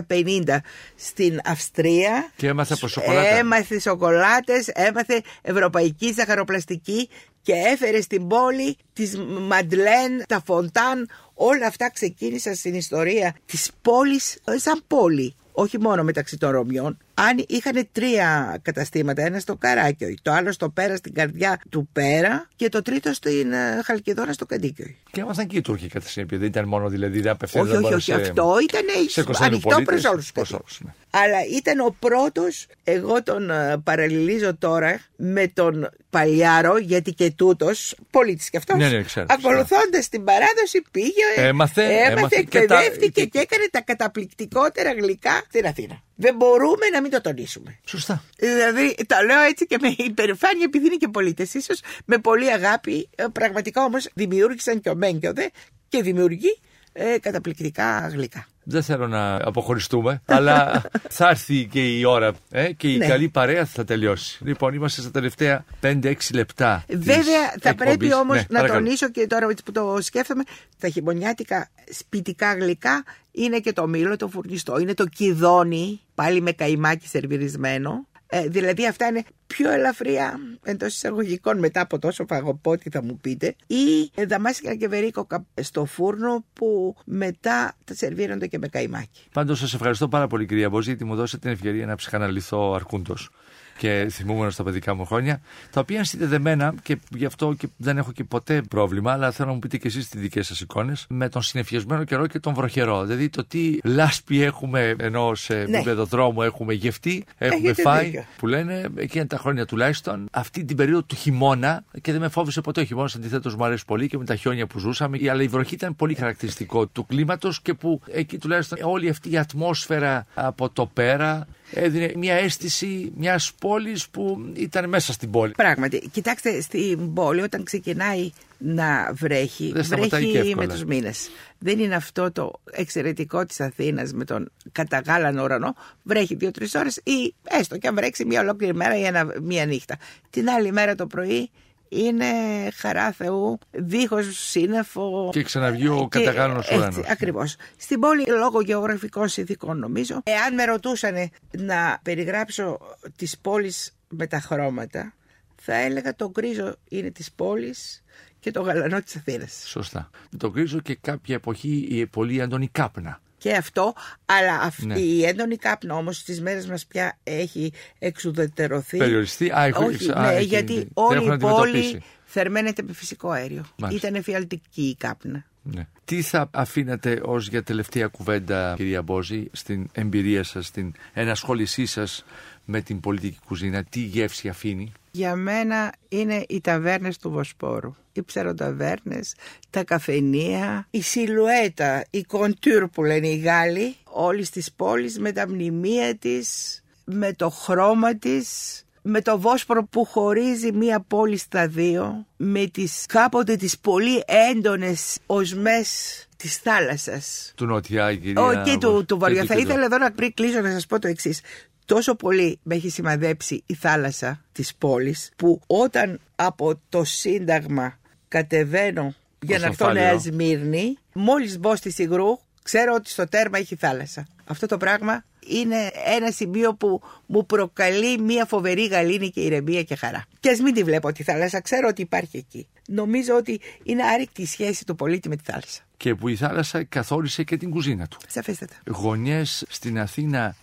1950 0.09 0.59
στην 0.95 1.41
Αυστρία 1.45 2.31
Και 2.37 2.47
έμαθε 2.49 2.75
από 2.75 2.89
σοκολάτα. 2.89 3.37
Έμαθε 3.37 3.81
σοκολάτες, 3.81 4.69
έμαθε 4.69 5.23
ευρωπαϊκή 5.43 6.13
ζαχαροπλαστική 6.13 7.09
και 7.43 7.53
έφερε 7.53 8.01
στην 8.01 8.27
πόλη 8.27 8.77
τις 8.93 9.19
Μαντλέν, 9.41 10.25
τα 10.29 10.43
Φοντάν, 10.47 11.09
όλα 11.35 11.67
αυτά 11.67 11.91
ξεκίνησαν 11.91 12.55
στην 12.55 12.75
ιστορία 12.75 13.35
της 13.47 13.71
πόλης 13.83 14.39
ε, 14.45 14.59
σαν 14.59 14.83
πόλη. 14.87 15.35
Όχι 15.53 15.81
μόνο 15.81 16.03
μεταξύ 16.03 16.37
των 16.37 16.51
Ρωμιών. 16.51 16.99
Αν 17.19 17.45
είχαν 17.49 17.89
τρία 17.93 18.59
καταστήματα, 18.63 19.23
ένα 19.23 19.39
στο 19.39 19.57
Καράκιο, 19.57 20.15
το 20.23 20.33
άλλο 20.33 20.53
στο 20.53 20.69
Πέρα 20.71 20.97
στην 20.97 21.15
καρδιά 21.15 21.61
του 21.71 21.89
Πέρα 21.93 22.49
και 22.57 22.69
το 22.69 22.83
τρίτο 22.83 23.13
στην 23.13 23.53
ε, 23.53 23.81
Χαλκιδόνα 23.85 24.33
στο 24.33 24.47
Καντίκιο. 24.47 24.87
Και 25.11 25.21
έμαθαν 25.21 25.47
και 25.47 25.57
οι 25.57 25.61
Τούρκοι 25.61 25.89
κατά 25.89 26.09
συνέπεια. 26.09 26.39
Δεν 26.39 26.47
ήταν 26.49 26.69
μόνο 26.69 26.89
δηλαδή 26.89 27.13
δεν 27.13 27.21
Όχι, 27.21 27.31
απευθύνονταν 27.31 27.75
όχι, 27.75 27.83
μόνο 27.83 27.97
όχι. 27.97 28.05
σε- 28.05 28.15
Αυτό 28.21 28.57
ήταν 28.63 28.83
σε 28.89 28.95
ανοιχτό 28.97 29.25
Κωνσταντινούπολίτες, 29.25 29.85
προς 29.85 30.05
όλους. 30.13 30.33
προς 30.33 30.53
όλους, 30.53 30.81
ναι. 30.85 30.91
Αλλά 31.11 31.39
ήταν 31.57 31.81
ο 31.81 31.97
πρώτος, 31.99 32.67
εγώ 32.85 33.23
τον 33.23 33.51
ε, 33.51 33.77
παραλληλίζω 33.85 34.57
τώρα 34.57 35.01
με 35.17 35.47
τον 35.49 35.89
Παλιάρο, 36.11 36.79
γιατί 36.79 37.13
και 37.13 37.31
τούτος, 37.31 37.97
πολίτης 38.11 38.51
και 38.51 38.57
αυτός, 38.57 38.77
Ναι, 38.79 38.89
ναι, 38.89 39.03
ξέρω, 39.03 39.27
ακολουθώντας 39.29 40.09
την 40.09 40.25
παράδοση 40.25 40.83
πήγε, 40.91 41.25
Έμαθε, 41.37 41.83
έμαθε, 41.83 42.13
έμαθε 42.19 42.43
και 42.49 42.61
τα- 42.65 42.79
εκπαιδεύτηκε 42.79 43.21
και, 43.21 43.27
και- 43.27 43.39
έκανε 43.39 43.65
τα 43.71 43.81
καταπληκτικότερα 43.81 44.93
γλυκά 44.93 45.43
στην 45.49 45.67
Αθήνα. 45.67 46.01
Δεν 46.17 46.35
μπορούμε 46.37 46.87
να 46.93 47.01
μην 47.01 47.11
το 47.11 47.21
τονίσουμε. 47.21 47.79
Σωστά. 47.85 48.23
Δηλαδή, 48.37 48.95
τα 49.07 49.25
λέω 49.25 49.41
έτσι 49.41 49.67
και 49.67 49.79
με 49.81 49.95
υπερηφάνεια, 49.97 50.65
επειδή 50.65 50.87
είναι 50.87 50.97
και 50.97 51.09
πολίτες, 51.09 51.55
ίσως 51.55 51.81
με 52.05 52.19
πολύ 52.19 52.53
αγάπη. 52.53 53.09
Ε, 53.17 53.25
Πραγματικά 53.33 53.85
όμως 53.85 54.09
δημιούργησαν 54.15 54.81
και 54.81 54.91
ο 54.91 54.95
Μεν 54.95 55.21
και 55.21 55.29
ο 55.29 55.33
Δε 55.33 55.47
και 55.89 56.03
δημιουργεί 56.03 56.59
ε, 56.93 57.19
καταπληκτικά 57.19 58.09
γλυκά. 58.09 58.47
Δεν 58.69 58.83
θέλω 58.83 59.07
να 59.07 59.35
αποχωριστούμε, 59.37 60.23
αλλά 60.25 60.83
θα 61.09 61.29
έρθει 61.29 61.67
και 61.67 61.81
η 61.99 62.05
ώρα 62.05 62.33
ε, 62.51 62.73
και 62.73 62.93
η 62.93 62.97
Ναι. 62.97 63.07
καλή 63.07 63.29
παρέα 63.29 63.65
θα 63.65 63.85
τελειώσει. 63.85 64.45
Λοιπόν, 64.45 64.75
είμαστε 64.75 65.01
στα 65.01 65.11
τελευταία 65.11 65.65
5-6 65.81 66.15
λεπτά. 66.35 66.85
της 66.87 66.99
Βέβαια, 66.99 67.41
θα 67.61 67.69
εκπομπής. 67.69 67.97
πρέπει 67.97 68.15
όμως 68.15 68.37
Ναι, 68.37 68.41
να 68.49 68.57
παρακαλώ. 68.59 68.85
τονίσω 68.85 69.11
και 69.11 69.27
τώρα 69.27 69.47
που 69.65 69.73
το 69.73 69.99
σκέφτομαι, 70.01 70.43
τα 70.79 70.89
χειμωνιάτικα 70.89 71.69
σπιτικά 71.91 72.55
γλυκά 72.55 73.05
είναι 73.33 73.59
και 73.59 73.73
το 73.73 73.87
μήλο, 73.87 74.17
το 74.17 74.29
φουρνιστό. 74.29 74.79
Είναι 74.79 74.95
το 74.95 75.07
κιδόνι, 75.07 76.01
πάλι 76.15 76.41
με 76.41 76.53
καϊμάκι 76.53 77.09
σερβιρισμένο. 77.09 78.07
Ε, 78.29 78.49
δηλαδή 78.49 78.87
αυτά 78.87 79.07
είναι 79.07 79.23
πιο 79.47 79.71
ελαφριά 79.71 80.39
εντός 80.63 80.95
εισαγωγικών 80.95 81.59
μετά 81.59 81.81
από 81.81 81.99
τόσο 81.99 82.25
φαγοπότη 82.29 82.91
θα 82.91 83.03
μου 83.03 83.19
πείτε 83.21 83.57
ή 83.67 84.11
ε, 84.15 84.27
δαμάσικα 84.27 84.75
και 84.75 84.89
βερίκοκα 84.89 85.47
στο 85.61 85.85
φούρνο 85.85 86.45
που 86.53 86.97
μετά 87.05 87.77
τα 87.85 87.95
σερβίρονται 87.95 88.47
και 88.47 88.59
με 88.59 88.69
καϊμάκι. 88.69 89.23
Πάντως, 89.33 89.59
σας 89.59 89.75
ευχαριστώ 89.75 90.09
πάρα 90.09 90.27
πολύ, 90.27 90.47
κυρία 90.47 90.69
Μπόζη, 90.69 90.89
γιατί 90.89 91.05
μου 91.05 91.15
δώσατε 91.15 91.43
την 91.43 91.51
ευκαιρία 91.51 91.87
να 91.87 91.95
ψυχαναλυθώ 91.95 92.75
αρκούντος 92.75 93.31
και 93.79 94.07
θυμούμενο 94.11 94.51
στα 94.51 94.63
παιδικά 94.63 94.95
μου 94.95 95.05
χρόνια, 95.05 95.41
τα 95.71 95.81
οποία 95.81 95.97
είναι 95.97 96.05
συνδεδεμένα 96.05 96.75
και 96.83 96.99
γι' 97.17 97.25
αυτό 97.25 97.55
και 97.59 97.69
δεν 97.77 97.99
έχω 97.99 98.13
και 98.13 98.25
ποτέ 98.25 98.63
πρόβλημα, 98.69 99.13
αλλά 99.13 99.31
θέλω 99.31 99.49
να 99.49 99.55
μου 99.55 99.59
πείτε 99.61 99.77
και 99.77 99.89
εσείς 99.89 100.09
τις 100.09 100.21
δικές 100.21 100.47
σας 100.47 100.61
εικόνες, 100.61 101.05
με 101.09 101.29
τον 101.29 101.43
συνεφιασμένο 101.43 102.05
καιρό 102.05 102.27
και 102.27 102.39
τον 102.39 102.55
βροχερό. 102.55 103.05
Δηλαδή 103.05 103.29
το 103.29 103.45
τι 103.45 103.79
λάσπη 103.85 104.43
έχουμε, 104.43 104.95
ενώ 104.99 105.35
σε 105.35 105.55
Ναι. 105.55 105.77
επίπεδο 105.77 106.05
δρόμου 106.05 106.43
έχουμε 106.43 106.73
γευτεί, 106.75 107.25
έχουμε 107.39 107.69
Έχετε 107.69 107.83
φάει, 107.83 108.05
δίκιο. 108.05 108.25
που 108.37 108.47
λένε 108.47 108.89
εκείνα 108.97 109.27
τα 109.27 109.37
χρόνια 109.39 109.67
τουλάχιστον, 109.67 110.29
αυτή 110.31 110.65
την 110.65 110.77
περίοδο 110.77 111.03
του 111.03 111.15
χειμώνα, 111.17 111.85
και 112.01 112.13
δεν 112.13 112.21
με 112.21 112.29
φόβησε 112.29 112.61
ποτέ 112.61 112.81
ο 112.81 112.85
χειμώνας, 112.85 113.15
αντιθέτως 113.15 113.55
μου 113.55 113.65
αρέσει 113.65 113.85
πολύ 113.85 114.09
και 114.09 114.19
με 114.19 114.25
τα 114.25 114.37
χιόνια 114.37 114.67
που 114.67 114.79
ζούσαμε, 114.79 115.19
αλλά 115.31 115.43
η 115.43 115.49
βροχή 115.49 115.75
ήταν 115.75 115.97
πολύ 115.97 116.15
χαρακτηριστικό 116.15 116.87
του 116.87 117.07
κλίματος 117.07 117.61
και 117.63 117.75
που 117.75 118.01
εκεί 118.07 118.39
τουλάχιστον 118.39 118.79
όλη 118.83 119.09
αυτή 119.09 119.31
η 119.31 119.39
ατμόσφαιρα 119.39 120.27
από 120.35 120.71
το 120.71 120.87
πέρα 120.87 121.47
έδινε 121.71 122.13
μια 122.17 122.35
αίσθηση 122.35 123.13
μιας 123.17 123.53
πόλης 123.61 124.09
που 124.09 124.53
ήταν 124.55 124.89
μέσα 124.89 125.13
στην 125.13 125.31
πόλη. 125.31 125.53
Πράγματι, 125.57 126.09
κοιτάξτε, 126.13 126.61
στην 126.61 127.15
πόλη 127.15 127.41
όταν 127.43 127.65
ξεκινάει 127.65 128.31
να 128.59 129.13
βρέχει, 129.13 129.71
Δεν 129.75 129.85
σταματάει 129.85 130.25
και 130.25 130.31
βρέχει 130.31 130.49
εύκολα. 130.49 130.67
με 130.67 130.73
τους 130.73 130.85
μήνες. 130.85 131.31
Δεν 131.59 131.79
είναι 131.79 131.95
αυτό 131.95 132.33
το 132.33 132.53
εξαιρετικό 132.71 133.47
της 133.47 133.61
Αθήνας 133.61 134.13
με 134.13 134.25
τον 134.25 134.51
καταγάλανο 134.73 135.43
ουρανό. 135.43 135.75
Βρέχει 136.03 136.35
δύο-τρεις 136.35 136.75
ώρες 136.75 136.97
ή 137.05 137.35
έστω 137.45 137.79
και 137.79 137.89
αν 137.89 137.95
βρέξει 137.95 138.25
μια 138.25 138.41
ολόκληρη 138.41 138.75
μέρα 138.75 138.99
ή 138.99 139.05
ένα, 139.05 139.33
μια 139.43 139.67
νύχτα. 139.67 139.97
Την 140.31 140.49
άλλη 140.49 140.73
μέρα 140.73 140.95
το 140.95 141.07
πρωί 141.07 141.51
είναι 141.89 142.27
χαρά 142.75 143.13
Θεού, 143.13 143.59
δίχως 143.71 144.39
σύννεφο. 144.39 145.29
Και 145.33 145.43
ξαναβγεί 145.43 145.89
ο 145.89 146.09
Και 146.11 146.19
καταγάλανος 146.19 146.67
έτσι, 146.67 146.79
ουρανός. 146.79 147.09
Ακριβώς. 147.09 147.57
Στην 147.77 148.01
πόλη, 148.01 148.25
λόγω 148.27 148.61
γεωγραφικών 148.61 149.29
συνθήκων 149.29 149.79
νομίζω, 149.79 150.21
εάν 150.25 150.55
με 150.55 150.65
ρωτούσαν 150.65 151.31
να 151.51 152.01
περιγράψω 152.03 152.79
τις 153.17 153.39
πόλεις 153.39 153.97
με 154.09 154.27
τα 154.27 154.41
χρώματα, 154.41 155.15
θα 155.57 155.75
έλεγα 155.75 156.15
το 156.15 156.31
γκρίζο 156.31 156.75
είναι 156.89 157.11
της 157.11 157.33
πόλης 157.33 158.05
και 158.41 158.51
το 158.51 158.61
γαλανό 158.61 159.03
της 159.03 159.17
Αθήνας. 159.17 159.63
Σωστά. 159.67 160.11
Το 160.37 160.51
κρίζω 160.51 160.81
και 160.81 160.95
κάποια 161.01 161.35
εποχή 161.35 161.87
η 161.91 162.07
πολύ 162.07 162.41
έντονη 162.41 162.69
κάπνα. 162.69 163.21
Και 163.39 163.53
αυτό, 163.55 163.95
αλλά 164.27 164.61
αυτή 164.61 164.87
Ναι. 164.87 164.99
η 164.99 165.25
έντονη 165.25 165.57
κάπνα 165.57 165.95
όμως 165.95 166.17
στις 166.17 166.41
μέρες 166.41 166.67
μας 166.67 166.87
πια 166.87 167.19
έχει 167.25 167.73
εξουδετερωθεί. 167.99 168.97
Περιοριστεί. 168.99 169.51
Α, 169.51 169.65
έχω- 169.65 169.85
Όχι, 169.85 170.11
α, 170.15 170.21
ναι, 170.21 170.35
έχει- 170.35 170.45
γιατί 170.45 170.75
την 170.75 170.89
όλη 170.95 171.17
έχουν 171.17 171.33
η 171.33 171.39
πόλη 171.39 171.55
αντιμετωπίσει. 171.69 172.03
θερμαίνεται 172.25 172.83
με 172.83 172.93
φυσικό 172.93 173.31
αέριο. 173.31 173.65
Μάλιστα. 173.79 174.07
Ήταν 174.09 174.19
εφιαλτική 174.21 174.83
η 174.83 174.95
κάπνα. 174.97 175.45
Ναι. 175.63 175.87
Τι 176.05 176.23
θα 176.23 176.49
αφήνατε 176.53 177.21
ως 177.25 177.49
για 177.49 177.63
τελευταία 177.63 178.07
κουβέντα, 178.07 178.75
κυρία 178.77 179.03
Μπόζη, 179.03 179.49
στην 179.53 179.89
εμπειρία 179.93 180.43
σας, 180.43 180.67
στην 180.67 180.93
ενασχόλησή 181.13 181.87
σας 181.87 182.25
με 182.69 182.81
την 182.81 183.01
πολιτική 183.01 183.39
κουζίνα, 183.47 183.85
τι 183.85 184.01
γεύση 184.01 184.49
αφήνει; 184.49 184.93
Για 185.11 185.37
μένα 185.37 185.93
είναι 186.09 186.45
οι 186.49 186.61
ταβέρνες 186.61 187.19
του 187.19 187.31
Βοσπόρου. 187.31 187.95
Οι 188.13 188.23
ψεροταβέρνες, 188.23 189.35
τα 189.71 189.85
καφενεία, 189.85 190.87
η 190.91 191.03
σιλουέτα, 191.03 192.05
η 192.11 192.23
κοντούρ 192.23 192.89
που 192.93 193.05
λένε 193.05 193.29
οι 193.29 193.37
Γάλλοι, 193.37 193.97
όλης 194.05 194.51
της 194.51 194.73
πόλης 194.73 195.19
με 195.19 195.33
τα 195.33 195.49
μνημεία 195.49 196.17
της, 196.17 196.81
με 197.05 197.33
το 197.33 197.51
χρώμα 197.51 198.17
της, 198.17 198.81
με 199.03 199.21
το 199.21 199.39
Βόσπορο 199.39 199.85
που 199.85 200.05
χωρίζει 200.05 200.73
μία 200.73 201.01
πόλη 201.01 201.37
στα 201.37 201.69
δύο, 201.69 202.27
με 202.37 202.67
τις 202.67 203.05
κάποτε 203.09 203.57
τις 203.57 203.79
πολύ 203.79 204.23
έντονες 204.51 205.19
οσμές 205.27 205.89
της 206.37 206.57
θάλασσας. 206.57 207.53
Του 207.57 207.67
Νότια, 207.67 208.11
η 208.11 208.17
κυρία. 208.17 208.43
Όχι 208.43 208.63
και 208.71 208.79
του, 208.79 208.91
Μπόζη. 208.91 209.05
του 209.05 209.19
Βορειά. 209.19 209.41
Και 209.41 209.47
Θα 209.47 209.55
του 209.55 209.61
ήθελα 209.61 209.85
εδώ 209.85 209.99
να 209.99 210.13
πριν 210.13 210.35
κλείσω 210.35 210.61
να 210.61 210.71
σας 210.71 210.87
πω 210.87 210.99
το 210.99 211.09
εξής. 211.09 211.41
Τόσο 211.87 212.15
πολύ 212.15 212.59
με 212.63 212.75
έχει 212.75 212.89
σημαδέψει 212.89 213.63
η 213.67 213.75
θάλασσα 213.75 214.45
της 214.53 214.75
πόλης 214.75 215.31
που 215.37 215.61
όταν 215.67 216.21
από 216.37 216.81
το 216.89 217.05
Σύνταγμα 217.05 217.99
κατεβαίνω 218.29 219.15
για 219.43 219.59
να 219.59 219.67
έρθω 219.67 219.85
Κοστοφάλαιρο. 219.85 220.07
Νέα 220.07 220.19
Σμύρνη, 220.19 220.97
μόλις 221.13 221.59
μπω 221.59 221.77
στη 221.77 221.91
Σιγρού 221.91 222.39
ξέρω 222.63 222.95
ότι 222.95 223.11
στο 223.11 223.29
τέρμα 223.29 223.59
έχει 223.59 223.77
θάλασσα. 223.77 224.27
Αυτό 224.45 224.67
το 224.67 224.77
πράγμα 224.77 225.25
είναι 225.47 225.91
ένα 226.05 226.31
σημείο 226.31 226.75
που 226.75 227.03
μου 227.27 227.47
προκαλεί 227.47 228.21
μια 228.21 228.45
φοβερή 228.45 228.87
γαλήνη 228.87 229.31
και 229.31 229.41
ηρεμία 229.41 229.83
και 229.83 229.95
χαρά. 229.97 230.25
Και 230.41 230.51
ας 230.51 230.61
μην 230.61 230.75
τη 230.75 230.83
βλέπω 230.83 231.13
τη 231.13 231.23
θάλασσα, 231.23 231.61
ξέρω 231.61 231.89
ότι 231.89 232.03
υπάρχει 232.03 232.37
εκεί. 232.37 232.69
Νομίζω 232.89 233.37
ότι 233.37 233.61
είναι 233.83 234.03
άρρηκτη 234.03 234.43
η 234.43 234.47
σχέση 234.47 234.85
του 234.85 234.95
πολίτη 234.95 235.29
με 235.29 235.37
τη 235.37 235.43
θάλασσα. 235.45 235.81
Και 235.97 236.15
που 236.15 236.29
η 236.29 236.37
θάλασσα 236.37 236.85
καθόρισε 236.85 237.43
και 237.43 237.57
την 237.57 237.71
κουζίνα 237.71 238.07
του. 238.07 238.19
Σαφέστατα. 238.29 238.75
Γωνιές 238.87 239.65
στην 239.69 239.99
Αθήνα 239.99 240.57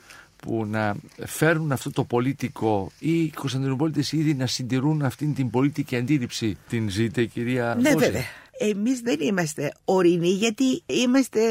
που 0.45 0.65
να 0.65 0.95
φέρουν 1.25 1.71
αυτό 1.71 1.91
το 1.91 2.03
πολίτικο 2.03 2.91
ή 2.99 3.23
οι 3.23 3.29
Κωνσταντινούπολιτες 3.29 4.11
ήδη 4.11 4.33
να 4.33 4.47
συντηρούν 4.47 5.01
αυτήν 5.01 5.33
την 5.33 5.49
πολίτικη 5.49 5.95
αντίληψη. 5.95 6.57
Την 6.69 6.89
ζείτε 6.89 7.25
κυρία 7.25 7.77
Ναι, 7.81 7.91
Μπόζη; 7.91 8.05
βέβαια. 8.05 8.23
Εμείς 8.57 8.99
δεν 8.99 9.17
είμαστε 9.19 9.71
ορεινοί 9.85 10.29
γιατί 10.29 10.83
είμαστε 10.85 11.41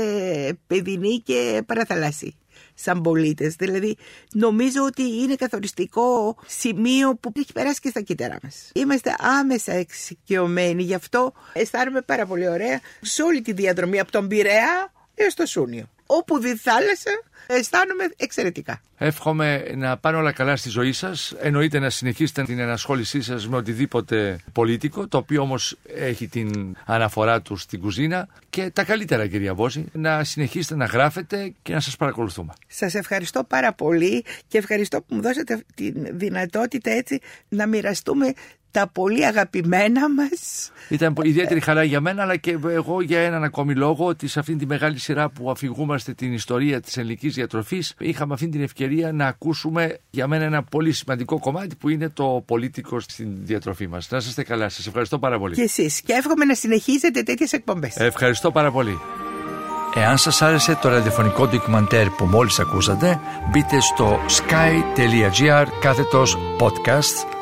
παιδινοί 0.66 1.18
και 1.18 1.62
παραθαλάσσιοι 1.66 2.36
σαν 2.74 3.01
πολίτες. 3.01 3.55
Δηλαδή 3.55 3.97
νομίζω 4.32 4.84
ότι 4.84 5.03
είναι 5.03 5.34
καθοριστικό 5.34 6.36
σημείο 6.47 7.16
που 7.16 7.32
έχει 7.36 7.53
περάσει 7.53 7.80
και 7.80 7.88
στα 7.88 8.01
κύτταρά 8.01 8.38
μας. 8.43 8.70
Είμαστε 8.74 9.14
άμεσα 9.18 9.72
εξοικειωμένοι, 9.72 10.82
γι' 10.82 10.95
αυτό 10.95 11.32
αισθάνομαι 11.53 12.01
πάρα 12.01 12.26
πολύ 12.26 12.49
ωραία 12.49 12.80
σε 13.01 13.22
όλη 13.22 13.43
τη 13.43 13.53
διαδρομή 13.53 13.99
από 14.01 14.12
τον 14.12 14.28
Πειραιά 14.28 14.93
έως 15.15 15.35
το 15.35 15.47
Σούνιο. 15.47 15.89
Όπου 16.07 16.39
δει 16.39 16.57
θάλασσα 16.57 17.11
αισθάνομαι 17.47 18.05
εξαιρετικά. 18.17 18.81
Εύχομαι 18.99 19.65
να 19.77 19.97
πάνε 19.97 20.17
όλα 20.17 20.33
καλά 20.33 20.57
στη 20.57 20.69
ζωή 20.69 20.93
σας. 20.93 21.35
Εννοείται 21.41 21.79
να 21.79 21.91
συνεχίσετε 21.91 22.43
την 22.43 22.59
ενασχόλησή 22.59 23.23
σας 23.23 23.49
με 23.49 23.57
οτιδήποτε 23.57 24.39
πολίτικο, 24.53 25.09
το 25.09 25.17
οποίο 25.17 25.43
όμως 25.43 25.77
έχει 25.95 26.29
την 26.29 26.77
αναφορά 26.85 27.43
του 27.43 27.57
στην 27.57 27.81
κουζίνα. 27.81 28.29
Και 28.51 28.71
τα 28.71 28.85
καλύτερα 28.85 29.27
κυρία 29.27 29.55
Βόζη, 29.55 29.85
να 29.93 30.25
συνεχίσετε 30.25 30.77
να 30.77 30.85
γράφετε 30.85 31.53
και 31.63 31.73
να 31.73 31.81
σας 31.81 31.97
παρακολουθούμε. 31.97 32.53
Σας 32.67 32.95
ευχαριστώ 32.95 33.45
πάρα 33.45 33.73
πολύ 33.73 34.25
και 34.49 34.59
ευχαριστώ 34.59 35.03
που 35.03 35.15
μου 35.15 35.21
δώσατε 35.21 35.65
τη 35.75 35.93
δυνατότητα 36.13 36.91
έτσι 36.91 37.21
να 37.49 37.67
μοιραστούμε 37.67 38.33
τα 38.73 38.89
πολύ 38.93 39.27
αγαπημένα 39.27 40.11
μας. 40.11 40.70
Ήταν 40.89 41.14
ιδιαίτερη 41.23 41.61
χαρά 41.61 41.83
για 41.83 42.01
μένα, 42.01 42.23
αλλά 42.23 42.37
και 42.37 42.59
εγώ 42.68 43.01
για 43.03 43.20
έναν 43.20 43.45
ακόμη 43.45 43.75
λόγο 43.75 44.07
ότι 44.07 44.29
σε 44.29 44.39
αυτήν 44.39 44.59
τη 44.59 44.66
μεγάλη 44.66 44.99
σειρά 44.99 45.31
που 45.31 45.51
αφηγούμαστε 45.51 46.12
την 46.12 46.33
ιστορία 46.33 46.81
της 46.81 46.97
ελληνικής 46.97 47.35
διατροφής 47.35 47.95
είχαμε 47.99 48.35
αυτή 48.35 48.49
την 48.49 48.62
ευκαιρία 48.62 49.12
να 49.12 49.27
ακούσουμε 49.27 49.99
για 50.11 50.27
μένα 50.27 50.45
ένα 50.45 50.62
πολύ 50.62 50.93
σημαντικό 50.93 51.39
κομμάτι 51.39 51.77
που 51.77 51.89
είναι 51.89 52.09
το 52.09 52.43
πολίτικο 52.47 53.01
στην 53.01 53.29
διατροφή 53.41 53.89
μας. 53.89 54.11
Να 54.11 54.18
είστε 54.18 54.43
καλά. 54.43 54.68
Σας 54.68 54.87
ευχαριστώ 54.87 55.18
πάρα 55.18 55.39
πολύ. 55.39 55.55
Και 55.55 55.62
εσείς. 55.62 56.01
Και 56.01 56.12
εύχομαι 56.12 56.45
να 56.45 56.55
συνεχίζετε 56.55 57.23
τέτοιες 57.23 57.53
εκπομπές. 57.53 57.97
Ευχαριστώ 57.97 58.51
πάρα 58.51 58.70
πολύ. 58.70 58.99
Εάν 59.95 60.18
σας 60.18 60.43
άρεσε 60.43 60.79
το 60.83 60.89
ραδιοφωνικό 60.89 61.47
ντοκιμαντέρ 61.47 62.11
που 62.11 62.25
μόλις 62.25 62.59
ακούσατε, 62.59 63.20
μπείτε 63.51 63.81
στο 63.81 64.18
sky.gr 64.29 65.66
κάθετος 65.81 66.39
podcast 66.61 67.41